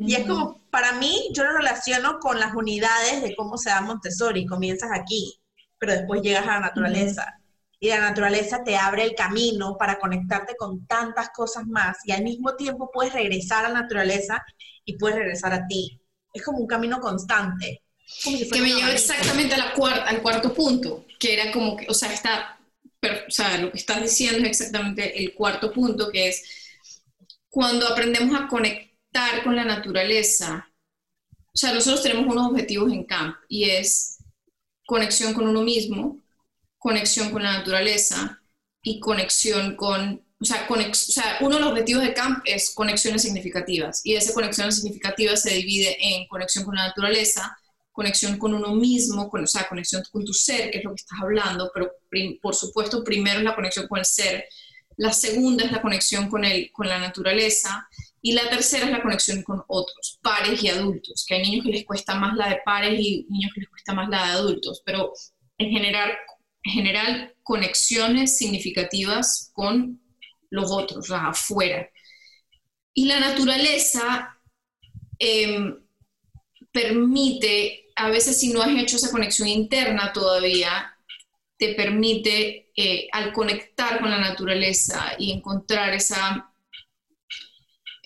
y 0.00 0.14
es 0.14 0.26
como, 0.26 0.60
para 0.70 0.92
mí, 0.92 1.28
yo 1.32 1.44
lo 1.44 1.52
relaciono 1.52 2.18
con 2.20 2.38
las 2.38 2.54
unidades 2.54 3.20
de 3.22 3.34
cómo 3.34 3.58
se 3.58 3.70
da 3.70 3.80
Montessori. 3.80 4.46
Comienzas 4.46 4.90
aquí, 4.92 5.40
pero 5.78 5.92
después 5.92 6.22
llegas 6.22 6.46
a 6.46 6.54
la 6.54 6.60
naturaleza. 6.60 7.34
Y 7.80 7.88
la 7.88 8.00
naturaleza 8.00 8.62
te 8.64 8.76
abre 8.76 9.04
el 9.04 9.14
camino 9.14 9.76
para 9.76 9.98
conectarte 9.98 10.54
con 10.56 10.86
tantas 10.86 11.30
cosas 11.30 11.66
más. 11.66 11.98
Y 12.04 12.12
al 12.12 12.22
mismo 12.22 12.54
tiempo 12.54 12.90
puedes 12.92 13.12
regresar 13.12 13.64
a 13.64 13.70
la 13.70 13.82
naturaleza 13.82 14.44
y 14.84 14.96
puedes 14.96 15.18
regresar 15.18 15.52
a 15.52 15.66
ti. 15.66 16.00
Es 16.32 16.44
como 16.44 16.58
un 16.58 16.66
camino 16.66 17.00
constante. 17.00 17.82
que 18.22 18.60
me 18.60 18.74
lleva 18.74 18.92
exactamente 18.92 19.54
a 19.54 19.58
la 19.58 19.74
cuarta, 19.74 20.08
al 20.08 20.22
cuarto 20.22 20.54
punto, 20.54 21.06
que 21.18 21.34
era 21.34 21.50
como 21.52 21.76
que, 21.76 21.86
o 21.88 21.94
sea, 21.94 22.12
está, 22.12 22.58
o 23.02 23.30
sea, 23.30 23.58
lo 23.58 23.72
que 23.72 23.78
estás 23.78 24.00
diciendo 24.00 24.38
es 24.44 24.60
exactamente 24.60 25.22
el 25.22 25.34
cuarto 25.34 25.72
punto, 25.72 26.08
que 26.10 26.28
es 26.28 26.42
cuando 27.50 27.86
aprendemos 27.88 28.40
a 28.40 28.46
conectar 28.46 28.87
con 29.42 29.56
la 29.56 29.64
naturaleza, 29.64 30.68
o 31.30 31.56
sea, 31.56 31.72
nosotros 31.72 32.02
tenemos 32.02 32.26
unos 32.26 32.50
objetivos 32.50 32.92
en 32.92 33.04
CAMP 33.04 33.36
y 33.48 33.64
es 33.70 34.18
conexión 34.86 35.34
con 35.34 35.48
uno 35.48 35.62
mismo, 35.62 36.20
conexión 36.78 37.30
con 37.30 37.42
la 37.42 37.58
naturaleza 37.58 38.40
y 38.82 39.00
conexión 39.00 39.74
con, 39.74 40.24
o 40.40 40.44
sea, 40.44 40.66
o 40.68 40.94
sea, 40.94 41.38
uno 41.40 41.56
de 41.56 41.60
los 41.60 41.70
objetivos 41.72 42.04
de 42.04 42.14
CAMP 42.14 42.42
es 42.44 42.72
conexiones 42.74 43.22
significativas 43.22 44.00
y 44.04 44.14
esa 44.14 44.32
conexión 44.34 44.72
significativa 44.72 45.36
se 45.36 45.54
divide 45.54 45.96
en 46.00 46.28
conexión 46.28 46.64
con 46.64 46.76
la 46.76 46.86
naturaleza, 46.86 47.56
conexión 47.90 48.38
con 48.38 48.54
uno 48.54 48.74
mismo, 48.76 49.28
o 49.32 49.46
sea, 49.46 49.68
conexión 49.68 50.02
con 50.12 50.24
tu 50.24 50.32
ser, 50.32 50.70
que 50.70 50.78
es 50.78 50.84
lo 50.84 50.90
que 50.90 51.00
estás 51.02 51.18
hablando, 51.20 51.70
pero 51.74 51.90
por 52.40 52.54
supuesto 52.54 53.02
primero 53.02 53.38
es 53.38 53.44
la 53.44 53.56
conexión 53.56 53.88
con 53.88 53.98
el 53.98 54.04
ser, 54.04 54.44
la 54.96 55.12
segunda 55.12 55.64
es 55.64 55.72
la 55.72 55.82
conexión 55.82 56.28
con, 56.28 56.44
el, 56.44 56.70
con 56.70 56.88
la 56.88 56.98
naturaleza 56.98 57.88
y 58.20 58.32
la 58.32 58.48
tercera 58.50 58.86
es 58.86 58.90
la 58.90 59.02
conexión 59.02 59.42
con 59.42 59.62
otros, 59.68 60.18
pares 60.22 60.62
y 60.62 60.68
adultos, 60.68 61.24
que 61.26 61.36
hay 61.36 61.42
niños 61.42 61.64
que 61.64 61.72
les 61.72 61.84
cuesta 61.84 62.14
más 62.16 62.36
la 62.36 62.48
de 62.48 62.60
pares 62.64 62.98
y 62.98 63.26
niños 63.28 63.52
que 63.54 63.60
les 63.60 63.68
cuesta 63.68 63.94
más 63.94 64.08
la 64.08 64.26
de 64.26 64.32
adultos, 64.32 64.82
pero 64.84 65.12
en 65.58 65.70
general, 65.70 66.12
en 66.64 66.72
general 66.72 67.34
conexiones 67.42 68.36
significativas 68.36 69.50
con 69.52 70.00
los 70.50 70.70
otros, 70.70 71.08
la 71.08 71.28
afuera. 71.28 71.88
Y 72.94 73.06
la 73.06 73.20
naturaleza 73.20 74.36
em, 75.18 75.78
permite, 76.72 77.86
a 77.94 78.08
veces 78.08 78.40
si 78.40 78.52
no 78.52 78.62
has 78.62 78.76
hecho 78.76 78.96
esa 78.96 79.10
conexión 79.10 79.48
interna 79.48 80.12
todavía, 80.12 80.94
te 81.56 81.74
permite 81.74 82.70
eh, 82.76 83.08
al 83.12 83.32
conectar 83.32 84.00
con 84.00 84.10
la 84.10 84.18
naturaleza 84.18 85.14
y 85.18 85.32
encontrar 85.32 85.92
esa 85.94 86.52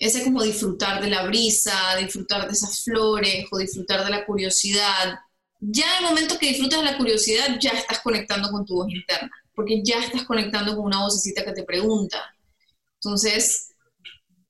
ese 0.03 0.21
como 0.25 0.43
disfrutar 0.43 1.01
de 1.01 1.09
la 1.09 1.25
brisa, 1.25 1.95
disfrutar 1.97 2.45
de 2.45 2.51
esas 2.51 2.83
flores 2.83 3.45
o 3.49 3.57
disfrutar 3.57 4.03
de 4.03 4.11
la 4.11 4.25
curiosidad. 4.25 5.17
Ya 5.61 5.97
en 5.97 6.03
el 6.03 6.09
momento 6.09 6.37
que 6.37 6.49
disfrutas 6.49 6.81
de 6.81 6.91
la 6.91 6.97
curiosidad, 6.97 7.57
ya 7.57 7.69
estás 7.69 8.01
conectando 8.01 8.49
con 8.51 8.65
tu 8.65 8.75
voz 8.75 8.91
interna, 8.91 9.31
porque 9.55 9.81
ya 9.81 10.03
estás 10.03 10.23
conectando 10.23 10.75
con 10.75 10.87
una 10.87 11.03
vocecita 11.03 11.45
que 11.45 11.53
te 11.53 11.63
pregunta. 11.63 12.21
Entonces, 12.95 13.69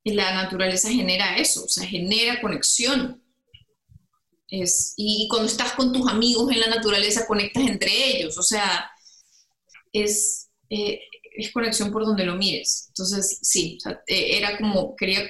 la 0.03 0.33
naturaleza 0.33 0.89
genera 0.89 1.37
eso, 1.37 1.65
o 1.65 1.69
sea, 1.69 1.85
genera 1.85 2.41
conexión. 2.41 3.23
Es, 4.47 4.95
y 4.97 5.27
cuando 5.29 5.47
estás 5.47 5.73
con 5.73 5.93
tus 5.93 6.07
amigos 6.09 6.51
en 6.51 6.61
la 6.61 6.67
naturaleza, 6.67 7.27
conectas 7.27 7.67
entre 7.67 7.91
ellos, 8.07 8.39
o 8.39 8.43
sea, 8.43 8.89
es, 9.91 10.49
eh, 10.71 10.99
es 11.35 11.51
conexión 11.51 11.91
por 11.91 12.07
donde 12.07 12.25
lo 12.25 12.35
mires. 12.35 12.85
Entonces, 12.87 13.37
sí, 13.43 13.77
eh, 14.07 14.37
era 14.37 14.57
como, 14.57 14.95
quería 14.95 15.29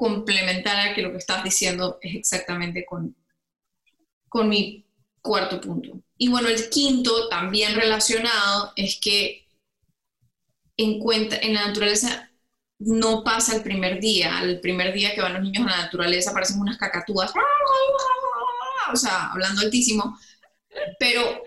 complementar 0.00 0.80
a 0.80 0.94
que 0.94 1.02
lo 1.02 1.10
que 1.10 1.18
estás 1.18 1.44
diciendo 1.44 1.98
es 2.00 2.14
exactamente 2.14 2.86
con, 2.86 3.14
con 4.30 4.48
mi 4.48 4.86
cuarto 5.20 5.60
punto. 5.60 6.00
Y 6.16 6.28
bueno, 6.28 6.48
el 6.48 6.70
quinto, 6.70 7.28
también 7.28 7.74
relacionado, 7.74 8.72
es 8.76 8.98
que 8.98 9.46
en, 10.78 10.98
cuenta, 11.00 11.36
en 11.36 11.52
la 11.52 11.66
naturaleza 11.66 12.30
no 12.78 13.22
pasa 13.22 13.54
el 13.54 13.62
primer 13.62 14.00
día. 14.00 14.40
El 14.42 14.58
primer 14.60 14.94
día 14.94 15.14
que 15.14 15.20
van 15.20 15.34
los 15.34 15.42
niños 15.42 15.66
a 15.66 15.70
la 15.70 15.82
naturaleza 15.82 16.30
aparecen 16.30 16.58
unas 16.58 16.78
cacatúas, 16.78 17.30
o 18.90 18.96
sea, 18.96 19.32
hablando 19.32 19.60
altísimo, 19.60 20.18
pero 20.98 21.42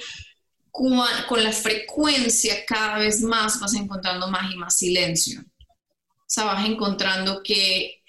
con, 0.69 1.07
con 1.27 1.43
la 1.43 1.51
frecuencia 1.51 2.63
cada 2.67 2.99
vez 2.99 3.19
más 3.21 3.59
vas 3.59 3.73
encontrando 3.73 4.27
más 4.27 4.53
y 4.53 4.57
más 4.57 4.77
silencio. 4.77 5.41
O 5.41 6.27
sea, 6.27 6.43
vas 6.43 6.67
encontrando 6.67 7.41
que 7.41 8.02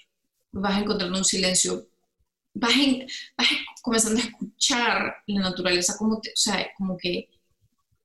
vas 0.61 0.81
encontrando 0.81 1.17
un 1.17 1.25
silencio, 1.25 1.87
vas, 2.53 2.73
vas 3.37 3.47
comenzando 3.81 4.19
a 4.19 4.23
escuchar 4.23 5.15
la 5.27 5.41
naturaleza, 5.41 5.97
como, 5.97 6.15
o 6.15 6.21
sea, 6.35 6.67
como 6.77 6.97
que 6.97 7.29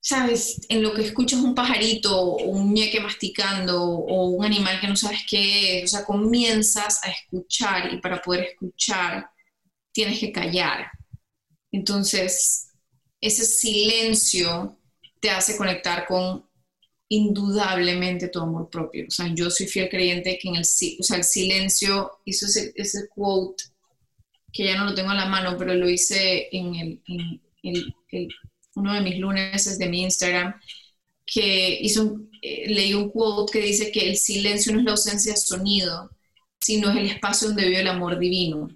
¿sabes? 0.00 0.60
En 0.68 0.82
lo 0.82 0.94
que 0.94 1.02
escuchas 1.02 1.40
un 1.40 1.54
pajarito 1.54 2.18
o 2.18 2.44
un 2.50 2.72
ñeque 2.72 3.00
masticando 3.00 3.82
o 3.82 4.28
un 4.30 4.44
animal 4.44 4.80
que 4.80 4.88
no 4.88 4.96
sabes 4.96 5.20
qué 5.28 5.78
es, 5.78 5.84
o 5.84 5.96
sea, 5.96 6.06
comienzas 6.06 7.04
a 7.04 7.10
escuchar 7.10 7.92
y 7.92 7.98
para 7.98 8.20
poder 8.22 8.44
escuchar 8.44 9.30
tienes 9.92 10.18
que 10.18 10.32
callar. 10.32 10.90
Entonces, 11.70 12.70
ese 13.20 13.44
silencio 13.44 14.78
te 15.20 15.30
hace 15.30 15.56
conectar 15.56 16.06
con 16.06 16.48
indudablemente 17.10 18.28
tu 18.28 18.40
amor 18.40 18.70
propio. 18.70 19.06
O 19.08 19.10
sea, 19.10 19.26
yo 19.34 19.50
soy 19.50 19.66
fiel 19.66 19.88
creyente 19.88 20.38
que 20.40 20.48
en 20.48 20.56
el, 20.56 20.64
silencio, 20.64 22.12
hizo 22.24 22.46
ese, 22.46 22.72
ese 22.76 23.08
quote 23.08 23.64
que 24.52 24.64
ya 24.64 24.76
no 24.76 24.84
lo 24.86 24.94
tengo 24.94 25.10
en 25.10 25.16
la 25.16 25.26
mano, 25.26 25.56
pero 25.58 25.74
lo 25.74 25.88
hice 25.88 26.48
en, 26.52 27.00
el, 27.62 27.94
uno 28.76 28.94
de 28.94 29.00
mis 29.00 29.18
lunes 29.18 29.78
de 29.78 29.88
mi 29.88 30.02
Instagram, 30.02 30.54
que 31.26 31.78
hizo 31.80 32.20
eh, 32.42 32.72
leí 32.72 32.94
un 32.94 33.10
quote 33.10 33.52
que 33.58 33.66
dice 33.66 33.90
que 33.90 34.08
el 34.08 34.16
silencio 34.16 34.72
no 34.72 34.78
es 34.78 34.84
la 34.84 34.92
ausencia 34.92 35.32
de 35.32 35.38
sonido, 35.38 36.10
sino 36.60 36.90
es 36.90 36.96
el 36.96 37.06
espacio 37.06 37.48
donde 37.48 37.66
vive 37.66 37.80
el 37.80 37.88
amor 37.88 38.20
divino. 38.20 38.68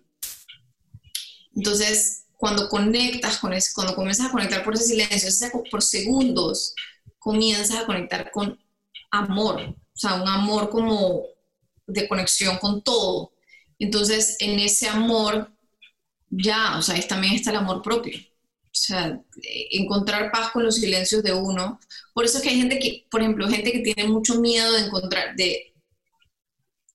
Entonces, 1.54 2.24
cuando 2.36 2.68
conectas 2.68 3.38
con 3.38 3.52
eso, 3.52 3.70
cuando 3.76 3.94
comienzas 3.94 4.26
a 4.26 4.32
conectar 4.32 4.64
por 4.64 4.74
ese 4.74 4.86
silencio, 4.86 5.30
por 5.70 5.82
segundos, 5.82 6.74
comienzas 7.24 7.78
a 7.78 7.86
conectar 7.86 8.30
con 8.30 8.62
amor, 9.10 9.60
o 9.62 9.96
sea, 9.98 10.14
un 10.14 10.28
amor 10.28 10.68
como 10.68 11.24
de 11.86 12.06
conexión 12.06 12.58
con 12.58 12.82
todo. 12.82 13.32
Entonces, 13.78 14.36
en 14.40 14.60
ese 14.60 14.88
amor, 14.88 15.50
ya, 16.28 16.76
o 16.76 16.82
sea, 16.82 17.00
también 17.08 17.32
está 17.32 17.50
el 17.50 17.56
amor 17.56 17.80
propio. 17.80 18.18
O 18.18 18.76
sea, 18.76 19.18
encontrar 19.70 20.30
paz 20.30 20.50
con 20.50 20.64
los 20.64 20.74
silencios 20.74 21.22
de 21.22 21.32
uno. 21.32 21.80
Por 22.12 22.26
eso 22.26 22.36
es 22.36 22.44
que 22.44 22.50
hay 22.50 22.58
gente 22.58 22.78
que, 22.78 23.06
por 23.10 23.22
ejemplo, 23.22 23.48
gente 23.48 23.72
que 23.72 23.80
tiene 23.80 24.06
mucho 24.06 24.40
miedo 24.40 24.72
de 24.72 24.86
encontrar, 24.86 25.34
de 25.34 25.72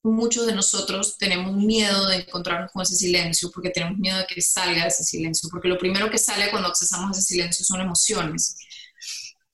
muchos 0.04 0.46
de 0.46 0.54
nosotros 0.54 1.18
tenemos 1.18 1.56
miedo 1.56 2.08
de 2.08 2.18
encontrarnos 2.18 2.72
con 2.72 2.84
ese 2.84 2.96
silencio 2.96 3.50
porque 3.52 3.72
tenemos 3.72 3.98
miedo 3.98 4.20
de 4.20 4.28
que 4.28 4.42
salga 4.42 4.86
ese 4.86 5.04
silencio, 5.04 5.50
porque 5.50 5.68
lo 5.68 5.78
primero 5.78 6.10
que 6.10 6.20
sale 6.20 6.52
cuando 6.52 6.70
accesamos 6.70 7.18
ese 7.18 7.34
silencio 7.34 7.66
son 7.66 7.82
emociones, 7.82 8.56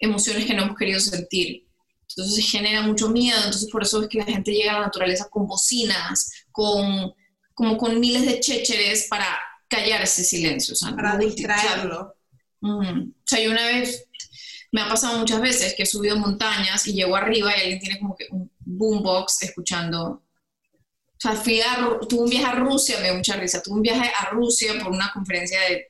emociones 0.06 0.46
que 0.46 0.54
no 0.54 0.64
hemos 0.64 0.78
querido 0.78 1.00
sentir. 1.00 1.68
Entonces 2.10 2.50
genera 2.50 2.82
mucho 2.82 3.10
miedo, 3.10 3.38
entonces 3.38 3.70
por 3.70 3.84
eso 3.84 4.02
es 4.02 4.08
que 4.08 4.20
la 4.20 4.26
gente 4.26 4.52
llega 4.52 4.72
a 4.72 4.80
la 4.80 4.86
naturaleza 4.86 5.28
con 5.30 5.48
bocinas, 5.48 6.32
con 6.52 7.14
como 7.54 7.78
con 7.78 8.00
miles 8.00 8.26
de 8.26 8.40
chécheres 8.40 9.08
para 9.10 9.28
callar 9.68 10.02
ese 10.02 10.24
silencio. 10.24 10.76
para 10.96 11.18
distraerlo. 11.18 12.16
O 12.62 12.84
sea, 13.26 13.40
yo 13.40 13.52
una 13.52 13.66
vez, 13.68 14.08
me 14.72 14.82
ha 14.82 14.90
pasado 14.90 15.20
muchas 15.20 15.42
veces 15.42 15.74
que 15.76 15.84
he 15.84 15.86
subido 15.86 16.18
montañas 16.18 16.86
y 16.88 16.94
llego 16.94 17.16
arriba 17.16 17.56
y 17.56 17.62
alguien 17.62 17.80
tiene 17.80 18.00
como 18.00 18.16
que 18.16 18.28
un 18.30 18.52
boombox 18.60 19.44
escuchando 19.44 20.26
o 21.18 21.22
sea, 21.22 21.34
fui 21.34 21.62
a, 21.62 21.98
tuve 22.10 22.24
un 22.24 22.30
viaje 22.30 22.46
a 22.46 22.56
Rusia, 22.56 22.98
me 22.98 23.06
dio 23.06 23.16
mucha 23.16 23.38
risa, 23.38 23.62
tuve 23.62 23.76
un 23.76 23.82
viaje 23.82 24.12
a 24.16 24.30
Rusia 24.32 24.74
por 24.84 24.92
una 24.92 25.12
conferencia 25.14 25.60
de... 25.62 25.90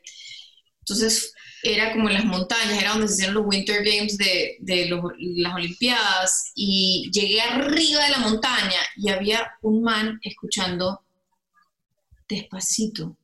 Entonces, 0.80 1.34
era 1.66 1.92
como 1.94 2.10
en 2.10 2.14
las 2.14 2.26
montañas, 2.26 2.80
era 2.80 2.92
donde 2.92 3.08
se 3.08 3.16
hicieron 3.16 3.36
los 3.36 3.46
Winter 3.48 3.84
Games 3.84 4.18
de, 4.18 4.58
de 4.60 4.90
las 5.38 5.56
Olimpiadas, 5.56 6.52
y 6.54 7.10
llegué 7.12 7.42
arriba 7.42 8.04
de 8.04 8.12
la 8.12 8.20
montaña 8.20 8.80
y 8.96 9.10
había 9.10 9.52
un 9.62 9.82
man 9.82 10.20
escuchando 10.22 11.02
despacito. 12.30 13.18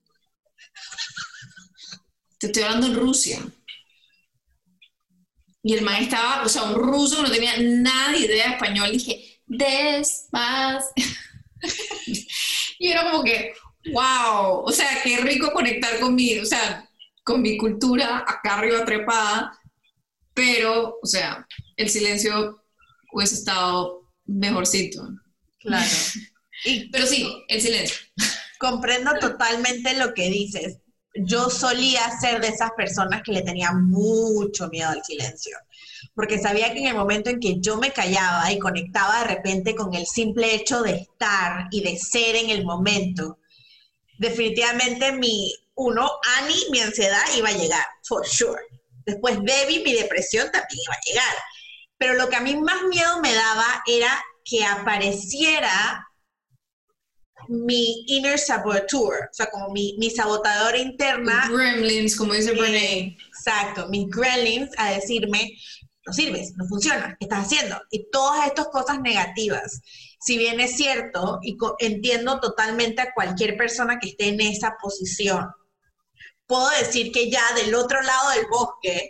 Te 2.39 2.47
estoy 2.47 2.63
hablando 2.63 2.87
en 2.87 2.95
Rusia. 2.95 3.39
Y 5.63 5.75
el 5.75 5.83
man 5.83 6.01
estaba, 6.01 6.43
o 6.43 6.49
sea, 6.49 6.63
un 6.63 6.73
ruso, 6.73 7.21
no 7.21 7.29
tenía 7.29 7.55
nada 7.59 8.13
de 8.13 8.19
idea 8.19 8.47
de 8.47 8.53
español. 8.53 8.91
dije, 8.91 9.39
despacito. 9.45 10.93
y 12.79 12.87
era 12.87 13.11
como 13.11 13.23
que, 13.23 13.53
wow, 13.91 14.63
o 14.65 14.71
sea, 14.71 15.01
qué 15.03 15.17
rico 15.17 15.51
conectar 15.51 15.99
con 15.99 16.15
mi, 16.15 16.39
o 16.39 16.45
sea, 16.45 16.89
con 17.23 17.41
mi 17.41 17.57
cultura 17.57 18.19
acá 18.19 18.55
arriba 18.55 18.85
trepada, 18.85 19.51
pero, 20.33 20.97
o 21.01 21.05
sea, 21.05 21.45
el 21.75 21.89
silencio 21.89 22.63
hubiese 23.11 23.35
estado 23.35 24.01
mejorcito. 24.25 25.01
Claro. 25.59 25.89
pero 26.91 27.05
sí, 27.05 27.27
el 27.47 27.61
silencio. 27.61 27.97
Comprendo 28.59 29.11
totalmente 29.19 29.95
lo 29.97 30.13
que 30.13 30.29
dices. 30.29 30.77
Yo 31.25 31.49
solía 31.49 32.01
ser 32.21 32.39
de 32.39 32.47
esas 32.47 32.71
personas 32.71 33.21
que 33.23 33.33
le 33.33 33.41
tenía 33.41 33.73
mucho 33.73 34.69
miedo 34.69 34.89
al 34.89 35.03
silencio 35.03 35.57
porque 36.13 36.39
sabía 36.39 36.73
que 36.73 36.79
en 36.79 36.87
el 36.87 36.95
momento 36.95 37.29
en 37.29 37.39
que 37.39 37.59
yo 37.59 37.77
me 37.77 37.91
callaba 37.91 38.51
y 38.51 38.59
conectaba 38.59 39.21
de 39.21 39.35
repente 39.35 39.75
con 39.75 39.93
el 39.93 40.05
simple 40.05 40.55
hecho 40.55 40.81
de 40.81 40.95
estar 40.95 41.67
y 41.71 41.81
de 41.81 41.97
ser 41.97 42.35
en 42.35 42.49
el 42.49 42.65
momento, 42.65 43.39
definitivamente 44.17 45.13
mi, 45.13 45.53
uno, 45.81 46.09
Annie, 46.37 46.69
mi 46.69 46.79
ansiedad 46.79 47.23
iba 47.35 47.49
a 47.49 47.57
llegar, 47.57 47.85
for 48.03 48.25
sure. 48.25 48.61
Después 49.05 49.37
Debbie, 49.41 49.83
mi 49.83 49.93
depresión 49.93 50.51
también 50.51 50.79
iba 50.85 50.93
a 50.93 50.99
llegar. 51.05 51.35
Pero 51.97 52.13
lo 52.13 52.29
que 52.29 52.35
a 52.35 52.41
mí 52.41 52.55
más 52.55 52.83
miedo 52.83 53.19
me 53.19 53.33
daba 53.33 53.83
era 53.87 54.23
que 54.43 54.63
apareciera 54.63 56.07
mi 57.47 58.05
inner 58.07 58.37
saboteur, 58.37 59.29
o 59.29 59.33
sea, 59.33 59.49
como 59.49 59.69
mi, 59.69 59.95
mi 59.97 60.11
sabotadora 60.11 60.77
interna. 60.77 61.49
Gremlins, 61.49 62.15
como 62.15 62.33
dice 62.33 62.51
Brené. 62.51 63.17
Exacto, 63.27 63.87
mis 63.89 64.07
gremlins 64.09 64.69
a 64.77 64.91
decirme, 64.91 65.57
no 66.05 66.13
sirves, 66.13 66.53
no 66.57 66.65
funciona, 66.65 67.15
¿qué 67.19 67.25
estás 67.25 67.45
haciendo? 67.45 67.81
Y 67.89 68.09
todas 68.11 68.45
estas 68.45 68.67
cosas 68.67 69.01
negativas. 69.01 69.81
Si 70.19 70.37
bien 70.37 70.59
es 70.59 70.77
cierto, 70.77 71.39
y 71.41 71.57
entiendo 71.79 72.39
totalmente 72.39 73.01
a 73.01 73.13
cualquier 73.13 73.57
persona 73.57 73.97
que 73.99 74.09
esté 74.09 74.29
en 74.29 74.41
esa 74.41 74.75
posición, 74.79 75.49
puedo 76.51 76.69
decir 76.71 77.13
que 77.13 77.31
ya 77.31 77.41
del 77.55 77.73
otro 77.73 78.01
lado 78.01 78.31
del 78.31 78.45
bosque, 78.47 79.07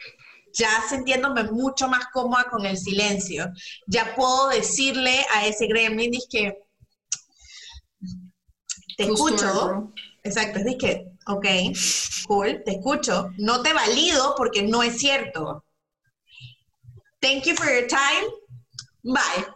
ya 0.53 0.69
sintiéndome 0.87 1.45
mucho 1.45 1.87
más 1.87 2.05
cómoda 2.13 2.45
con 2.51 2.67
el 2.67 2.77
silencio, 2.77 3.47
ya 3.87 4.13
puedo 4.15 4.49
decirle 4.49 5.25
a 5.33 5.47
ese 5.47 5.65
gremlin, 5.65 6.11
que 6.29 6.55
te 8.95 9.03
escucho, 9.05 9.91
exacto, 10.23 10.59
es 10.59 10.75
que, 10.77 11.07
ok, 11.25 11.47
cool, 12.27 12.61
te 12.63 12.73
escucho, 12.73 13.31
no 13.39 13.63
te 13.63 13.73
valido 13.73 14.35
porque 14.37 14.61
no 14.61 14.83
es 14.83 14.99
cierto, 14.99 15.65
thank 17.21 17.45
you 17.45 17.55
for 17.55 17.65
your 17.65 17.87
time, 17.87 18.29
bye. 19.01 19.47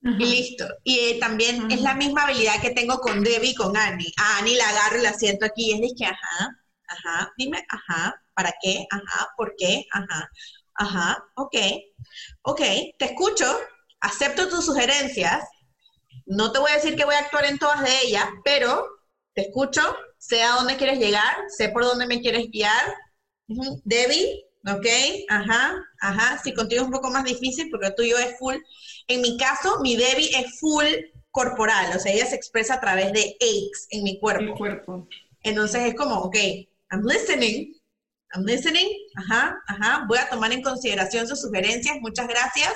Y 0.00 0.24
listo. 0.24 0.64
Y 0.84 0.98
eh, 0.98 1.18
también 1.20 1.70
es 1.70 1.82
la 1.82 1.94
misma 1.94 2.22
habilidad 2.22 2.62
que 2.62 2.70
tengo 2.70 2.98
con 3.00 3.22
Debbie 3.22 3.50
y 3.50 3.54
con 3.54 3.76
Annie. 3.76 4.12
A 4.16 4.38
Annie 4.38 4.56
la 4.56 4.68
agarro 4.68 4.98
y 4.98 5.02
la 5.02 5.12
siento 5.12 5.44
aquí 5.44 5.70
y 5.70 5.72
es 5.72 5.80
de 5.80 5.94
que, 5.96 6.06
ajá, 6.06 6.57
ajá, 6.88 7.32
dime, 7.36 7.64
ajá, 7.68 8.22
¿para 8.34 8.52
qué? 8.62 8.86
Ajá, 8.90 9.28
¿por 9.36 9.54
qué? 9.56 9.84
Ajá, 9.92 10.30
ajá, 10.74 11.24
ok, 11.36 11.56
ok, 12.42 12.60
te 12.98 13.04
escucho, 13.04 13.46
acepto 14.00 14.48
tus 14.48 14.64
sugerencias, 14.64 15.44
no 16.26 16.52
te 16.52 16.58
voy 16.58 16.70
a 16.70 16.74
decir 16.74 16.96
que 16.96 17.04
voy 17.04 17.14
a 17.14 17.20
actuar 17.20 17.44
en 17.46 17.58
todas 17.58 17.82
de 17.82 18.02
ellas, 18.02 18.26
pero 18.44 18.86
te 19.34 19.42
escucho, 19.42 19.80
sé 20.18 20.42
a 20.42 20.56
dónde 20.56 20.76
quieres 20.76 20.98
llegar, 20.98 21.36
sé 21.48 21.70
por 21.70 21.84
dónde 21.84 22.06
me 22.06 22.20
quieres 22.20 22.50
guiar. 22.50 22.94
Debbie, 23.84 24.44
¿ok? 24.66 24.86
Ajá, 25.30 25.74
ajá. 26.00 26.38
Si 26.42 26.52
contigo 26.52 26.82
es 26.82 26.86
un 26.86 26.92
poco 26.92 27.10
más 27.10 27.24
difícil 27.24 27.70
porque 27.70 27.86
el 27.86 27.94
tuyo 27.94 28.18
es 28.18 28.38
full. 28.38 28.56
En 29.06 29.22
mi 29.22 29.38
caso, 29.38 29.80
mi 29.80 29.96
Debbie 29.96 30.30
es 30.36 30.60
full 30.60 30.86
corporal, 31.30 31.96
o 31.96 32.00
sea, 32.00 32.12
ella 32.12 32.26
se 32.26 32.34
expresa 32.34 32.74
a 32.74 32.80
través 32.80 33.12
de 33.12 33.36
aches 33.40 33.86
en 33.90 34.02
mi 34.02 34.18
cuerpo. 34.18 34.42
Mi 34.42 34.54
cuerpo. 34.54 35.08
Entonces 35.42 35.82
es 35.86 35.94
como, 35.94 36.16
ok, 36.16 36.36
I'm 36.90 37.02
listening, 37.02 37.74
I'm 38.34 38.44
listening, 38.44 38.88
ajá, 39.16 39.56
ajá. 39.66 40.04
Voy 40.08 40.18
a 40.18 40.28
tomar 40.28 40.52
en 40.52 40.62
consideración 40.62 41.26
sus 41.26 41.40
sugerencias, 41.40 41.96
muchas 42.00 42.28
gracias. 42.28 42.72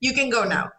You 0.00 0.14
can 0.14 0.30
go 0.30 0.44
now. 0.44 0.70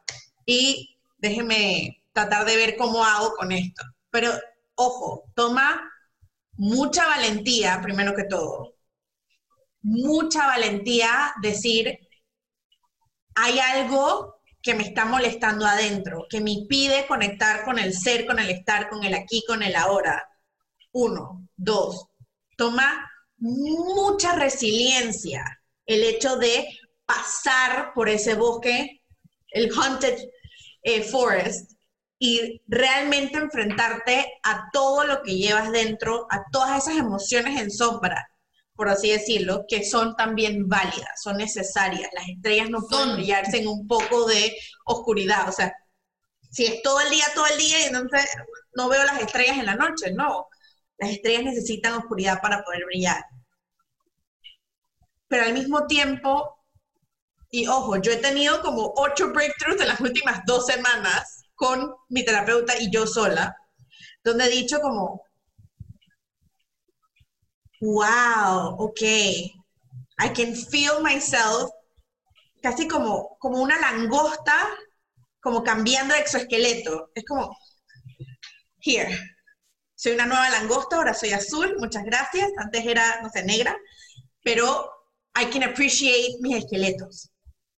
Y 0.46 0.98
déjeme 1.18 2.04
tratar 2.12 2.46
de 2.46 2.56
ver 2.56 2.76
cómo 2.78 3.04
hago 3.04 3.34
con 3.36 3.52
esto. 3.52 3.84
Pero, 4.10 4.32
ojo, 4.76 5.26
toma 5.36 5.90
mucha 6.56 7.08
valentía, 7.08 7.80
primero 7.82 8.14
que 8.16 8.26
todo, 8.26 8.76
mucha 9.82 10.48
valentía 10.48 11.34
decir, 11.42 12.00
hay 13.36 13.60
algo 13.60 14.42
que 14.62 14.76
me 14.76 14.84
está 14.84 15.06
molestando 15.06 15.66
adentro, 15.66 16.26
que 16.30 16.40
me 16.40 16.66
pide 16.70 17.06
conectar 17.06 17.66
con 17.66 17.78
el 17.78 17.94
ser, 17.94 18.26
con 18.26 18.40
el 18.40 18.50
estar, 18.50 18.90
con 18.90 19.04
el 19.04 19.14
aquí, 19.14 19.44
con 19.46 19.62
el 19.62 19.76
ahora. 19.76 20.30
Uno, 20.94 21.50
dos, 21.56 22.08
toma 22.64 23.12
mucha 23.38 24.36
resiliencia 24.36 25.44
el 25.86 26.04
hecho 26.04 26.38
de 26.38 26.66
pasar 27.06 27.92
por 27.94 28.08
ese 28.08 28.36
bosque, 28.36 29.02
el 29.50 29.70
haunted 29.76 30.18
eh, 30.84 31.04
forest, 31.04 31.74
y 32.20 32.62
realmente 32.68 33.38
enfrentarte 33.38 34.40
a 34.44 34.70
todo 34.72 35.04
lo 35.04 35.22
que 35.24 35.36
llevas 35.36 35.74
dentro, 35.74 36.26
a 36.30 36.44
todas 36.54 36.84
esas 36.88 36.98
emociones 36.98 37.60
en 37.60 37.70
sombra 37.70 38.26
por 38.76 38.90
así 38.90 39.12
decirlo, 39.12 39.66
que 39.68 39.86
son 39.86 40.16
también 40.16 40.68
válidas, 40.68 41.22
son 41.22 41.38
necesarias. 41.38 42.10
Las 42.14 42.28
estrellas 42.28 42.70
no 42.70 42.82
pueden 42.82 43.16
brillarse 43.16 43.58
en 43.60 43.68
un 43.68 43.88
poco 43.88 44.26
de 44.26 44.56
oscuridad. 44.86 45.48
O 45.48 45.52
sea, 45.52 45.72
si 46.52 46.66
es 46.66 46.82
todo 46.82 47.00
el 47.02 47.10
día, 47.12 47.26
todo 47.36 47.46
el 47.46 47.58
día, 47.60 47.82
y 47.82 47.84
entonces 47.84 48.28
no 48.76 48.90
veo 48.90 49.04
las 49.04 49.22
estrellas 49.22 49.60
en 49.60 49.68
la 49.68 49.76
noche, 49.76 50.12
no. 50.14 50.48
Las 50.98 51.12
estrellas 51.12 51.44
necesitan 51.44 51.94
oscuridad 51.94 52.42
para 52.42 52.64
poder 52.64 52.86
brillar. 52.86 53.24
Pero 55.28 55.46
al 55.46 55.54
mismo 55.54 55.88
tiempo, 55.88 56.64
y 57.50 57.68
ojo, 57.68 57.98
yo 57.98 58.12
he 58.12 58.18
tenido 58.18 58.62
como 58.62 58.94
ocho 58.96 59.32
breakthroughs 59.32 59.82
en 59.82 59.88
las 59.88 60.00
últimas 60.00 60.42
dos 60.46 60.66
semanas 60.66 61.44
con 61.56 61.94
mi 62.10 62.24
terapeuta 62.26 62.78
y 62.80 62.92
yo 62.92 63.08
sola, 63.08 63.56
donde 64.24 64.46
he 64.46 64.50
dicho 64.50 64.80
como, 64.80 65.24
wow, 67.82 68.76
ok, 68.80 69.02
I 69.02 70.30
can 70.34 70.56
feel 70.56 71.02
myself 71.02 71.70
casi 72.62 72.88
como, 72.88 73.38
como 73.40 73.62
una 73.62 73.80
langosta, 73.80 74.70
como 75.42 75.64
cambiando 75.64 76.14
de 76.14 76.22
exoesqueleto. 76.22 77.12
Es 77.14 77.26
como, 77.26 77.58
here, 78.80 79.20
soy 80.04 80.12
una 80.12 80.26
nueva 80.26 80.50
langosta, 80.50 80.98
ahora 80.98 81.14
soy 81.14 81.32
azul, 81.32 81.78
muchas 81.80 82.04
gracias. 82.04 82.52
Antes 82.58 82.86
era, 82.86 83.22
no 83.22 83.30
sé, 83.30 83.46
negra, 83.46 83.74
pero 84.44 84.92
I 85.34 85.46
can 85.46 85.64
appreciate 85.64 86.40
mis 86.42 86.58
esqueletos, 86.58 87.32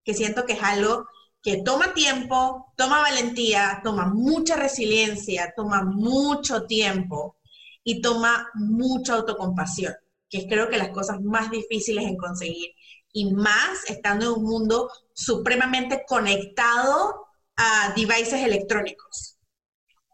que 0.03 0.15
siento 0.15 0.43
que 0.43 0.53
es 0.53 0.63
algo 0.63 1.05
que 1.43 1.61
toma 1.61 1.93
tiempo, 1.93 2.73
toma 2.75 3.01
valentía, 3.01 3.79
toma 3.83 4.07
mucha 4.07 4.55
resiliencia, 4.55 5.53
toma 5.55 5.83
mucho 5.83 6.65
tiempo 6.65 7.37
y 7.83 8.01
toma 8.01 8.49
mucha 8.55 9.13
autocompasión, 9.13 9.93
que 10.27 10.39
es 10.39 10.45
creo 10.49 10.67
que 10.67 10.79
las 10.79 10.89
cosas 10.89 11.21
más 11.21 11.51
difíciles 11.51 12.05
en 12.05 12.17
conseguir 12.17 12.71
y 13.13 13.31
más 13.35 13.87
estando 13.87 14.25
en 14.25 14.41
un 14.41 14.43
mundo 14.45 14.89
supremamente 15.13 16.03
conectado 16.07 17.27
a 17.55 17.93
devices 17.95 18.43
electrónicos, 18.43 19.34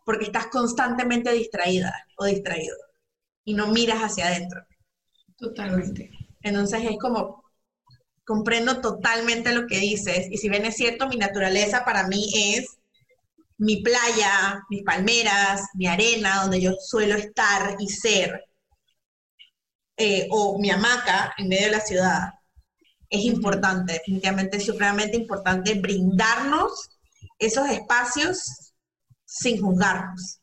porque 0.06 0.26
estás 0.26 0.48
constantemente 0.48 1.32
distraída 1.32 1.94
o 2.18 2.26
distraído 2.26 2.76
y 3.44 3.54
no 3.54 3.68
miras 3.68 4.00
hacia 4.00 4.28
adentro. 4.28 4.62
Totalmente. 5.38 6.10
Entonces 6.42 6.82
es 6.84 6.98
como, 7.00 7.44
comprendo 8.24 8.82
totalmente 8.82 9.54
lo 9.54 9.68
que 9.68 9.80
dices 9.80 10.28
y 10.30 10.38
si 10.38 10.50
bien 10.50 10.66
es 10.66 10.76
cierto, 10.76 11.08
mi 11.08 11.18
naturaleza 11.18 11.84
para 11.86 12.08
mí 12.08 12.30
es 12.34 12.78
mi 13.58 13.84
playa, 13.84 14.64
mis 14.70 14.84
palmeras, 14.84 15.62
mi 15.76 15.86
arena, 15.86 16.42
donde 16.42 16.60
yo 16.60 16.72
suelo 16.84 17.16
estar 17.16 17.76
y 17.78 17.88
ser, 17.90 18.44
eh, 19.98 20.28
o 20.32 20.58
mi 20.58 20.72
hamaca 20.72 21.32
en 21.38 21.48
medio 21.48 21.66
de 21.66 21.72
la 21.72 21.80
ciudad, 21.80 22.30
es 23.08 23.24
importante, 23.24 23.94
definitivamente 23.94 24.58
es 24.58 24.66
supremamente 24.66 25.16
importante 25.16 25.76
brindarnos 25.76 26.90
esos 27.38 27.70
espacios 27.70 28.71
sin 29.32 29.62
juzgarnos. 29.62 30.42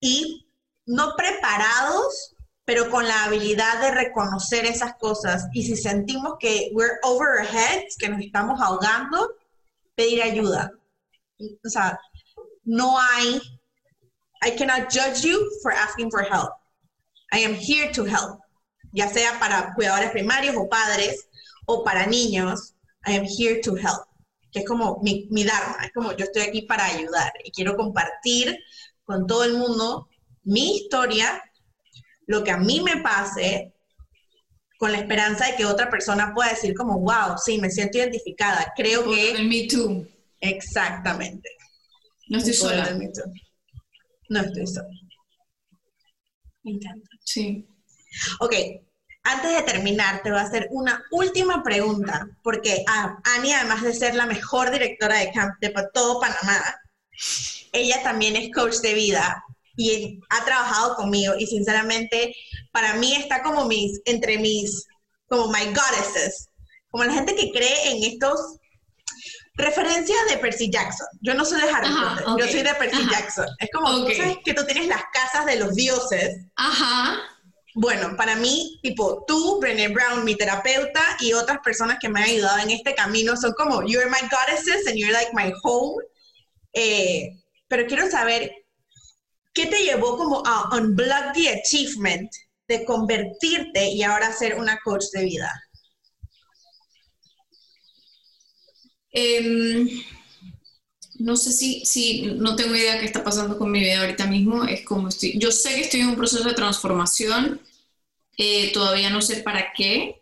Y 0.00 0.46
no 0.86 1.14
preparados, 1.16 2.36
pero 2.64 2.90
con 2.90 3.06
la 3.06 3.24
habilidad 3.24 3.80
de 3.80 3.90
reconocer 3.92 4.66
esas 4.66 4.94
cosas. 4.96 5.46
Y 5.52 5.62
si 5.62 5.76
sentimos 5.76 6.34
que 6.38 6.70
we're 6.72 6.98
over 7.02 7.40
our 7.40 7.46
heads, 7.46 7.96
que 7.98 8.08
nos 8.08 8.20
estamos 8.20 8.60
ahogando, 8.60 9.36
pedir 9.94 10.22
ayuda 10.22 10.70
o 11.64 11.68
sea, 11.68 11.98
no 12.64 12.98
hay, 12.98 13.40
I 14.42 14.50
cannot 14.56 14.90
judge 14.90 15.24
you 15.24 15.50
for 15.62 15.72
asking 15.72 16.10
for 16.10 16.22
help. 16.22 16.52
I 17.32 17.38
am 17.38 17.54
here 17.54 17.92
to 17.92 18.04
help, 18.04 18.40
ya 18.92 19.08
sea 19.08 19.38
para 19.38 19.72
cuidadores 19.74 20.10
primarios 20.10 20.56
o 20.56 20.68
padres 20.68 21.28
o 21.66 21.84
para 21.84 22.06
niños, 22.06 22.74
I 23.06 23.12
am 23.12 23.24
here 23.24 23.60
to 23.62 23.74
help, 23.74 24.04
que 24.52 24.60
es 24.60 24.66
como 24.66 25.00
mi, 25.02 25.28
mi 25.30 25.44
dharma, 25.44 25.76
es 25.84 25.92
como 25.92 26.12
yo 26.12 26.24
estoy 26.24 26.42
aquí 26.42 26.62
para 26.62 26.86
ayudar 26.86 27.32
y 27.44 27.50
quiero 27.50 27.76
compartir 27.76 28.58
con 29.04 29.26
todo 29.26 29.44
el 29.44 29.54
mundo 29.54 30.08
mi 30.44 30.76
historia, 30.76 31.42
lo 32.26 32.42
que 32.42 32.50
a 32.50 32.56
mí 32.56 32.80
me 32.80 32.98
pase, 33.02 33.74
con 34.78 34.92
la 34.92 34.98
esperanza 34.98 35.46
de 35.46 35.56
que 35.56 35.66
otra 35.66 35.90
persona 35.90 36.32
pueda 36.34 36.50
decir 36.50 36.74
como, 36.74 36.98
wow, 37.00 37.36
sí, 37.36 37.58
me 37.58 37.70
siento 37.70 37.98
identificada. 37.98 38.72
Creo 38.74 39.04
que... 39.04 39.42
Me 39.44 39.66
too. 39.66 40.06
Exactamente. 40.40 41.50
No 42.28 42.38
estoy 42.38 42.54
sola. 42.54 42.98
No 44.30 44.40
estoy 44.40 44.66
sola. 44.66 44.88
Me 46.62 46.70
encanta. 46.72 47.10
Sí. 47.24 47.66
Ok, 48.40 48.54
antes 49.22 49.54
de 49.54 49.62
terminar, 49.62 50.22
te 50.22 50.30
voy 50.30 50.40
a 50.40 50.44
hacer 50.44 50.68
una 50.70 51.02
última 51.10 51.62
pregunta, 51.62 52.26
porque 52.42 52.84
ah, 52.88 53.18
Ani, 53.36 53.52
además 53.52 53.82
de 53.82 53.92
ser 53.92 54.14
la 54.14 54.26
mejor 54.26 54.70
directora 54.70 55.18
de 55.18 55.30
camp 55.32 55.54
de 55.60 55.72
todo 55.92 56.20
Panamá, 56.20 56.62
ella 57.72 58.02
también 58.02 58.36
es 58.36 58.50
coach 58.52 58.76
de 58.76 58.94
vida 58.94 59.44
y 59.76 60.20
ha 60.30 60.44
trabajado 60.44 60.96
conmigo 60.96 61.34
y 61.38 61.46
sinceramente 61.46 62.34
para 62.72 62.94
mí 62.94 63.14
está 63.14 63.42
como 63.42 63.66
mis, 63.66 64.00
entre 64.04 64.38
mis, 64.38 64.86
como 65.26 65.48
my 65.48 65.66
goddesses, 65.66 66.48
como 66.88 67.04
la 67.04 67.12
gente 67.12 67.34
que 67.34 67.50
cree 67.50 67.92
en 67.92 68.04
estos 68.04 68.56
Referencia 69.60 70.16
de 70.30 70.38
Percy 70.38 70.70
Jackson. 70.70 71.06
Yo 71.20 71.34
no 71.34 71.44
soy 71.44 71.60
de 71.60 71.68
Harry 71.68 71.88
Potter, 71.88 72.24
yo 72.38 72.46
soy 72.50 72.62
de 72.62 72.74
Percy 72.74 73.06
Jackson. 73.10 73.46
Es 73.58 73.68
como, 73.72 74.06
que 74.06 74.54
tú 74.54 74.64
tienes 74.64 74.86
las 74.86 75.02
casas 75.12 75.44
de 75.44 75.56
los 75.56 75.74
dioses. 75.74 76.46
Ajá. 76.56 77.18
Bueno, 77.74 78.16
para 78.16 78.36
mí, 78.36 78.80
tipo, 78.82 79.24
tú, 79.26 79.60
Brené 79.60 79.88
Brown, 79.88 80.24
mi 80.24 80.34
terapeuta 80.34 81.02
y 81.20 81.32
otras 81.32 81.58
personas 81.62 81.98
que 82.00 82.08
me 82.08 82.20
han 82.20 82.30
ayudado 82.30 82.58
en 82.58 82.70
este 82.70 82.94
camino 82.94 83.36
son 83.36 83.52
como, 83.52 83.82
you're 83.86 84.10
my 84.10 84.28
goddesses 84.28 84.86
and 84.88 84.96
you're 84.96 85.12
like 85.12 85.30
my 85.32 85.52
home. 85.62 86.02
Eh, 86.72 87.28
pero 87.68 87.86
quiero 87.86 88.10
saber, 88.10 88.50
¿qué 89.52 89.66
te 89.66 89.82
llevó 89.82 90.16
como 90.16 90.42
a 90.44 90.76
unblock 90.76 91.32
the 91.34 91.50
achievement 91.50 92.30
de 92.66 92.84
convertirte 92.84 93.88
y 93.88 94.02
ahora 94.02 94.32
ser 94.32 94.56
una 94.56 94.78
coach 94.84 95.04
de 95.12 95.24
vida? 95.24 95.52
Em, 99.12 99.88
no 101.20 101.36
sé 101.36 101.52
si, 101.52 101.84
si, 101.84 102.22
no 102.22 102.56
tengo 102.56 102.74
idea 102.74 102.98
qué 102.98 103.04
está 103.04 103.22
pasando 103.22 103.58
con 103.58 103.70
mi 103.70 103.80
vida 103.80 104.00
ahorita 104.00 104.26
mismo. 104.26 104.64
Es 104.64 104.84
como 104.84 105.08
estoy, 105.08 105.38
yo 105.38 105.52
sé 105.52 105.74
que 105.74 105.82
estoy 105.82 106.00
en 106.00 106.08
un 106.08 106.16
proceso 106.16 106.44
de 106.44 106.54
transformación, 106.54 107.60
eh, 108.38 108.72
todavía 108.72 109.10
no 109.10 109.20
sé 109.20 109.36
para 109.42 109.72
qué, 109.76 110.20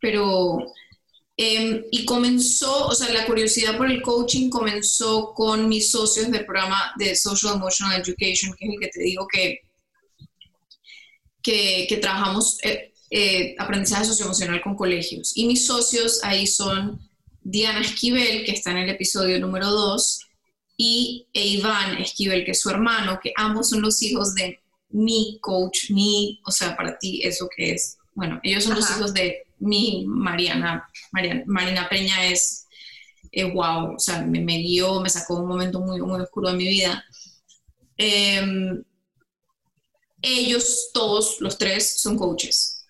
pero, 0.00 0.58
em, 1.36 1.84
y 1.92 2.04
comenzó, 2.04 2.88
o 2.88 2.94
sea, 2.94 3.12
la 3.12 3.26
curiosidad 3.26 3.76
por 3.76 3.90
el 3.90 4.02
coaching 4.02 4.50
comenzó 4.50 5.32
con 5.32 5.68
mis 5.68 5.90
socios 5.92 6.30
del 6.30 6.44
programa 6.44 6.92
de 6.98 7.14
Social 7.14 7.54
Emotional 7.54 8.00
Education, 8.00 8.54
que 8.58 8.66
es 8.66 8.74
el 8.74 8.80
que 8.80 8.88
te 8.88 9.02
digo 9.02 9.26
que, 9.28 9.60
que, 11.42 11.98
trabajamos 12.00 12.58
eh, 12.64 12.92
eh, 13.10 13.54
aprendizaje 13.58 14.04
socioemocional 14.06 14.60
con 14.60 14.74
colegios. 14.74 15.32
Y 15.36 15.46
mis 15.46 15.66
socios 15.66 16.20
ahí 16.24 16.46
son 16.48 17.05
Diana 17.48 17.80
Esquivel, 17.80 18.44
que 18.44 18.50
está 18.50 18.72
en 18.72 18.78
el 18.78 18.90
episodio 18.90 19.38
número 19.38 19.70
2, 19.70 20.26
y 20.76 21.28
Iván 21.32 21.96
Esquivel, 21.98 22.44
que 22.44 22.50
es 22.50 22.60
su 22.60 22.70
hermano, 22.70 23.20
que 23.22 23.32
ambos 23.36 23.68
son 23.68 23.82
los 23.82 24.02
hijos 24.02 24.34
de 24.34 24.58
mi 24.88 25.38
coach, 25.40 25.90
mi, 25.90 26.40
o 26.44 26.50
sea, 26.50 26.76
para 26.76 26.98
ti 26.98 27.20
eso 27.22 27.48
que 27.54 27.70
es, 27.70 27.98
bueno, 28.14 28.40
ellos 28.42 28.64
son 28.64 28.74
los 28.74 28.90
hijos 28.90 29.14
de 29.14 29.44
mi 29.60 30.04
Mariana, 30.08 30.88
Mariana 31.12 31.44
Marina 31.46 31.88
Peña 31.88 32.26
es, 32.26 32.66
wow, 33.54 33.94
o 33.94 33.98
sea, 33.98 34.22
me, 34.22 34.40
me, 34.40 34.58
guió, 34.58 35.00
me 35.00 35.08
sacó 35.08 35.36
un 35.36 35.46
momento 35.46 35.80
muy, 35.80 36.00
muy 36.00 36.20
oscuro 36.20 36.50
de 36.50 36.56
mi 36.56 36.66
vida. 36.66 37.04
Em, 37.96 38.82
ellos, 40.20 40.90
todos 40.92 41.36
los 41.40 41.56
tres, 41.56 42.00
son 42.00 42.18
coaches. 42.18 42.84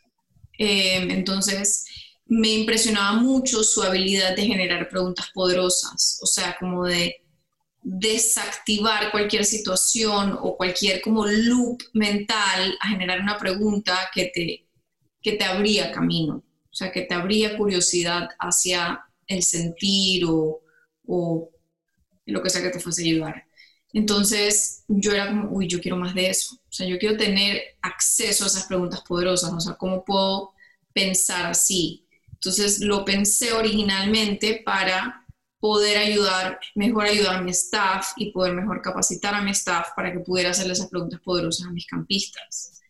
Em, 0.59 1.11
entonces, 1.11 1.84
me 2.27 2.49
impresionaba 2.51 3.12
mucho 3.20 3.62
su 3.62 3.83
habilidad 3.83 4.35
de 4.37 4.47
generar 4.47 4.89
preguntas 4.89 5.29
poderosas, 5.33 6.18
o 6.22 6.27
sea, 6.27 6.57
como 6.59 6.85
de 6.85 7.22
desactivar 7.83 9.12
cualquier 9.12 9.45
situación 9.45 10.37
o 10.41 10.57
cualquier 10.57 11.01
como 11.01 11.24
loop 11.27 11.79
mental 11.95 12.77
a 12.81 12.89
generar 12.89 13.20
una 13.20 13.39
pregunta 13.39 14.11
que 14.12 14.31
te, 14.35 14.66
que 15.22 15.33
te 15.35 15.45
abría 15.45 15.93
camino, 15.93 16.43
o 16.70 16.74
sea, 16.74 16.91
que 16.91 17.03
te 17.03 17.14
abría 17.14 17.57
curiosidad 17.57 18.29
hacia 18.41 19.05
el 19.29 19.43
sentir 19.43 20.24
o, 20.27 20.62
o 21.07 21.51
lo 22.27 22.43
que 22.43 22.51
sea 22.51 22.62
que 22.62 22.70
te 22.70 22.81
fuese 22.81 23.03
a 23.03 23.05
ayudar. 23.07 23.45
Entonces 23.93 24.85
yo 24.89 25.12
era 25.12 25.29
como, 25.29 25.51
uy, 25.53 25.68
yo 25.68 25.81
quiero 25.81 25.97
más 25.97 26.14
de 26.14 26.31
eso, 26.31 26.57
o 26.57 26.72
sea, 26.72 26.87
yo 26.89 26.99
quiero 26.99 27.16
tener 27.16 27.62
acceso 27.83 28.45
a 28.45 28.49
esas 28.49 28.64
preguntas 28.64 29.03
poderosas, 29.07 29.53
o 29.53 29.61
sea, 29.61 29.74
¿cómo 29.74 30.05
puedo 30.05 30.53
pensar 30.93 31.47
así? 31.47 32.05
Entonces 32.37 32.80
lo 32.80 33.05
pensé 33.05 33.53
originalmente 33.53 34.62
para 34.64 35.26
poder 35.59 35.99
ayudar, 35.99 36.61
mejor 36.74 37.07
ayudar 37.07 37.37
a 37.37 37.43
mi 37.43 37.51
staff 37.51 38.12
y 38.16 38.30
poder 38.30 38.55
mejor 38.55 38.82
capacitar 38.82 39.34
a 39.34 39.41
mi 39.41 39.51
staff 39.51 39.89
para 39.97 40.12
que 40.12 40.20
pudiera 40.20 40.51
hacerle 40.51 40.74
esas 40.74 40.89
preguntas 40.89 41.20
poderosas 41.24 41.66
a 41.66 41.72
mis 41.72 41.87
campistas. 41.87 42.80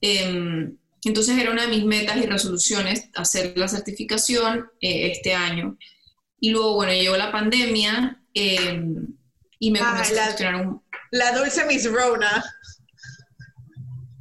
Em, 0.00 0.76
entonces 1.04 1.38
era 1.38 1.50
una 1.50 1.62
de 1.62 1.68
mis 1.68 1.84
metas 1.84 2.16
y 2.16 2.26
resoluciones 2.26 3.08
hacer 3.14 3.56
la 3.56 3.68
certificación 3.68 4.66
eh, 4.80 5.12
este 5.12 5.34
año. 5.34 5.78
Y 6.40 6.50
luego, 6.50 6.74
bueno, 6.74 6.92
llegó 6.92 7.16
la 7.16 7.32
pandemia 7.32 8.22
em, 8.34 9.06
y 9.58 9.70
me 9.70 9.78
comencé 9.78 10.18
a 10.18 10.26
gestionar 10.26 10.66
un... 10.66 10.82
La 11.12 11.32
dulce 11.32 11.64
Miss 11.66 11.90
Rona. 11.90 12.44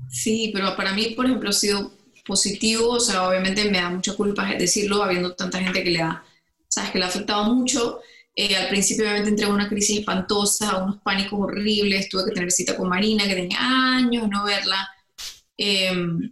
Sí, 0.09 0.51
pero 0.53 0.75
para 0.75 0.93
mí, 0.93 1.11
por 1.15 1.25
ejemplo, 1.25 1.49
ha 1.49 1.53
sido 1.53 1.98
positivo, 2.29 2.91
o 2.91 2.99
sea, 2.99 3.27
obviamente 3.27 3.69
me 3.69 3.79
da 3.81 3.89
mucha 3.89 4.13
culpa 4.13 4.45
decirlo, 4.53 5.03
habiendo 5.03 5.33
tanta 5.35 5.59
gente 5.59 5.83
que 5.83 5.89
le 5.89 6.01
ha, 6.01 6.23
sabes, 6.67 6.91
que 6.91 6.99
le 6.99 7.05
ha 7.05 7.07
afectado 7.07 7.43
mucho. 7.53 7.99
Eh, 8.35 8.55
al 8.55 8.69
principio 8.69 9.03
obviamente 9.03 9.31
entré 9.31 9.45
en 9.47 9.53
una 9.53 9.67
crisis 9.67 9.99
espantosa, 9.99 10.83
unos 10.83 11.01
pánicos 11.01 11.39
horribles, 11.41 12.07
tuve 12.07 12.25
que 12.25 12.31
tener 12.31 12.51
cita 12.51 12.77
con 12.77 12.87
Marina, 12.87 13.27
que 13.27 13.35
tenía 13.35 13.59
años 13.59 14.29
no 14.29 14.45
verla. 14.45 14.87
Em, 15.57 16.31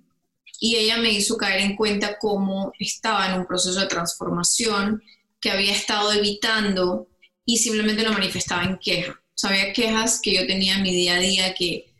y 0.59 0.75
ella 0.75 0.97
me 0.97 1.11
hizo 1.11 1.35
caer 1.35 1.61
en 1.61 1.75
cuenta 1.75 2.17
cómo 2.19 2.71
estaba 2.79 3.27
en 3.27 3.39
un 3.39 3.47
proceso 3.47 3.79
de 3.79 3.87
transformación 3.87 5.01
que 5.41 5.51
había 5.51 5.73
estado 5.73 6.13
evitando 6.13 7.07
y 7.45 7.57
simplemente 7.57 8.03
lo 8.03 8.13
manifestaba 8.13 8.63
en 8.63 8.77
queja. 8.77 9.11
O 9.13 9.37
sea, 9.39 9.49
había 9.49 9.73
quejas 9.73 10.19
que 10.21 10.35
yo 10.35 10.47
tenía 10.47 10.75
en 10.75 10.83
mi 10.83 10.91
día 10.91 11.15
a 11.15 11.19
día 11.19 11.53
que, 11.53 11.93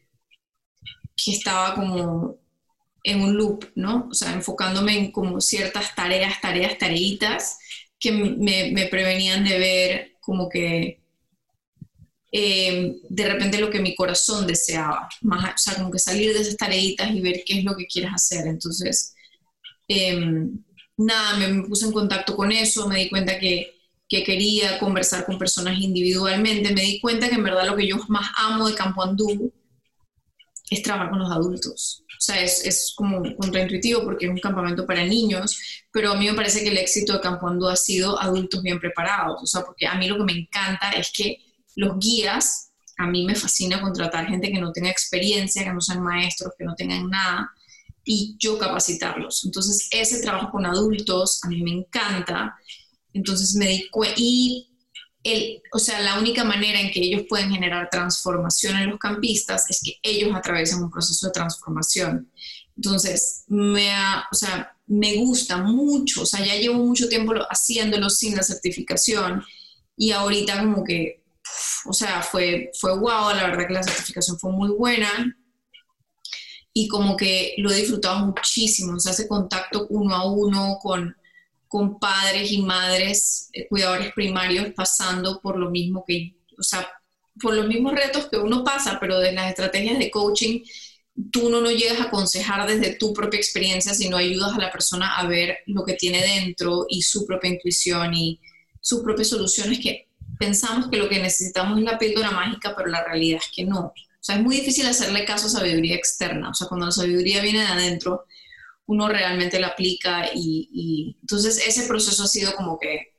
que 1.16 1.32
estaba 1.32 1.76
como 1.76 2.38
en 3.08 3.22
un 3.22 3.38
loop, 3.38 3.72
¿no? 3.76 4.10
O 4.12 4.14
sea, 4.14 4.34
enfocándome 4.34 4.98
en 4.98 5.12
como 5.12 5.40
ciertas 5.40 5.96
tareas, 5.96 6.42
tareas, 6.42 6.78
tareitas 6.78 7.58
que 7.98 8.12
me, 8.12 8.72
me 8.74 8.88
prevenían 8.88 9.46
de 9.46 9.58
ver 9.58 10.18
como 10.20 10.50
que 10.50 11.02
eh, 12.34 12.98
de 13.08 13.28
repente 13.30 13.60
lo 13.60 13.70
que 13.70 13.80
mi 13.80 13.96
corazón 13.96 14.46
deseaba, 14.46 15.08
más, 15.22 15.54
o 15.54 15.58
sea, 15.58 15.76
como 15.76 15.90
que 15.90 16.00
salir 16.00 16.34
de 16.34 16.42
esas 16.42 16.58
tareitas 16.58 17.10
y 17.12 17.22
ver 17.22 17.44
qué 17.46 17.60
es 17.60 17.64
lo 17.64 17.78
que 17.78 17.88
quieres 17.88 18.12
hacer. 18.14 18.46
Entonces, 18.46 19.16
em, 19.88 20.62
nada, 20.98 21.38
me, 21.38 21.64
puse 21.64 21.86
en 21.86 21.94
contacto 21.94 22.36
con 22.36 22.52
eso, 22.52 22.90
me 22.90 23.00
di 23.00 23.10
cuenta 23.10 23.40
que, 23.40 23.74
que, 24.10 24.24
quería 24.26 24.80
conversar 24.80 25.26
con 25.26 25.40
personas 25.40 25.80
individualmente, 25.80 26.74
me 26.74 26.82
di 26.82 27.00
cuenta 27.00 27.30
que 27.30 27.36
en 27.36 27.44
verdad 27.44 27.68
lo 27.68 27.78
que 27.78 27.88
yo 27.88 27.98
más 28.10 28.32
amo 28.38 28.68
de 28.68 28.76
Campo 28.76 29.02
Andú 29.02 29.54
es 30.70 30.82
trabajar 30.82 31.10
con 31.10 31.20
los 31.20 31.32
adultos. 31.32 32.04
O 32.18 32.22
sea, 32.22 32.42
es, 32.42 32.66
es, 32.66 32.94
como 32.96 33.22
contraintuitivo 33.36 34.04
porque 34.04 34.26
es 34.26 34.32
un 34.32 34.40
campamento 34.40 34.86
para 34.86 35.06
niños, 35.06 35.58
pero 35.92 36.12
a 36.12 36.16
mí 36.16 36.26
me 36.26 36.34
parece 36.34 36.64
que 36.64 36.70
el 36.70 36.78
éxito 36.78 37.14
de 37.14 37.22
Campo 37.22 37.48
Andú 37.48 37.68
ha 37.68 37.76
sido 37.76 38.20
adultos 38.20 38.64
bien 38.64 38.80
preparados. 38.80 39.42
O 39.42 39.46
sea, 39.46 39.64
porque 39.64 39.86
a 39.86 39.96
mí 39.96 40.08
lo 40.08 40.18
que 40.18 40.24
me 40.24 40.40
encanta 40.40 40.92
es 40.92 41.12
que 41.16 41.38
los 41.76 41.98
guías, 42.00 42.72
a 42.98 43.08
mí 43.08 43.26
me 43.26 43.36
fascina 43.36 43.80
contratar 43.80 44.28
gente 44.28 44.52
que 44.52 44.60
no 44.60 44.72
tenga 44.72 44.90
experiencia, 44.90 45.64
que 45.64 45.74
no 45.74 45.80
sean 45.80 46.02
maestros, 46.02 46.54
que 46.58 46.66
no 46.66 46.74
tengan 46.76 47.10
nada, 47.10 47.52
y 48.04 48.36
yo 48.40 48.58
capacitarlos. 48.58 49.46
Entonces, 49.46 49.88
ese 49.92 50.22
trabajo 50.22 50.50
con 50.52 50.66
adultos 50.66 51.40
a 51.44 51.50
mí 51.50 51.62
me 51.62 51.72
encanta. 51.72 52.56
Entonces, 53.14 53.56
me 53.56 53.68
di 53.68 53.90
y 54.16 54.77
el, 55.24 55.62
o 55.72 55.80
sea, 55.80 56.00
la 56.02 56.20
única 56.20 56.44
manera 56.44 56.80
en 56.80 56.92
que 56.92 57.02
ellos 57.02 57.24
pueden 57.28 57.52
generar 57.52 57.90
transformación 57.90 58.78
en 58.78 58.90
los 58.92 59.00
campistas 59.00 59.70
es 59.70 59.82
que 59.84 60.00
ellos 60.02 60.36
atraviesen 60.36 60.84
un 60.84 60.92
proceso 60.92 61.28
de 61.28 61.34
transformación. 61.34 62.32
Entonces, 62.76 63.44
me, 63.48 63.90
o 64.32 64.36
sea, 64.36 64.78
me 64.86 65.16
gusta 65.18 65.58
mucho, 65.58 66.22
o 66.22 66.26
sea, 66.26 66.46
ya 66.46 66.56
llevo 66.56 66.86
mucho 66.86 67.10
tiempo 67.10 67.34
haciéndolo 67.50 68.10
sin 68.10 68.36
la 68.36 68.44
certificación 68.44 69.44
y 69.98 70.12
ahorita 70.12 70.60
como 70.60 70.84
que, 70.84 71.24
o 71.86 71.94
sea, 71.94 72.22
fue, 72.22 72.72
fue 72.80 72.98
wow, 72.98 73.34
la 73.36 73.48
verdad 73.48 73.68
que 73.68 73.74
la 73.74 73.84
certificación 73.84 74.38
fue 74.40 74.52
muy 74.52 74.70
buena 74.70 75.10
y 76.72 76.88
como 76.88 77.18
que 77.18 77.56
lo 77.58 77.72
he 77.72 77.78
disfrutado 77.78 78.28
muchísimo, 78.28 78.94
o 78.96 79.00
sea, 79.00 79.12
ese 79.12 79.28
contacto 79.28 79.88
uno 79.90 80.16
a 80.16 80.32
uno 80.32 80.78
con, 80.82 81.18
con 81.68 82.00
padres 82.00 82.52
y 82.52 82.62
madres, 82.62 83.50
eh, 83.54 83.68
cuidadores 83.68 84.14
primarios 84.14 84.74
pasando 84.76 85.40
por 85.42 85.58
lo 85.58 85.70
mismo 85.70 86.04
que, 86.08 86.36
o 86.58 86.64
sea, 86.64 86.88
por 87.40 87.54
los 87.54 87.68
mismos 87.68 87.94
retos 87.94 88.28
que 88.30 88.38
uno 88.38 88.64
pasa, 88.64 88.98
pero 89.00 89.20
de 89.20 89.32
las 89.32 89.50
estrategias 89.50 90.00
de 90.00 90.10
coaching, 90.10 90.64
tú 91.32 91.50
no, 91.50 91.62
no 91.62 91.72
llegas 91.72 92.00
a 92.00 92.06
aconsejar 92.06 92.68
desde 92.68 92.96
tu 92.96 93.14
propia 93.14 93.38
experiencia, 93.38 93.94
sino 93.94 94.18
ayudas 94.18 94.54
a 94.54 94.60
la 94.60 94.72
persona 94.72 95.18
a 95.18 95.28
ver 95.28 95.60
lo 95.66 95.84
que 95.84 95.94
tiene 95.94 96.22
dentro 96.22 96.86
y 96.90 97.02
su 97.02 97.26
propia 97.26 97.50
intuición 97.50 98.14
y 98.14 98.40
sus 98.82 99.02
propias 99.02 99.30
soluciones 99.30 99.80
que 99.80 100.08
pensamos 100.40 100.90
que 100.90 100.98
lo 100.98 101.10
que 101.10 101.20
necesitamos 101.20 101.80
es 101.80 101.84
la 101.84 101.98
píldora 101.98 102.32
mágica, 102.32 102.74
pero 102.76 102.90
la 102.90 103.04
realidad 103.04 103.40
es 103.44 103.52
que 103.54 103.66
no. 103.66 103.80
O 103.80 103.94
sea, 104.20 104.36
es 104.36 104.42
muy 104.42 104.58
difícil 104.58 104.86
hacerle 104.88 105.26
caso 105.26 105.48
a 105.48 105.50
sabiduría 105.50 105.96
externa. 105.96 106.50
O 106.50 106.54
sea, 106.54 106.68
cuando 106.68 106.86
la 106.86 106.92
sabiduría 106.92 107.42
viene 107.42 107.60
de 107.60 107.68
adentro, 107.68 108.26
uno 108.88 109.10
realmente 109.10 109.60
la 109.60 109.68
aplica 109.68 110.30
y, 110.34 111.18
entonces 111.22 111.66
ese 111.68 111.88
proceso 111.88 112.24
ha 112.24 112.28
sido 112.28 112.54
como 112.56 112.80
que 112.80 113.14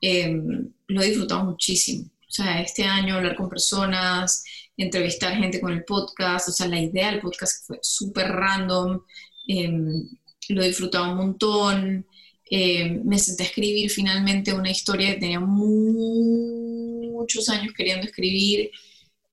em, 0.00 0.72
lo 0.88 1.02
he 1.02 1.08
disfrutado 1.08 1.44
muchísimo. 1.44 2.04
O 2.28 2.30
sea, 2.30 2.60
este 2.60 2.84
año 2.84 3.16
hablar 3.16 3.36
con 3.36 3.48
personas, 3.48 4.44
entrevistar 4.76 5.36
gente 5.36 5.60
con 5.60 5.72
el 5.72 5.84
podcast, 5.84 6.48
o 6.48 6.52
sea, 6.52 6.68
la 6.68 6.80
idea 6.80 7.10
del 7.10 7.20
podcast 7.20 7.66
fue 7.66 7.78
súper 7.82 8.28
random, 8.28 9.02
em, 9.48 10.08
lo 10.48 10.62
he 10.62 10.68
disfrutado 10.68 11.10
un 11.12 11.18
montón. 11.18 12.06
Eh, 12.50 13.00
me 13.04 13.18
senté 13.18 13.42
a 13.42 13.46
escribir 13.46 13.90
finalmente 13.90 14.52
una 14.52 14.70
historia 14.70 15.14
que 15.14 15.20
tenía 15.20 15.40
muchos 15.40 17.48
años 17.48 17.72
queriendo 17.74 18.06
escribir. 18.06 18.70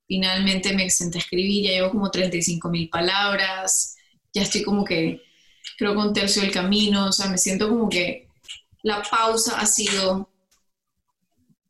Finalmente 0.07 0.73
me 0.73 0.89
senté 0.89 1.17
a 1.19 1.21
escribir, 1.21 1.65
ya 1.65 1.71
llevo 1.71 1.91
como 1.91 2.11
35 2.11 2.69
mil 2.69 2.89
palabras, 2.89 3.92
ya 4.33 4.41
estoy 4.41 4.63
como 4.63 4.83
que, 4.83 5.21
creo 5.77 5.93
que 5.93 5.99
un 5.99 6.13
tercio 6.13 6.41
del 6.41 6.51
camino, 6.51 7.07
o 7.07 7.11
sea, 7.11 7.27
me 7.27 7.37
siento 7.37 7.69
como 7.69 7.89
que 7.89 8.27
la 8.81 9.01
pausa 9.03 9.59
ha 9.59 9.65
sido 9.65 10.29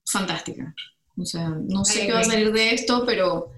fantástica. 0.06 0.74
O 1.18 1.26
sea, 1.26 1.50
no 1.50 1.86
sé 1.86 2.08
qué 2.08 2.14
va 2.14 2.22
a 2.22 2.24
salir 2.24 2.52
de 2.52 2.74
esto, 2.74 3.06
pero, 3.06 3.52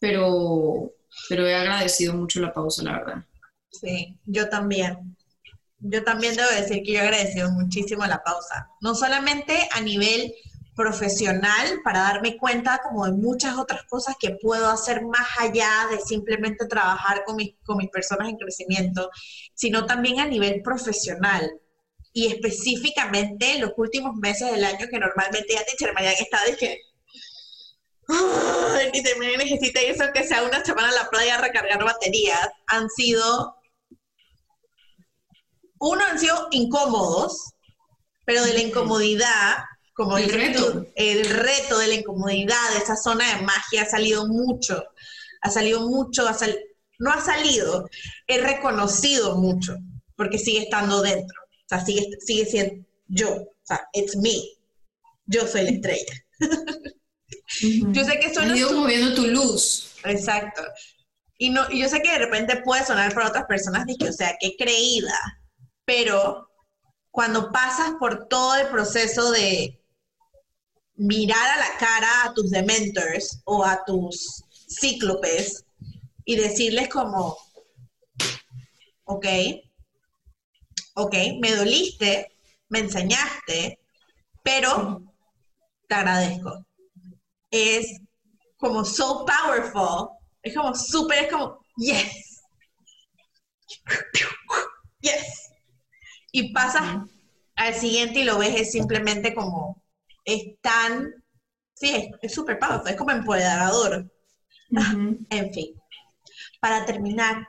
pero, 0.00 0.92
pero 1.28 1.46
he 1.46 1.54
agradecido 1.54 2.14
mucho 2.14 2.40
la 2.40 2.52
pausa, 2.52 2.82
la 2.82 2.92
verdad. 2.92 3.24
Sí, 3.70 4.16
yo 4.26 4.48
también 4.48 5.16
yo 5.80 6.04
también 6.04 6.36
debo 6.36 6.50
decir 6.50 6.82
que 6.82 6.92
yo 6.92 6.98
he 6.98 7.02
agradecido 7.02 7.50
muchísimo 7.50 8.06
la 8.06 8.22
pausa, 8.22 8.68
no 8.80 8.94
solamente 8.94 9.68
a 9.72 9.80
nivel 9.80 10.34
profesional 10.80 11.80
para 11.84 12.00
darme 12.00 12.38
cuenta 12.38 12.80
como 12.82 13.04
de 13.04 13.12
muchas 13.12 13.58
otras 13.58 13.82
cosas 13.84 14.16
que 14.18 14.38
puedo 14.40 14.70
hacer 14.70 15.02
más 15.04 15.28
allá 15.38 15.86
de 15.90 16.00
simplemente 16.00 16.66
trabajar 16.66 17.22
con 17.26 17.36
mis, 17.36 17.56
con 17.66 17.76
mis 17.76 17.90
personas 17.90 18.30
en 18.30 18.38
crecimiento, 18.38 19.10
sino 19.52 19.84
también 19.84 20.20
a 20.20 20.26
nivel 20.26 20.62
profesional. 20.62 21.52
Y 22.14 22.28
específicamente 22.28 23.56
en 23.56 23.60
los 23.60 23.72
últimos 23.76 24.16
meses 24.16 24.50
del 24.50 24.64
año 24.64 24.86
que 24.90 24.98
normalmente 24.98 25.52
ya 25.52 25.64
te 25.64 25.92
Marian 25.92 26.14
está 26.18 26.44
de 26.46 26.56
que 26.56 26.78
ni 28.92 29.02
también 29.02 29.38
necesita 29.38 29.80
eso 29.82 30.04
que 30.12 30.24
sea 30.24 30.42
una 30.42 30.64
semana 30.64 30.88
a 30.88 31.04
la 31.04 31.10
playa 31.10 31.36
a 31.36 31.42
recargar 31.42 31.84
baterías, 31.84 32.48
han 32.66 32.88
sido 32.88 33.54
uno 35.78 36.02
han 36.04 36.18
sido 36.18 36.48
incómodos, 36.50 37.54
pero 38.26 38.44
de 38.44 38.54
la 38.54 38.60
incomodidad, 38.60 39.58
como 40.00 40.16
el 40.16 40.30
reto. 40.30 40.86
el 40.94 41.26
reto 41.26 41.78
de 41.78 41.88
la 41.88 41.94
incomodidad, 41.96 42.72
de 42.72 42.78
esa 42.78 42.96
zona 42.96 43.36
de 43.36 43.42
magia 43.42 43.82
ha 43.82 43.86
salido 43.86 44.26
mucho, 44.26 44.82
ha 45.42 45.50
salido 45.50 45.86
mucho, 45.86 46.24
no 46.98 47.12
ha 47.12 47.20
salido, 47.20 47.86
he 48.26 48.38
reconocido 48.38 49.36
mucho, 49.36 49.76
porque 50.16 50.38
sigue 50.38 50.60
estando 50.60 51.02
dentro, 51.02 51.38
o 51.42 51.68
sea, 51.68 51.84
sigue, 51.84 52.08
sigue 52.18 52.46
siendo 52.46 52.82
yo, 53.08 53.30
o 53.30 53.54
sea, 53.62 53.86
it's 53.92 54.16
me, 54.16 54.40
yo 55.26 55.46
soy 55.46 55.64
la 55.64 55.70
estrella. 55.70 56.14
Yo 57.92 58.04
sé 58.04 58.18
que 58.20 58.28
es 58.28 58.72
moviendo 58.72 59.14
tu 59.14 59.26
luz. 59.26 59.96
Exacto. 60.04 60.62
Y, 61.36 61.50
no, 61.50 61.70
y 61.70 61.80
yo 61.80 61.90
sé 61.90 62.00
que 62.00 62.12
de 62.12 62.20
repente 62.20 62.62
puede 62.62 62.86
sonar 62.86 63.12
para 63.12 63.28
otras 63.28 63.44
personas, 63.44 63.84
dije, 63.84 64.08
o 64.08 64.12
sea, 64.14 64.34
qué 64.40 64.54
creída, 64.56 65.18
pero 65.84 66.48
cuando 67.10 67.50
pasas 67.52 67.92
por 67.98 68.28
todo 68.28 68.54
el 68.54 68.68
proceso 68.68 69.30
de 69.32 69.79
mirar 71.00 71.50
a 71.50 71.56
la 71.56 71.78
cara 71.78 72.24
a 72.24 72.34
tus 72.34 72.50
dementors 72.50 73.40
o 73.44 73.64
a 73.64 73.82
tus 73.86 74.44
cíclopes 74.68 75.64
y 76.26 76.36
decirles 76.36 76.90
como, 76.90 77.38
ok, 79.04 79.26
ok, 80.96 81.14
me 81.40 81.52
doliste, 81.52 82.36
me 82.68 82.80
enseñaste, 82.80 83.80
pero 84.42 85.02
te 85.88 85.94
agradezco. 85.94 86.66
Es 87.50 87.98
como 88.58 88.84
so 88.84 89.24
powerful, 89.24 90.10
es 90.42 90.54
como 90.54 90.74
súper, 90.74 91.24
es 91.24 91.32
como, 91.32 91.64
yes, 91.78 92.42
yes. 95.00 95.50
Y 96.30 96.52
pasas 96.52 97.08
al 97.56 97.74
siguiente 97.74 98.20
y 98.20 98.24
lo 98.24 98.36
ves 98.36 98.60
es 98.60 98.72
simplemente 98.72 99.34
como, 99.34 99.79
es 100.34 100.60
tan, 100.60 101.12
sí, 101.74 102.10
es 102.22 102.34
súper 102.34 102.58
powerful, 102.58 102.88
es 102.90 102.96
como 102.96 103.10
empoderador. 103.10 104.10
En 105.30 105.52
fin, 105.52 105.74
para 106.60 106.84
terminar, 106.84 107.46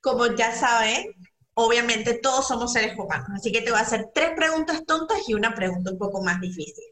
Como 0.00 0.26
ya 0.34 0.54
saben, 0.54 1.14
obviamente 1.54 2.14
todos 2.22 2.46
somos 2.48 2.72
seres 2.72 2.98
humanos, 2.98 3.28
así 3.34 3.52
que 3.52 3.60
te 3.62 3.70
voy 3.70 3.80
a 3.80 3.82
hacer 3.82 4.06
tres 4.14 4.30
preguntas 4.36 4.84
tontas 4.86 5.18
y 5.28 5.34
una 5.34 5.54
pregunta 5.54 5.90
un 5.90 5.98
poco 5.98 6.22
más 6.22 6.40
difícil. 6.40 6.84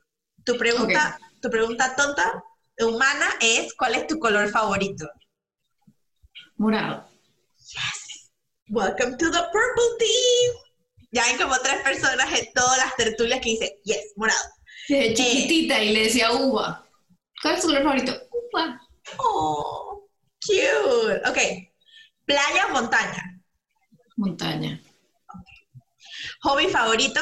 Tu 0.45 0.57
pregunta, 0.59 1.19
tu 1.41 1.49
pregunta 1.51 1.95
tonta 1.97 2.43
humana 2.79 3.27
es, 3.41 3.75
¿cuál 3.75 3.95
es 3.95 4.07
tu 4.07 4.19
color 4.19 4.49
favorito? 4.49 5.09
Morado. 6.57 7.09
Yes. 7.59 8.31
Welcome 8.69 9.17
to 9.17 9.31
the 9.31 9.43
purple 9.53 9.97
team. 9.99 10.57
Ya 11.13 11.25
hay 11.25 11.37
como 11.37 11.57
tres 11.59 11.83
personas 11.83 12.33
en 12.39 12.53
todas 12.53 12.79
las 12.79 12.97
tertulias 12.97 13.41
que 13.41 13.51
dicen, 13.51 13.71
yes, 13.85 14.13
morado. 14.17 14.45
Desde 14.89 15.15
chiquitita 15.15 15.83
y 15.83 15.93
le 15.93 16.05
decía 16.05 16.33
uva. 16.33 16.87
¿Cuál 17.43 17.55
es 17.55 17.61
tu 17.61 17.67
color 17.69 17.83
favorito? 17.83 18.13
Uva. 18.31 18.81
Oh, 19.19 20.09
cute. 20.45 21.29
Ok. 21.29 21.39
¿Playa 22.25 22.67
o 22.69 22.73
montaña? 22.73 23.41
Montaña. 24.17 24.81
¿Hobby 26.43 26.69
favorito? 26.69 27.21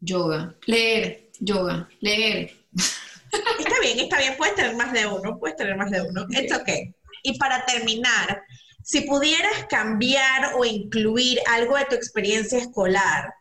Yoga. 0.00 0.54
Leer. 0.66 1.30
Yoga. 1.40 1.88
Leer. 2.00 2.52
Está 3.58 3.80
bien, 3.80 3.98
está 3.98 4.18
bien. 4.18 4.36
Puedes 4.36 4.54
tener 4.54 4.76
más 4.76 4.92
de 4.92 5.06
uno. 5.06 5.38
Puedes 5.38 5.56
tener 5.56 5.76
más 5.76 5.90
de 5.90 6.02
uno. 6.02 6.24
It's 6.30 6.54
okay. 6.54 6.94
Y 7.24 7.36
para 7.36 7.64
terminar, 7.64 8.42
si 8.84 9.00
pudieras 9.00 9.66
cambiar 9.68 10.54
o 10.54 10.64
incluir 10.64 11.40
algo 11.50 11.76
de 11.76 11.86
tu 11.86 11.94
experiencia 11.96 12.58
escolar 12.58 13.34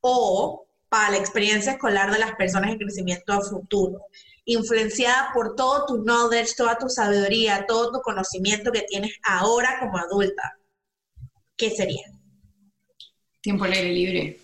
o 0.00 0.66
para 0.90 1.10
la 1.10 1.18
experiencia 1.18 1.72
escolar 1.72 2.12
de 2.12 2.18
las 2.18 2.34
personas 2.34 2.72
en 2.72 2.78
crecimiento 2.78 3.32
a 3.32 3.40
futuro, 3.40 4.02
influenciada 4.44 5.30
por 5.32 5.54
todo 5.54 5.86
tu 5.86 6.02
knowledge, 6.02 6.54
toda 6.56 6.76
tu 6.76 6.88
sabiduría, 6.88 7.64
todo 7.66 7.92
tu 7.92 8.00
conocimiento 8.00 8.72
que 8.72 8.82
tienes 8.82 9.12
ahora 9.22 9.78
como 9.80 9.96
adulta, 9.96 10.58
¿qué 11.56 11.70
sería? 11.70 12.04
Tiempo 13.40 13.64
al 13.64 13.72
aire 13.72 13.92
libre. 13.92 14.38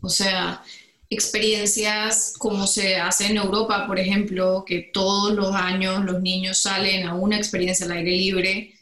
O 0.00 0.08
sea, 0.08 0.64
experiencias 1.10 2.34
como 2.38 2.66
se 2.66 2.96
hace 2.96 3.26
en 3.26 3.36
Europa, 3.36 3.86
por 3.86 3.98
ejemplo, 3.98 4.64
que 4.66 4.90
todos 4.92 5.34
los 5.34 5.54
años 5.54 6.02
los 6.04 6.22
niños 6.22 6.62
salen 6.62 7.06
a 7.06 7.14
una 7.14 7.36
experiencia 7.36 7.84
al 7.84 7.92
aire 7.92 8.12
libre 8.12 8.74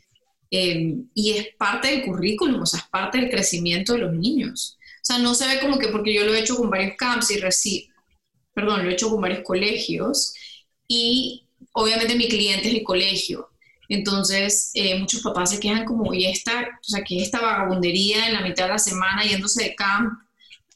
eh, 0.51 0.95
y 1.15 1.33
es 1.33 1.49
parte 1.59 1.89
del 1.89 2.05
currículum, 2.05 2.63
o 2.63 2.67
sea, 2.67 2.81
es 2.81 2.87
parte 2.87 3.19
del 3.19 3.31
crecimiento 3.31 3.95
de 3.95 3.99
los 3.99 4.13
niños. 4.15 4.78
Sea, 5.09 5.17
no 5.17 5.35
se 5.35 5.47
ve 5.47 5.59
como 5.59 5.79
que 5.79 5.89
porque 5.89 6.13
yo 6.13 6.27
lo 6.27 6.35
he 6.35 6.41
hecho 6.41 6.55
con 6.55 6.69
varios 6.69 6.95
camps 6.99 7.31
y 7.31 7.39
recibo, 7.39 7.95
perdón, 8.53 8.85
lo 8.85 8.91
he 8.91 8.93
hecho 8.93 9.09
con 9.09 9.23
varios 9.23 9.41
colegios 9.43 10.35
y 10.87 11.49
obviamente 11.73 12.15
mi 12.15 12.29
cliente 12.29 12.69
es 12.69 12.75
el 12.75 12.83
colegio. 12.83 13.49
Entonces, 13.89 14.71
eh, 14.75 14.99
muchos 14.99 15.23
papás 15.23 15.49
se 15.53 15.61
quejan 15.61 15.87
como, 15.87 16.13
y 16.13 16.27
esta, 16.27 16.61
o 16.79 16.85
sea, 16.85 17.03
que 17.03 17.23
esta 17.23 17.41
vagabundería 17.41 18.27
en 18.27 18.35
la 18.35 18.43
mitad 18.43 18.65
de 18.65 18.73
la 18.73 18.79
semana 18.79 19.25
yéndose 19.25 19.65
de 19.65 19.75
camp, 19.75 20.13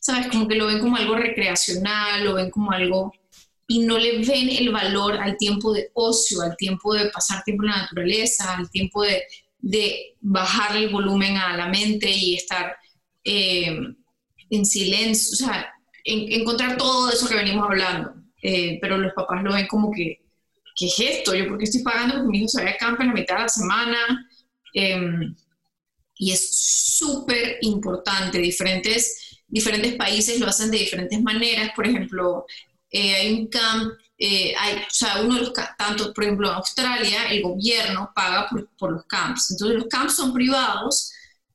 ¿sabes? 0.00 0.28
Como 0.28 0.48
que 0.48 0.54
lo 0.54 0.64
ven 0.64 0.80
como 0.80 0.96
algo 0.96 1.14
recreacional, 1.14 2.24
lo 2.24 2.32
ven 2.32 2.50
como 2.50 2.72
algo, 2.72 3.12
y 3.68 3.80
no 3.80 3.98
le 3.98 4.16
ven 4.20 4.48
el 4.48 4.70
valor 4.70 5.18
al 5.18 5.36
tiempo 5.36 5.74
de 5.74 5.90
ocio, 5.92 6.40
al 6.40 6.56
tiempo 6.56 6.94
de 6.94 7.10
pasar 7.10 7.44
tiempo 7.44 7.64
en 7.64 7.70
la 7.70 7.82
naturaleza, 7.82 8.56
al 8.56 8.70
tiempo 8.70 9.02
de, 9.02 9.24
de 9.58 10.16
bajar 10.22 10.74
el 10.78 10.88
volumen 10.88 11.36
a 11.36 11.54
la 11.54 11.68
mente 11.68 12.10
y 12.10 12.36
estar 12.36 12.74
eh, 13.24 13.94
en 14.52 14.66
silencio, 14.66 15.32
o 15.32 15.36
sea, 15.36 15.72
encontrar 16.04 16.76
todo 16.76 17.10
eso 17.10 17.26
que 17.26 17.34
venimos 17.34 17.64
hablando. 17.64 18.14
Eh, 18.42 18.78
pero 18.80 18.98
los 18.98 19.12
papás 19.14 19.42
lo 19.42 19.52
ven 19.54 19.66
como 19.66 19.90
que, 19.90 20.20
¿qué 20.76 20.86
es 20.86 21.00
esto? 21.00 21.34
¿Yo 21.34 21.48
por 21.48 21.58
qué 21.58 21.64
estoy 21.64 21.82
pagando 21.82 22.16
porque 22.16 22.28
mi 22.28 22.38
hijo 22.38 22.48
se 22.48 22.62
vaya 22.62 22.74
a 22.74 22.78
campo 22.78 23.02
en 23.02 23.08
la 23.08 23.14
mitad 23.14 23.36
de 23.36 23.42
la 23.42 23.48
semana? 23.48 24.28
Em, 24.74 25.34
y 26.16 26.32
es 26.32 26.54
súper 26.98 27.58
importante, 27.62 28.38
diferentes, 28.38 29.40
diferentes 29.48 29.94
países 29.94 30.38
lo 30.38 30.46
hacen 30.46 30.70
de 30.70 30.78
diferentes 30.78 31.20
maneras, 31.22 31.70
por 31.74 31.86
ejemplo, 31.86 32.46
eh, 32.90 33.14
hay 33.14 33.32
un 33.32 33.46
camp, 33.48 33.92
eh, 34.18 34.54
hay, 34.58 34.76
o 34.76 34.90
sea, 34.90 35.22
uno 35.22 35.34
de 35.36 35.40
los, 35.40 35.52
tanto, 35.78 36.12
por 36.12 36.24
ejemplo, 36.24 36.48
en 36.48 36.54
Australia, 36.56 37.24
el 37.30 37.42
gobierno 37.42 38.10
paga 38.14 38.48
por, 38.50 38.68
por 38.76 38.92
los 38.92 39.04
camps, 39.06 39.52
entonces 39.52 39.78
los 39.78 39.86
camps 39.88 40.16
son 40.16 40.32
privados, 40.32 41.10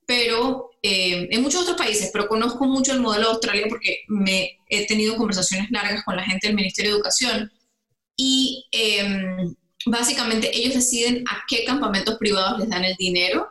pero 0.05 0.66
eh, 0.84 1.28
en 1.32 1.41
muchos 1.41 1.61
otros 1.61 1.78
países, 1.78 2.11
pero 2.13 2.28
conozco 2.28 2.65
mucho 2.65 2.93
el 2.93 3.01
modelo 3.01 3.25
de 3.25 3.32
Australia 3.34 3.65
porque 3.67 4.03
me 4.07 4.59
he 4.69 4.86
tenido 4.86 5.15
conversaciones 5.17 5.71
largas 5.71 6.03
con 6.03 6.15
la 6.15 6.23
gente 6.23 6.47
del 6.47 6.55
Ministerio 6.55 6.91
de 6.91 6.97
Educación 6.97 7.51
y 8.15 8.65
em, 8.71 9.55
básicamente 9.86 10.55
ellos 10.55 10.75
deciden 10.75 11.23
a 11.30 11.43
qué 11.47 11.65
campamentos 11.65 12.17
privados 12.17 12.59
les 12.59 12.69
dan 12.69 12.84
el 12.84 12.95
dinero, 12.95 13.49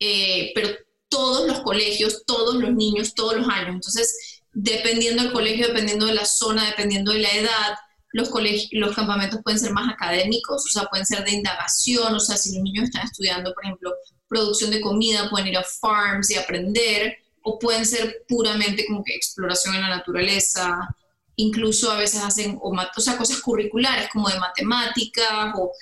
eh, 0.00 0.52
pero 0.54 0.70
todos 1.08 1.46
los 1.46 1.60
colegios, 1.60 2.24
todos 2.26 2.56
los 2.56 2.72
niños, 2.74 3.14
todos 3.14 3.36
los 3.36 3.48
años. 3.48 3.74
Entonces, 3.74 4.42
dependiendo 4.52 5.22
del 5.22 5.32
colegio, 5.32 5.68
dependiendo 5.68 6.06
de 6.06 6.14
la 6.14 6.24
zona, 6.24 6.66
dependiendo 6.66 7.12
de 7.12 7.20
la 7.20 7.32
edad, 7.32 7.74
los, 8.12 8.30
los 8.72 8.94
campamentos 8.94 9.40
pueden 9.42 9.60
ser 9.60 9.72
más 9.72 9.92
académicos, 9.92 10.64
o 10.64 10.68
sea, 10.68 10.84
pueden 10.86 11.06
ser 11.06 11.24
de 11.24 11.32
indagación, 11.32 12.14
o 12.14 12.20
sea, 12.20 12.36
si 12.36 12.54
los 12.54 12.62
niños 12.62 12.84
están 12.84 13.04
estudiando, 13.04 13.52
por 13.54 13.64
ejemplo, 13.64 13.94
producción 14.28 14.70
de 14.70 14.80
comida, 14.80 15.28
pueden 15.30 15.48
ir 15.48 15.56
a 15.56 15.64
farms 15.64 16.30
y 16.30 16.36
aprender, 16.36 17.18
o 17.42 17.58
pueden 17.58 17.86
ser 17.86 18.24
puramente 18.28 18.84
como 18.86 19.02
que 19.02 19.14
exploración 19.14 19.74
en 19.74 19.82
la 19.82 19.96
naturaleza, 19.96 20.94
incluso 21.36 21.90
a 21.90 21.96
veces 21.96 22.22
hacen 22.22 22.58
o, 22.60 22.70
o 22.70 23.00
sea, 23.00 23.16
cosas 23.16 23.40
curriculares 23.40 24.08
como 24.12 24.28
de 24.28 24.38
matemáticas, 24.38 25.52
o 25.56 25.72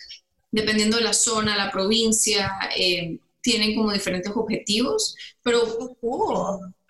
dependiendo 0.51 0.97
de 0.99 1.05
la 1.05 1.12
zona, 1.12 1.57
la 1.57 1.70
provincia, 1.70 2.53
eh, 2.76 3.18
tienen 3.40 3.76
como 3.76 3.92
diferentes 3.92 4.32
objetivos, 4.34 5.14
pero 5.42 5.97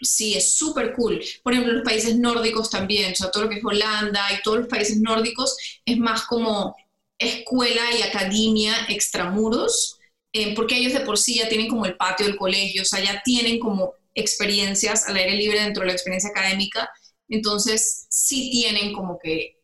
sí, 0.00 0.34
es 0.34 0.56
súper 0.56 0.94
cool. 0.94 1.22
Por 1.42 1.52
ejemplo, 1.52 1.74
los 1.74 1.84
países 1.84 2.16
nórdicos 2.16 2.70
también, 2.70 3.12
o 3.12 3.14
sea, 3.14 3.30
todo 3.30 3.44
lo 3.44 3.50
que 3.50 3.56
es 3.56 3.64
Holanda 3.64 4.26
y 4.32 4.42
todos 4.42 4.60
los 4.60 4.68
países 4.68 4.98
nórdicos 4.98 5.54
es 5.84 5.98
más 5.98 6.22
como 6.22 6.74
escuela 7.18 7.82
y 7.98 8.02
academia 8.02 8.74
extramuros, 8.88 9.95
eh, 10.38 10.52
porque 10.54 10.76
ellos 10.76 10.92
de 10.92 11.00
por 11.00 11.16
sí 11.16 11.36
ya 11.36 11.48
tienen 11.48 11.66
como 11.66 11.86
el 11.86 11.96
patio 11.96 12.26
del 12.26 12.36
colegio, 12.36 12.82
o 12.82 12.84
sea, 12.84 13.02
ya 13.02 13.22
tienen 13.24 13.58
como 13.58 13.94
experiencias 14.14 15.08
al 15.08 15.16
aire 15.16 15.34
libre 15.34 15.62
dentro 15.62 15.80
de 15.80 15.86
la 15.86 15.92
experiencia 15.94 16.28
académica, 16.28 16.90
entonces 17.30 18.06
sí 18.10 18.50
tienen 18.50 18.92
como 18.92 19.18
que 19.18 19.56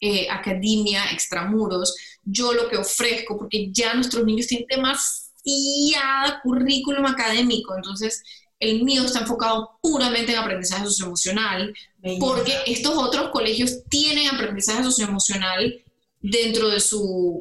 eh, 0.00 0.26
academia, 0.30 1.04
extramuros. 1.12 1.94
Yo 2.22 2.54
lo 2.54 2.70
que 2.70 2.78
ofrezco, 2.78 3.36
porque 3.36 3.68
ya 3.70 3.92
nuestros 3.92 4.24
niños 4.24 4.46
tienen 4.46 4.66
demasiada 4.66 6.40
currículum 6.42 7.04
académico, 7.04 7.76
entonces 7.76 8.22
el 8.60 8.84
mío 8.84 9.04
está 9.04 9.20
enfocado 9.20 9.78
puramente 9.82 10.32
en 10.32 10.38
aprendizaje 10.38 10.86
socioemocional, 10.86 11.74
porque 12.18 12.56
estos 12.66 12.96
otros 12.96 13.28
colegios 13.28 13.84
tienen 13.90 14.28
aprendizaje 14.28 14.82
socioemocional 14.84 15.84
dentro 16.22 16.70
de 16.70 16.80
su, 16.80 17.38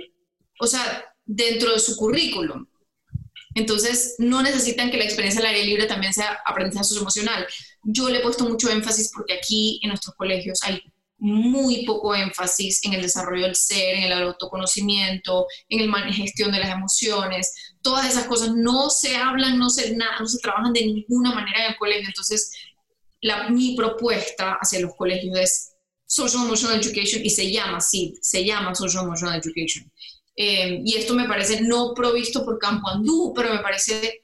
o 0.60 0.68
sea, 0.68 1.06
dentro 1.28 1.74
de 1.74 1.80
su 1.80 1.96
currículum. 1.96 2.66
Entonces, 3.54 4.16
no 4.20 4.42
necesitan 4.42 4.92
que 4.92 4.98
la 4.98 5.04
experiencia 5.04 5.42
al 5.42 5.48
aire 5.48 5.66
libre 5.66 5.86
también 5.86 6.14
sea 6.14 6.40
aprendizaje 6.46 6.86
socioemocional. 6.86 7.46
Yo 7.84 8.10
le 8.10 8.20
he 8.20 8.22
puesto 8.22 8.46
mucho 8.46 8.70
énfasis 8.70 9.12
porque 9.14 9.34
aquí 9.34 9.80
en 9.84 9.90
nuestros 9.90 10.16
colegios 10.16 10.60
hay 10.64 10.82
muy 11.20 11.84
poco 11.86 12.14
énfasis 12.14 12.86
en 12.86 12.94
el 12.94 13.02
desarrollo 13.02 13.46
del 13.46 13.56
ser, 13.56 13.96
en 13.96 14.04
el 14.04 14.14
autoconocimiento, 14.14 15.48
en 15.70 15.90
la 15.90 16.14
gestión 16.14 16.52
de 16.52 16.60
las 16.60 16.70
emociones. 16.70 17.52
Todas 17.82 18.08
esas 18.08 18.26
cosas 18.26 18.52
no 18.56 18.90
se 18.92 19.16
hablan, 19.16 19.58
no 19.58 19.70
se, 19.70 19.96
no 19.96 20.28
se 20.28 20.40
trabajan 20.40 20.74
de 20.74 20.86
ninguna 20.86 21.34
manera 21.34 21.66
en 21.66 21.72
el 21.72 21.78
colegio. 21.78 22.08
Entonces, 22.08 22.52
la, 23.22 23.50
mi 23.50 23.76
propuesta 23.76 24.58
hacia 24.62 24.80
los 24.80 24.96
colegios 24.96 25.36
es 25.40 25.74
Social 26.06 26.46
Emotional 26.46 26.80
Education 26.80 27.26
y 27.26 27.30
se 27.32 27.52
llama 27.52 27.78
así, 27.78 28.18
se 28.22 28.46
llama 28.46 28.76
Social 28.76 29.04
Emotional 29.04 29.42
Education. 29.44 29.92
Eh, 30.40 30.82
y 30.86 30.96
esto 30.96 31.16
me 31.16 31.28
parece 31.28 31.62
no 31.62 31.94
provisto 31.96 32.46
por 32.46 32.60
Campo 32.60 32.88
Andú, 32.88 33.34
pero 33.36 33.52
me 33.52 33.60
parece 33.60 34.22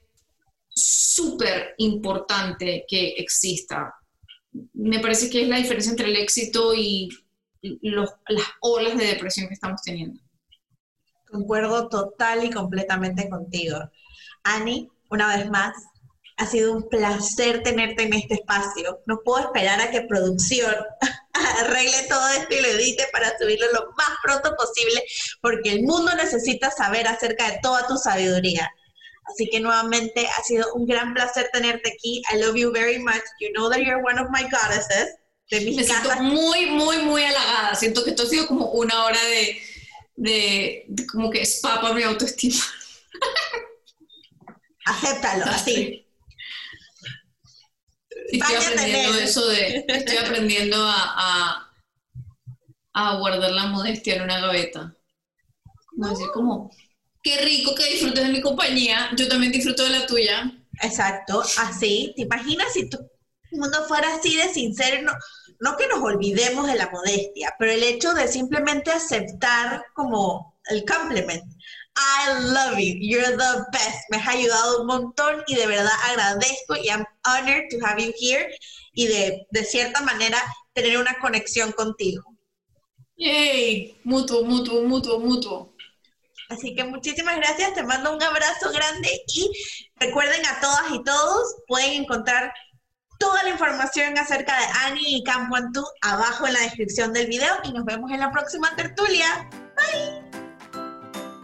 súper 0.69 1.73
importante 1.79 2.85
que 2.87 3.09
exista. 3.17 3.95
Me 4.73 4.99
parece 4.99 5.29
que 5.31 5.41
es 5.41 5.47
la 5.47 5.57
diferencia 5.57 5.89
entre 5.89 6.07
el 6.07 6.15
éxito 6.15 6.75
y 6.75 7.09
las 7.81 8.11
olas 8.61 8.95
de 8.95 9.07
depresión 9.07 9.47
que 9.47 9.55
estamos 9.55 9.81
teniendo. 9.81 10.21
Concuerdo 11.25 11.89
total 11.89 12.45
y 12.45 12.51
completamente 12.51 13.27
contigo. 13.27 13.77
Ani, 14.43 14.89
una 15.09 15.35
vez 15.35 15.49
más, 15.49 15.73
ha 16.37 16.47
sido 16.47 16.73
un 16.73 16.89
placer 16.89 17.63
tenerte 17.63 18.03
en 18.03 18.13
este 18.13 18.35
espacio. 18.35 19.01
No 19.05 19.19
puedo 19.23 19.45
esperar 19.45 19.81
a 19.81 19.91
que 19.91 20.01
producción 20.01 20.73
arregle 21.33 22.03
todo 22.09 22.27
esto 22.29 22.53
y 22.53 22.61
lo 22.61 22.67
edite 22.69 23.07
para 23.11 23.37
subirlo 23.37 23.65
lo 23.73 23.91
más 23.97 24.17
pronto 24.23 24.55
posible, 24.55 25.03
porque 25.41 25.71
el 25.71 25.83
mundo 25.83 26.13
necesita 26.15 26.71
saber 26.71 27.07
acerca 27.07 27.51
de 27.51 27.59
toda 27.61 27.87
tu 27.87 27.97
sabiduría. 27.97 28.69
Así 29.25 29.49
que 29.49 29.59
nuevamente 29.59 30.27
ha 30.27 30.43
sido 30.43 30.73
un 30.73 30.85
gran 30.85 31.13
placer 31.13 31.49
tenerte 31.53 31.93
aquí. 31.93 32.21
I 32.33 32.37
love 32.37 32.55
you 32.55 32.71
very 32.71 32.99
much. 32.99 33.23
You 33.39 33.51
know 33.53 33.69
that 33.69 33.79
you're 33.79 34.03
one 34.03 34.19
of 34.19 34.27
my 34.31 34.43
goddesses. 34.43 35.15
De 35.49 35.61
mis 35.61 35.75
Me 35.75 35.83
siento 35.83 36.09
muy, 36.21 36.65
muy, 36.67 36.97
muy 36.99 37.23
halagada. 37.23 37.75
Siento 37.75 38.03
que 38.03 38.11
esto 38.11 38.23
ha 38.23 38.25
sido 38.25 38.47
como 38.47 38.71
una 38.71 39.05
hora 39.05 39.23
de, 39.23 39.61
de, 40.15 40.85
como 41.11 41.29
que 41.29 41.41
es 41.41 41.59
papa 41.61 41.93
mi 41.93 42.03
autoestima. 42.03 42.59
Acéptalo, 44.85 45.45
así. 45.45 46.02
Estoy 48.31 48.55
aprendiendo 48.55 49.19
eso 49.19 49.47
de, 49.47 49.85
estoy 49.87 50.17
aprendiendo 50.17 50.77
a, 50.79 51.69
a, 52.93 53.17
guardar 53.17 53.51
la 53.51 53.67
modestia 53.67 54.15
en 54.15 54.23
una 54.23 54.39
gaveta. 54.39 54.95
Como 55.87 56.09
decir, 56.09 56.27
como, 56.33 56.71
qué 57.21 57.37
rico 57.37 57.75
que 57.75 57.91
disfrutes 57.91 58.23
de 58.23 58.31
mi 58.31 58.41
compañía, 58.41 59.11
yo 59.15 59.27
también 59.27 59.51
disfruto 59.51 59.83
de 59.83 59.89
la 59.89 60.05
tuya. 60.05 60.51
Exacto, 60.81 61.41
así. 61.59 62.13
¿Te 62.15 62.23
imaginas 62.23 62.73
si 62.73 62.89
tu 62.89 62.97
mundo 63.51 63.85
fuera 63.87 64.15
así 64.15 64.35
de 64.35 64.49
sincero? 64.49 65.01
No, 65.03 65.13
no 65.59 65.77
que 65.77 65.87
nos 65.87 66.01
olvidemos 66.01 66.67
de 66.67 66.75
la 66.75 66.89
modestia, 66.89 67.55
pero 67.59 67.71
el 67.71 67.83
hecho 67.83 68.13
de 68.13 68.27
simplemente 68.27 68.91
aceptar 68.91 69.83
como 69.93 70.59
el 70.65 70.83
compliment. 70.85 71.43
I 71.95 72.39
love 72.39 72.79
you, 72.79 72.95
you're 72.99 73.37
the 73.37 73.65
best. 73.71 74.09
Me 74.09 74.17
has 74.17 74.27
ayudado 74.27 74.81
un 74.81 74.87
montón 74.87 75.43
y 75.47 75.55
de 75.55 75.67
verdad 75.67 75.93
agradezco 76.09 76.75
y 76.75 76.89
I'm 76.89 77.05
honored 77.25 77.69
to 77.69 77.85
have 77.85 78.01
you 78.01 78.11
here 78.19 78.55
y 78.93 79.07
de, 79.07 79.45
de 79.51 79.63
cierta 79.63 80.01
manera 80.01 80.41
tener 80.73 80.97
una 80.97 81.17
conexión 81.19 81.71
contigo. 81.71 82.23
Yay, 83.17 83.99
mutuo, 84.03 84.43
mutuo, 84.43 84.83
mutuo, 84.83 85.19
mutuo. 85.19 85.73
Así 86.49 86.75
que 86.75 86.83
muchísimas 86.83 87.37
gracias, 87.37 87.73
te 87.73 87.83
mando 87.83 88.13
un 88.15 88.21
abrazo 88.21 88.71
grande 88.71 89.23
y 89.27 89.51
recuerden 89.95 90.45
a 90.45 90.59
todas 90.59 90.91
y 90.91 91.03
todos, 91.03 91.55
pueden 91.67 92.03
encontrar 92.03 92.53
toda 93.19 93.43
la 93.43 93.49
información 93.49 94.17
acerca 94.17 94.57
de 94.59 94.65
Annie 94.85 95.17
y 95.17 95.23
Camp 95.23 95.51
One 95.51 95.69
abajo 96.01 96.45
en 96.45 96.53
la 96.53 96.59
descripción 96.61 97.13
del 97.13 97.27
video 97.27 97.55
y 97.63 97.71
nos 97.71 97.85
vemos 97.85 98.11
en 98.11 98.19
la 98.19 98.31
próxima 98.31 98.75
tertulia. 98.75 99.49
Bye. 99.75 100.42